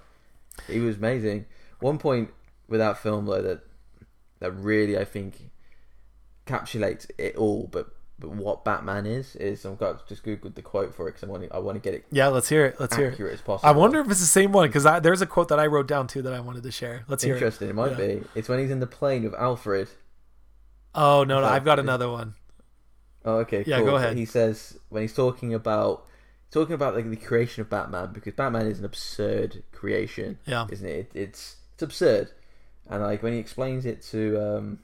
[0.68, 1.46] He was amazing.
[1.80, 2.32] One point
[2.68, 3.62] with that film though that
[4.40, 5.50] that really I think
[6.46, 7.88] encapsulates it all, but
[8.22, 11.32] but what Batman is is I've got just googled the quote for it because I
[11.32, 12.76] want to, I want to get it Yeah, let's hear it.
[12.78, 13.14] Let's hear it.
[13.14, 13.70] accurate as possible.
[13.70, 16.08] I wonder if it's the same one because there's a quote that I wrote down
[16.08, 17.06] too that I wanted to share.
[17.08, 17.38] Let's hear it.
[17.38, 17.98] Interesting, it, might Yeah.
[18.08, 18.24] be.
[18.36, 19.88] It's when he's in the plane with Alfred.
[20.94, 22.34] Oh no, no, I've got another one.
[23.26, 23.64] Oh, okay.
[23.68, 23.88] Yeah, cool.
[23.88, 24.18] go ahead.
[24.18, 26.06] He says when he's talking about
[26.52, 30.68] talking about like the creation of Batman because Batman is an absurd creation, Yeah.
[30.72, 31.12] isn't it?
[31.14, 32.32] it it's it's absurd,
[32.90, 34.80] and like when he explains it to um,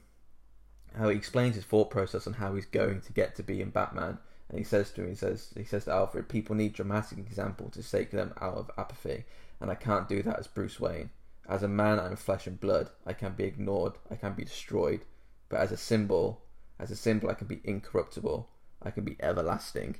[0.96, 3.70] how he explains his thought process on how he's going to get to be in
[3.70, 4.18] Batman,
[4.48, 7.68] and he says to him, he says he says to Alfred, people need dramatic example
[7.70, 9.24] to shake them out of apathy,
[9.60, 11.10] and I can't do that as Bruce Wayne.
[11.48, 12.90] As a man, I'm flesh and blood.
[13.06, 13.92] I can be ignored.
[14.10, 15.02] I can be destroyed.
[15.48, 16.42] But as a symbol,
[16.78, 18.48] as a symbol, I can be incorruptible.
[18.82, 19.96] I can be everlasting.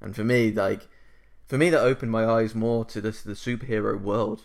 [0.00, 0.88] And for me, like,
[1.46, 4.44] for me, that opened my eyes more to this the superhero world.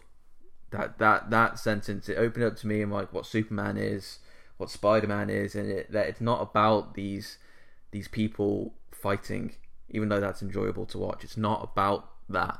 [0.71, 4.19] That that that sentence it opened up to me and like what Superman is,
[4.57, 7.37] what Spider Man is, and it, that it's not about these
[7.91, 9.55] these people fighting,
[9.89, 11.23] even though that's enjoyable to watch.
[11.23, 12.59] It's not about that.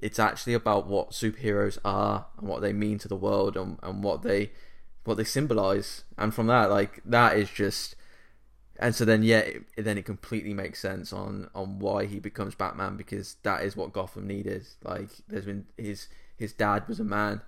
[0.00, 4.04] It's actually about what superheroes are and what they mean to the world and, and
[4.04, 4.52] what they
[5.04, 6.04] what they symbolize.
[6.16, 7.96] And from that, like that is just
[8.84, 12.54] and so then yeah it, then it completely makes sense on on why he becomes
[12.54, 14.66] batman because that is what gotham needed.
[14.82, 17.40] Like there's been his his dad was a man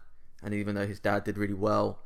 [0.42, 2.00] and even though his dad did really well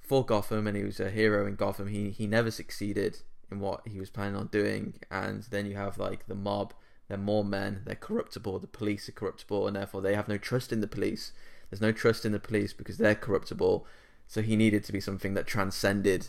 [0.00, 3.86] for gotham and he was a hero in gotham he he never succeeded in what
[3.86, 4.94] he was planning on doing.
[5.10, 6.74] And then you have like the mob.
[7.08, 7.82] They're more men.
[7.84, 8.58] They're corruptible.
[8.58, 11.32] The police are corruptible and therefore they have no trust in the police.
[11.70, 13.86] There's no trust in the police because they're corruptible.
[14.26, 16.28] So he needed to be something that transcended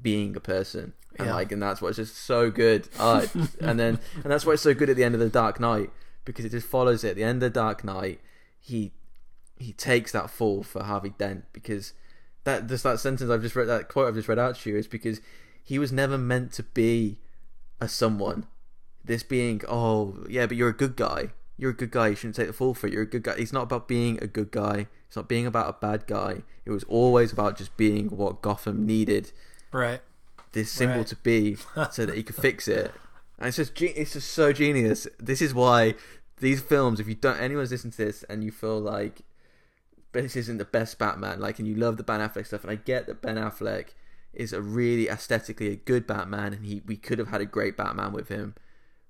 [0.00, 0.92] being a person.
[1.18, 1.34] And Yeah.
[1.34, 2.88] like and that's what's just so good.
[2.98, 3.26] Uh,
[3.60, 5.90] and then and that's why it's so good at the end of the dark knight
[6.24, 7.10] because it just follows it.
[7.10, 8.20] At the end of the dark knight
[8.58, 8.92] he
[9.58, 11.94] he takes that fall for harvey dent because
[12.44, 14.76] that just that sentence i've just read that quote i've just read out to you
[14.76, 15.20] is because
[15.64, 17.18] he was never meant to be
[17.80, 18.46] a someone.
[19.04, 21.30] This being oh yeah but you're a good guy.
[21.58, 22.08] You're a good guy.
[22.08, 22.92] You shouldn't take the fall for it.
[22.92, 23.34] You're a good guy.
[23.38, 24.88] It's not about being a good guy.
[25.06, 26.42] It's not being about a bad guy.
[26.66, 29.32] It was always about just being what gotham needed
[29.76, 30.00] Right.
[30.52, 31.06] this symbol Right.
[31.08, 31.56] to be
[31.90, 32.92] so that he could fix it.
[33.38, 35.06] And it's just it's just so genius.
[35.18, 35.94] This is why
[36.40, 39.20] these films, if you don't anyone's listening to this and you feel like
[40.12, 42.76] this isn't the best Batman, like and you love the Ben Affleck stuff, and I
[42.76, 43.88] get that Ben Affleck
[44.32, 47.76] is a really aesthetically a good Batman, and he we could have had a great
[47.76, 48.54] Batman with him.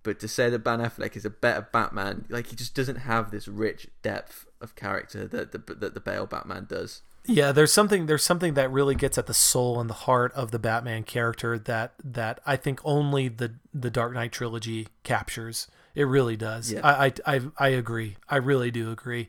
[0.02, 3.30] But to say that Ben Affleck is a better Batman, like he just doesn't have
[3.30, 7.02] this rich depth of character that the that the Bale Batman does.
[7.26, 10.50] Yeah, there's something there's something that really gets at the soul and the heart of
[10.50, 15.68] the Batman character that that I think only the the Dark Knight trilogy captures.
[15.94, 16.72] It really does.
[16.72, 16.80] Yeah.
[16.84, 18.16] I, I I I agree.
[18.28, 19.28] I really do agree.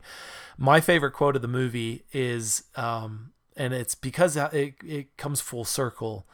[0.56, 5.64] My favorite quote of the movie is um and it's because it it comes full
[5.64, 6.26] circle.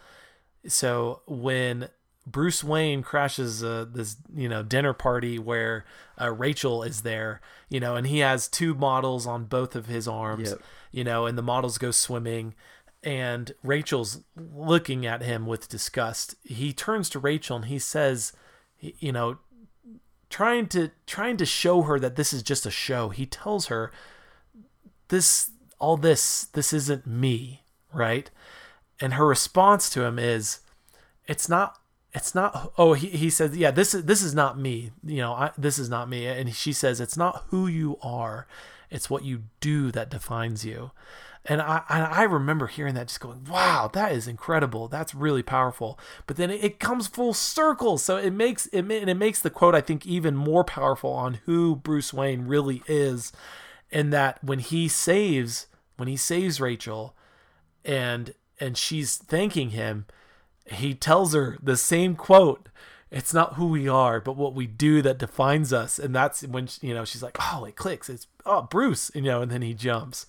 [0.67, 1.89] So when
[2.27, 5.85] Bruce Wayne crashes uh, this, you know, dinner party where
[6.21, 10.09] uh, Rachel is there, you know, and he has two models on both of his
[10.09, 10.63] arms, Yep.
[10.91, 12.55] you know, and the models go swimming,
[13.03, 16.35] and Rachel's looking at him with disgust.
[16.43, 18.33] He turns to Rachel and he says,
[18.81, 19.39] you know,
[20.31, 23.11] trying to trying to show her that this is just a show.
[23.11, 23.93] He tells her,
[25.09, 28.31] this all this this isn't me, right?
[29.01, 30.61] And her response to him is,
[31.27, 31.79] it's not
[32.15, 34.93] it's not oh he, he says yeah this is this is not me.
[35.03, 36.27] You know I, this is not me.
[36.27, 38.47] And she says it's not who you are.
[38.91, 40.93] It's what you do that defines you.
[41.47, 44.87] And I, I remember hearing that just going wow that is incredible.
[44.89, 45.99] That's really powerful.
[46.27, 47.99] But then it, it comes full circle.
[47.99, 51.41] So it makes it and it makes the quote I think even more powerful on
[51.47, 53.33] who Bruce Wayne really is.
[53.91, 55.67] And that when he saves
[55.97, 57.17] when he saves Rachel
[57.85, 60.07] and and she's thanking him
[60.67, 62.69] he tells her the same quote
[63.11, 65.99] it's not who we are but what we do that defines us.
[66.01, 68.09] And that's when you know she's like oh it clicks.
[68.09, 70.27] It's oh bruce you know and then he jumps.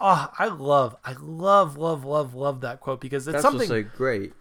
[0.00, 3.82] Oh i love i love love love love that quote because it's That's something also
[3.82, 4.32] great.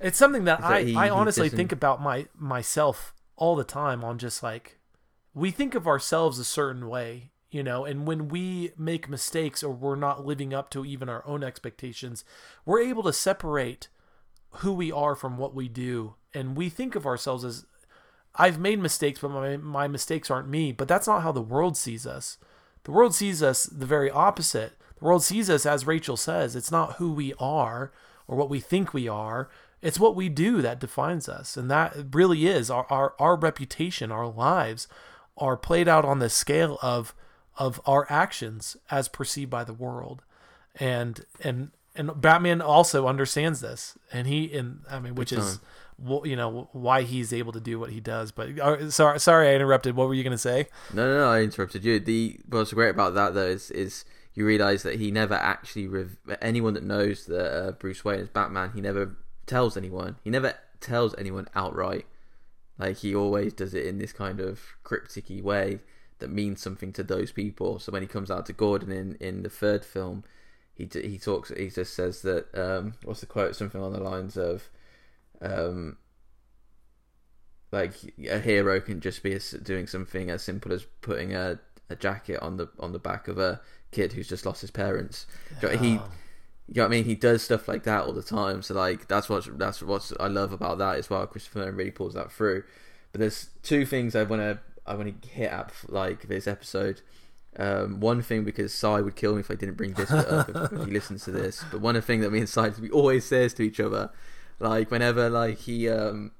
[0.00, 4.04] it's something that that I, he- I honestly think about my myself all the time
[4.04, 4.78] on just like
[5.34, 9.70] we think of ourselves a certain way you know and when we make mistakes or
[9.72, 12.22] we're not living up to even our own expectations
[12.66, 13.88] we're able to separate
[14.58, 16.14] who we are from what we do.
[16.32, 17.66] And we think of ourselves as
[18.36, 20.72] I've made mistakes but my my mistakes aren't me.
[20.72, 22.38] But that's not how the world sees us.
[22.84, 24.78] The world sees us the very opposite.
[24.98, 27.92] The world sees us as Rachel says it's not who we are
[28.26, 29.48] or what we think we are.
[29.82, 34.10] It's what we do that defines us, and that really is our our, our reputation,
[34.10, 34.88] our lives
[35.36, 37.14] are played out on the scale of
[37.58, 40.22] of our actions as perceived by the world,
[40.76, 45.60] and and and Batman also understands this, and he and I mean, which is
[46.24, 48.32] you know why he's able to do what he does.
[48.32, 49.96] But uh, sorry, sorry, I interrupted.
[49.96, 50.68] What were you going to say?
[50.92, 52.00] No, no, no, I interrupted you.
[52.00, 54.04] The what's great about that though is is
[54.34, 58.28] you realize that he never actually rev- anyone that knows that uh, Bruce Wayne is
[58.28, 58.72] Batman.
[58.74, 59.16] He never
[59.46, 60.16] tells anyone.
[60.24, 62.06] He never tells anyone outright.
[62.78, 65.78] Like he always does it in this kind of crypticy way
[66.18, 67.78] that means something to those people.
[67.78, 70.24] So when he comes out to Gordon in in the third film,
[70.74, 71.50] he he talks.
[71.50, 73.56] He just says that um, what's the quote?
[73.56, 74.68] Something on the lines of.
[75.40, 75.98] Um,
[77.74, 77.92] like
[78.30, 81.58] a hero can just be doing something as simple as putting a,
[81.90, 83.60] a jacket on the on the back of a
[83.90, 85.26] kid who's just lost his parents.
[85.62, 85.68] Oh.
[85.68, 86.00] He, you
[86.76, 87.04] know what I mean?
[87.04, 88.62] He does stuff like that all the time.
[88.62, 91.26] So like that's what that's what I love about that as well.
[91.26, 92.64] Christopher Nolan really pulls that through.
[93.12, 97.02] But there's two things I want to I want to hit up like this episode.
[97.56, 100.72] Um, one thing because Sai would kill me if I didn't bring this up if,
[100.72, 101.64] if, he listens to this.
[101.70, 104.10] But one thing that me and Sai we always says to each other,
[104.58, 106.32] like whenever like he um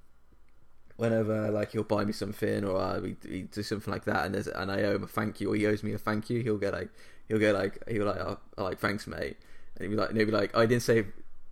[0.96, 4.34] whenever like he'll buy me something or uh, we, we do something like that and
[4.34, 6.42] there's and I owe him a thank you or he owes me a thank you,
[6.42, 6.90] he'll get like
[7.28, 9.36] he'll get like he'll like oh, like thanks mate,
[9.76, 11.06] and he'll be like and he'll be like I didn't say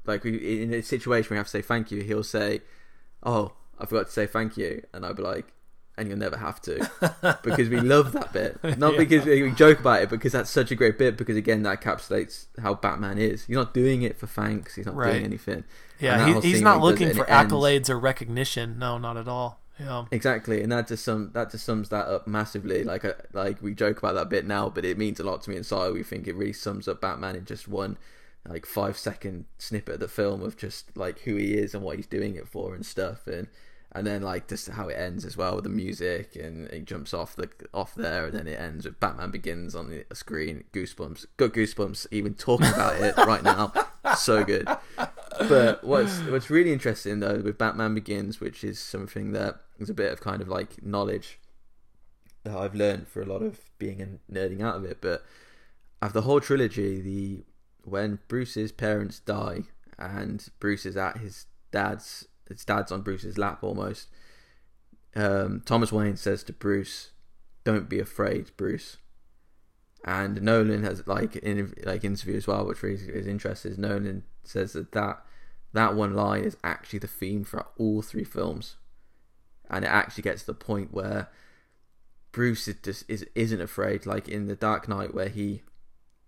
[0.05, 2.63] like we, in a situation we have to say thank you, he'll say,
[3.23, 5.53] oh I forgot to say thank you, and I'll be like
[6.03, 6.91] and you'll never have to
[7.43, 8.63] because we love that bit.
[8.79, 8.99] Not yeah.
[8.99, 12.47] because we joke about it because that's such a great bit because again that encapsulates
[12.61, 13.45] how batman is.
[13.45, 15.13] He's not doing it for thanks he's not right.
[15.13, 15.65] doing anything.
[15.99, 17.91] Yeah he, he's not looking for accolades ends.
[17.91, 18.79] or recognition.
[18.79, 19.61] No not at all.
[19.81, 20.05] Yeah.
[20.11, 22.85] Exactly and that just sum that just sums that up massively.
[22.85, 25.43] Like a, uh, like we joke about that bit now but it means a lot
[25.43, 27.97] to me inside we think it really sums up batman in just one
[28.49, 31.97] like five second snippet of the film of just like who he is and what
[31.97, 33.47] he's doing it for and stuff and
[33.95, 37.13] and then like just how it ends as well with the music and it jumps
[37.13, 40.65] off the off there and then it ends with Batman Begins on the screen.
[40.73, 43.73] Goosebumps got goosebumps even talking about it right now.
[44.17, 44.67] So good.
[44.97, 49.95] But what's what's really interesting though with Batman Begins which is something that is a
[49.95, 51.39] bit of kind of like knowledge
[52.45, 55.25] that I've learned for a lot of being and nerding out of it but
[56.01, 57.45] after the whole trilogy the
[57.85, 59.65] when Bruce's parents die
[59.99, 64.09] and Bruce is at his dad's his dad's on Bruce's lap almost.
[65.15, 67.11] Um, Thomas Wayne says to Bruce,
[67.65, 68.99] "Don't be afraid, Bruce."
[70.05, 73.73] And Nolan has like in like interview as well, which really is interesting.
[73.73, 75.25] Is Nolan says that that
[75.73, 78.77] that one line is actually the theme for all three films,
[79.71, 81.29] and it actually gets to the point where
[82.33, 84.07] Bruce is just is isn't afraid.
[84.07, 85.63] Like in the Dark Knight, where he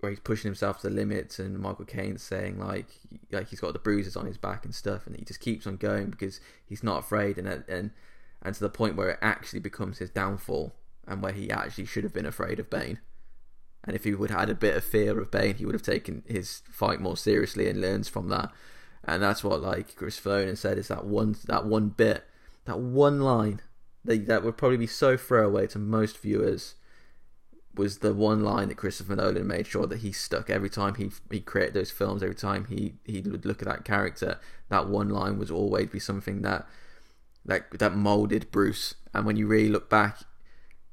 [0.05, 2.87] where he's pushing himself to the limits, and Michael Caine's saying like
[3.33, 5.77] like he's got the bruises on his back and stuff, and he just keeps on
[5.77, 7.91] going because he's not afraid, and and
[8.43, 10.75] and to the point where it actually becomes his downfall,
[11.07, 13.01] and where he actually should have been afraid of Bane.
[13.83, 15.83] And if he would have had a bit of fear of Bane, he would have
[15.83, 18.51] taken his fight more seriously and learns from that.
[19.03, 22.25] And that's what like Chris Nolan said is that one that one bit,
[22.67, 23.61] that one line
[24.05, 26.75] that that would probably be so throwaway to most viewers
[27.77, 31.11] was the one line that Christopher Nolan made sure that he stuck every time he
[31.31, 32.23] he created those films.
[32.23, 34.39] Every time he he would look at that character,
[34.69, 36.67] that one line was always be something that
[37.45, 38.95] that that molded Bruce.
[39.13, 40.21] And when you really look back,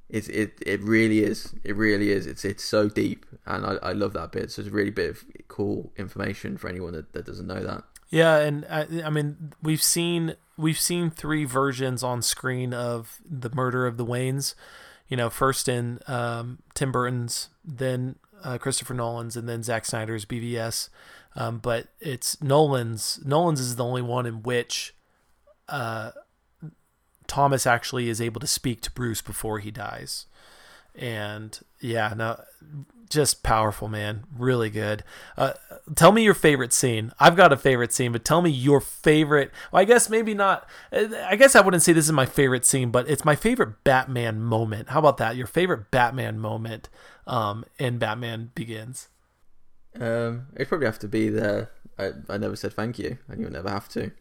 [0.10, 1.53] it it it really is.
[1.64, 2.26] It really is.
[2.28, 4.52] It's it's so deep, and I, I love that bit.
[4.52, 7.84] So it's a really bit of cool information for anyone that, that doesn't know that.
[8.10, 13.49] Yeah, and I, I mean we've seen we've seen three versions on screen of the
[13.53, 14.53] murder of the Waynes
[15.12, 18.16] you know, first in um, Tim Burton's, then
[18.46, 20.88] uh, Christopher Nolan's, and then Zack Snyder's BVS.
[21.36, 23.20] Um, but it's Nolan's.
[23.26, 24.96] Nolan's is the only one in which
[25.68, 26.12] uh,
[27.28, 30.28] Thomas actually is able to speak to Bruce before he dies.
[30.96, 32.42] And yeah, no,
[33.10, 34.24] just powerful, man.
[34.38, 35.04] Really good.
[35.38, 35.54] Uh,
[35.96, 37.12] tell me your favorite scene.
[37.20, 39.52] I've got a favorite scene, but tell me your favorite.
[39.72, 40.68] Well, I guess maybe not.
[40.92, 44.42] I guess I wouldn't say this is my favorite scene, but it's my favorite Batman
[44.42, 44.90] moment.
[44.90, 45.36] How about that?
[45.36, 46.90] Your favorite Batman moment
[47.28, 49.10] um, in Batman Begins?
[50.00, 53.52] Um, it'd probably have to be the I, I never said thank you, and you'll
[53.52, 54.12] never have to.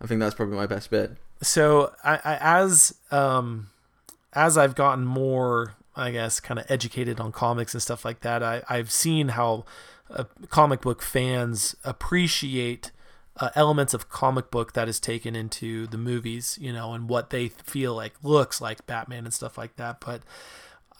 [0.00, 1.16] I think that's probably my best bit.
[1.42, 3.68] So I, I as um
[4.32, 8.42] as I've gotten more I guess, kind of educated on comics and stuff like that,
[8.42, 9.64] I, I've seen how
[10.10, 12.92] uh, comic book fans appreciate
[13.38, 17.30] uh, elements of comic book that is taken into the movies, you know, and what
[17.30, 20.00] they feel like looks like Batman and stuff like that.
[20.00, 20.22] But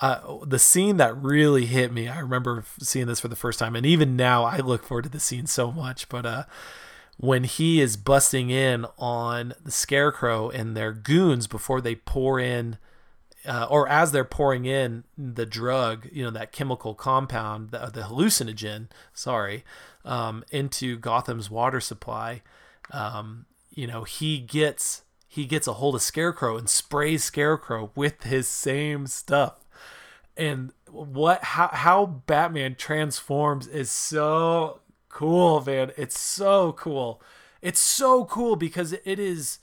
[0.00, 3.76] uh, the scene that really hit me, I remember seeing this for the first time,
[3.76, 6.08] and even now I look forward to the scene so much.
[6.08, 6.44] But uh,
[7.16, 12.78] when he is busting in on the Scarecrow and their goons before they pour in.
[13.46, 18.02] Uh, or as they're pouring in the drug, you know, that chemical compound, the, the
[18.02, 19.64] hallucinogen, sorry,
[20.04, 22.42] um, into Gotham's water supply,
[22.90, 28.22] um, you know, he gets he gets a hold of Scarecrow and sprays Scarecrow with
[28.22, 29.64] his same stuff.
[30.36, 35.92] And what how how Batman transforms is so cool, man.
[35.96, 37.20] It's so cool.
[37.62, 39.58] It's so cool because it is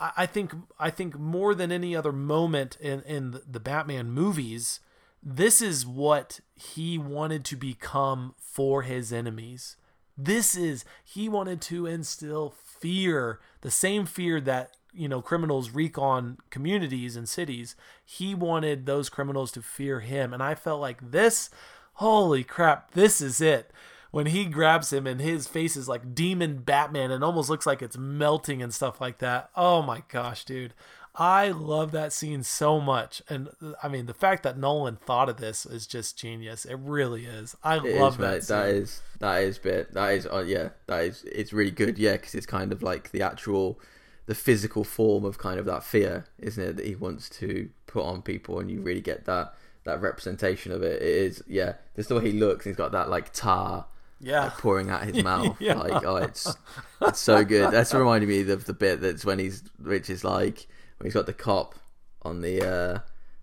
[0.00, 4.80] I think I think more than any other moment in in the Batman movies,
[5.22, 9.76] this is what he wanted to become for his enemies.
[10.16, 15.98] This is he wanted to instill fear, the same fear that you know criminals wreak
[15.98, 17.76] on communities and cities.
[18.04, 20.32] He wanted those criminals to fear him.
[20.32, 21.50] And i felt like this
[21.94, 23.70] holy crap this is it
[24.10, 27.82] when he grabs him and his face is like demon batman and almost looks like
[27.82, 29.50] it's melting and stuff like that.
[29.56, 30.74] Oh my gosh dude.
[31.14, 33.20] I love that scene so much.
[33.28, 33.48] And
[33.82, 36.64] i mean the fact that nolan thought of this is just genius.
[36.64, 37.56] It really is.
[37.62, 38.44] I It love is, that mate.
[38.44, 38.56] scene.
[38.56, 41.98] That is that is bit that is uh, yeah that is it's really good.
[41.98, 43.80] Yeah because it's kind of like the actual
[44.26, 48.04] the physical form of kind of that fear isn't it that he wants to put
[48.04, 49.54] on people and you really get that
[49.84, 51.00] that representation of it.
[51.02, 53.86] It is yeah just the way he looks he's got that like tar
[54.20, 54.44] yeah.
[54.44, 55.74] like pouring out his mouth Yeah.
[55.74, 56.54] like oh it's
[57.02, 57.72] it's so good.
[57.72, 60.66] That's reminding me of the bit that's when he's which is like
[60.98, 61.74] when he's got the cop
[62.22, 62.98] on the uh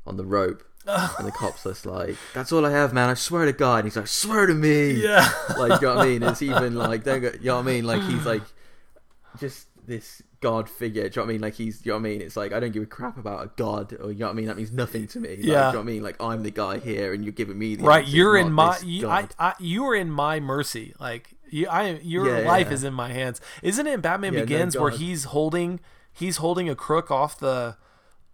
[0.05, 3.09] on the rope and the cop's just like that's all I have man.
[3.09, 3.79] I swear to God.
[3.79, 4.91] And he's like swear to me.
[4.91, 5.27] Yeah.
[5.57, 6.23] Like you know what I mean?
[6.23, 7.83] It's even like don't go, you know what I mean?
[7.85, 8.43] Like he's like
[9.39, 11.41] just this god figure do you know what I mean?
[11.41, 12.21] Like he's you know what I mean?
[12.21, 14.35] It's like I don't give a crap about a god or you know what I
[14.35, 14.45] mean?
[14.45, 15.29] That means nothing to me.
[15.29, 15.43] Like, Yeah.
[15.43, 16.03] do you know what I mean?
[16.03, 18.77] Like I'm the guy here and you're giving me the right answers, you're in my
[18.83, 20.93] you, I, I, you are in my mercy.
[20.99, 22.73] Like you i your Yeah, life yeah.
[22.73, 23.41] is in my hands.
[23.63, 25.79] Isn't it in batman Yeah, no begins where he's holding
[26.11, 27.77] he's holding a crook off the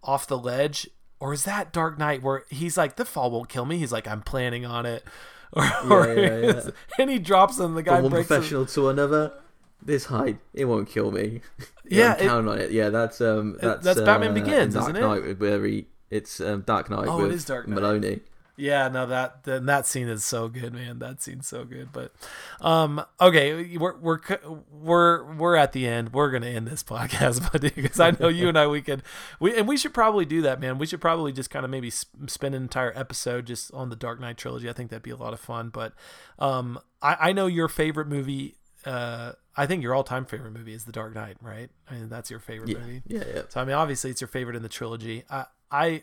[0.02, 0.88] off the ledge?
[1.20, 3.78] Or is that dark knight where he's like the fall won't kill me.
[3.78, 5.04] He's like i'm planning on it.
[5.52, 6.70] Or, or yeah, yeah.
[6.98, 9.32] and he drops him the guy from one breaks professional to another
[9.84, 11.40] this height it won't kill me
[11.88, 15.28] Yeah, it- counting on it yeah that's um that's that's Batman uh, Begins, Dark isn't
[15.28, 15.38] it?
[15.40, 17.74] Where he it's um, Dark Knight Oh, it is Dark Knight.
[17.76, 18.20] Maloney
[18.56, 21.00] Yeah, no, that then that scene is so good, man.
[21.00, 21.88] That scene's so good.
[21.92, 22.12] But
[22.60, 24.20] um, okay, we're we're
[24.70, 26.12] we're we're at the end.
[26.12, 29.02] We're gonna end this podcast, buddy, because I know you and I we could
[29.40, 30.78] we and we should probably do that, man.
[30.78, 33.96] We should probably just kind of maybe sp- spend an entire episode just on the
[33.96, 34.70] Dark Knight trilogy.
[34.70, 35.70] I think that'd be a lot of fun.
[35.70, 35.92] But
[36.38, 38.54] um, I I know your favorite movie.
[38.84, 41.70] Uh, I think your all-time favorite movie is The Dark Knight, right?
[41.90, 43.02] I mean, that's your favorite yeah movie.
[43.06, 45.24] yeah yeah So I mean, obviously, it's your favorite in the trilogy.
[45.30, 46.02] I, I,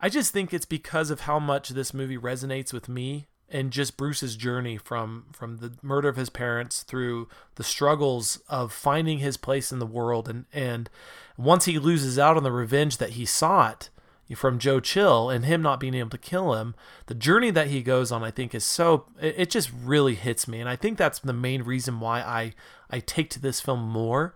[0.00, 3.96] I just think it's because of how much this movie resonates with me and just
[3.96, 9.36] Bruce's journey from from the murder of his parents through the struggles of finding his
[9.36, 10.88] place in the world and and
[11.36, 13.90] once he loses out on the revenge that he sought
[14.34, 16.74] from Joe Chill and him not being able to kill him,
[17.06, 20.48] the journey that he goes on, I think, is so it, it just really hits
[20.48, 22.54] me, and I think that's the main reason why I
[22.90, 24.34] I take to this film more.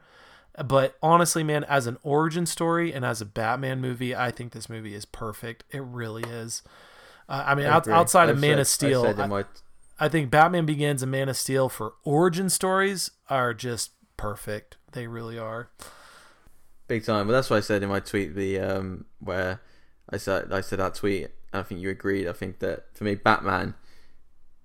[0.64, 4.68] But honestly, man, as an origin story and as a Batman movie, I think this
[4.68, 5.62] movie is perfect.
[5.70, 6.62] It really is.
[7.28, 9.44] Uh, I mean, I out, outside of I've Man said- of Steel, I've said I,
[10.00, 14.76] I think Batman Begins and Man of Steel for origin stories are just perfect.
[14.92, 15.70] They really are.
[16.88, 17.26] Big time.
[17.26, 18.34] But that's what I said in my tweet.
[18.34, 19.60] The um, where
[20.10, 21.28] I said I said that tweet.
[21.52, 22.28] And I think you agreed.
[22.28, 23.74] I think that for me, Batman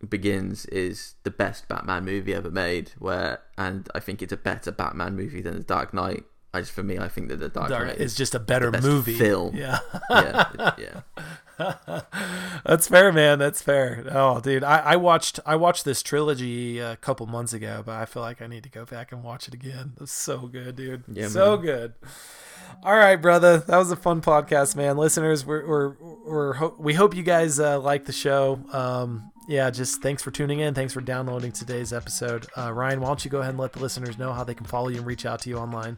[0.07, 2.91] Begins is the best Batman movie ever made.
[2.99, 6.23] Where and I think it's a better Batman movie than The Dark Knight.
[6.53, 8.39] I just for me, I think that The Dark, Dark Knight is is just a
[8.39, 9.17] better movie.
[9.17, 9.55] film.
[9.55, 9.79] Yeah.
[10.09, 12.01] yeah, yeah.
[12.65, 13.39] That's fair, man.
[13.39, 14.05] That's fair.
[14.11, 17.95] Oh, dude, I, I watched I watched this trilogy uh, a couple months ago, but
[17.95, 19.93] I feel like I need to go back and watch it again.
[20.01, 21.03] It's so good, dude.
[21.07, 21.65] Yeah, so man.
[21.65, 21.93] good.
[22.81, 23.57] All right, brother.
[23.59, 24.97] That was a fun podcast, man.
[24.97, 25.95] Listeners, we're we're,
[26.25, 28.59] we're ho- we hope you guys uh, like the show.
[28.71, 30.73] Um, yeah, just thanks for tuning in.
[30.73, 32.47] Thanks for downloading today's episode.
[32.57, 34.65] Uh, Ryan, why don't you go ahead and let the listeners know how they can
[34.65, 35.97] follow you and reach out to you online?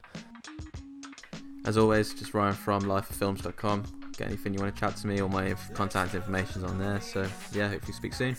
[1.66, 3.84] As always, just Ryan from lifeoffilms.com.
[4.18, 7.02] Get anything you want to chat to me, all my inf- contact information's on there.
[7.02, 8.36] So yeah, hopefully speak soon.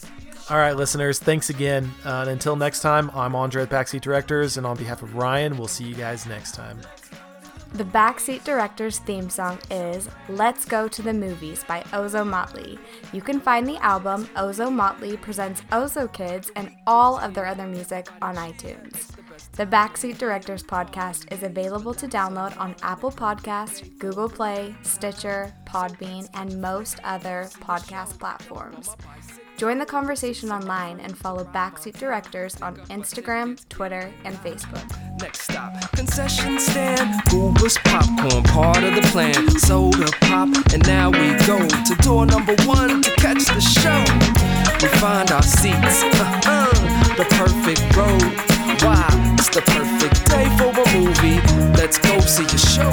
[0.48, 1.92] All right, listeners, thanks again.
[2.04, 5.58] Uh, and until next time, I'm Andre at Backseat Directors, and on behalf of Ryan,
[5.58, 6.80] we'll see you guys next time.
[7.76, 12.78] The Backseat Director's theme song is Let's Go to the Movies by Ozo Motley.
[13.12, 17.66] You can find the album Ozo Motley Presents Ozo Kids and all of their other
[17.66, 19.14] music on iTunes.
[19.52, 26.30] The Backseat Directors podcast is available to download on Apple Podcast, Google Play, Stitcher, Podbean,
[26.32, 28.96] and most other podcast platforms.
[29.56, 34.84] Join the conversation online and follow Backseat Directors on Instagram, Twitter, and Facebook.
[35.18, 37.22] Next stop, concession stand.
[37.30, 39.48] Goober's popcorn, part of the plan.
[39.58, 44.04] Soda pop, and now we go to door number one to catch the show.
[44.82, 48.22] We find our seats, uh-uh, the perfect road.
[48.82, 49.08] Why?
[49.38, 51.40] It's the perfect day for a movie.
[51.80, 52.90] Let's go see a show.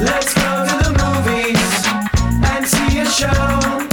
[0.00, 1.84] Let's go to the movies
[2.42, 3.91] and see a show.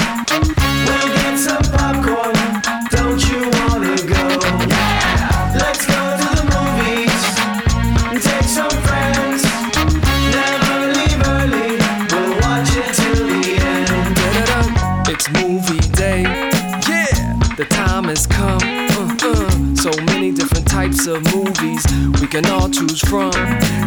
[20.80, 21.84] Types of movies
[22.22, 23.32] we can all choose from.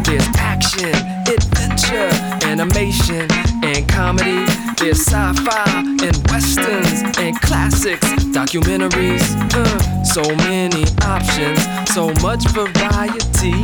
[0.04, 0.94] There's action,
[1.26, 2.10] adventure,
[2.44, 3.26] animation,
[3.64, 4.44] and comedy.
[4.76, 8.06] There's sci-fi and westerns and classics,
[8.36, 9.24] documentaries.
[9.54, 11.60] Uh, so many options,
[11.94, 13.62] so much variety.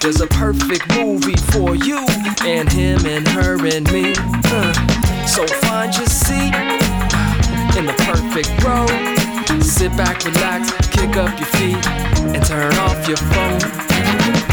[0.00, 2.06] There's a perfect movie for you
[2.44, 4.14] and him and her and me.
[4.46, 6.54] Uh, so find your seat
[7.76, 9.19] in the perfect row.
[9.58, 11.86] Sit back, relax, kick up your feet,
[12.34, 14.49] and turn off your phone.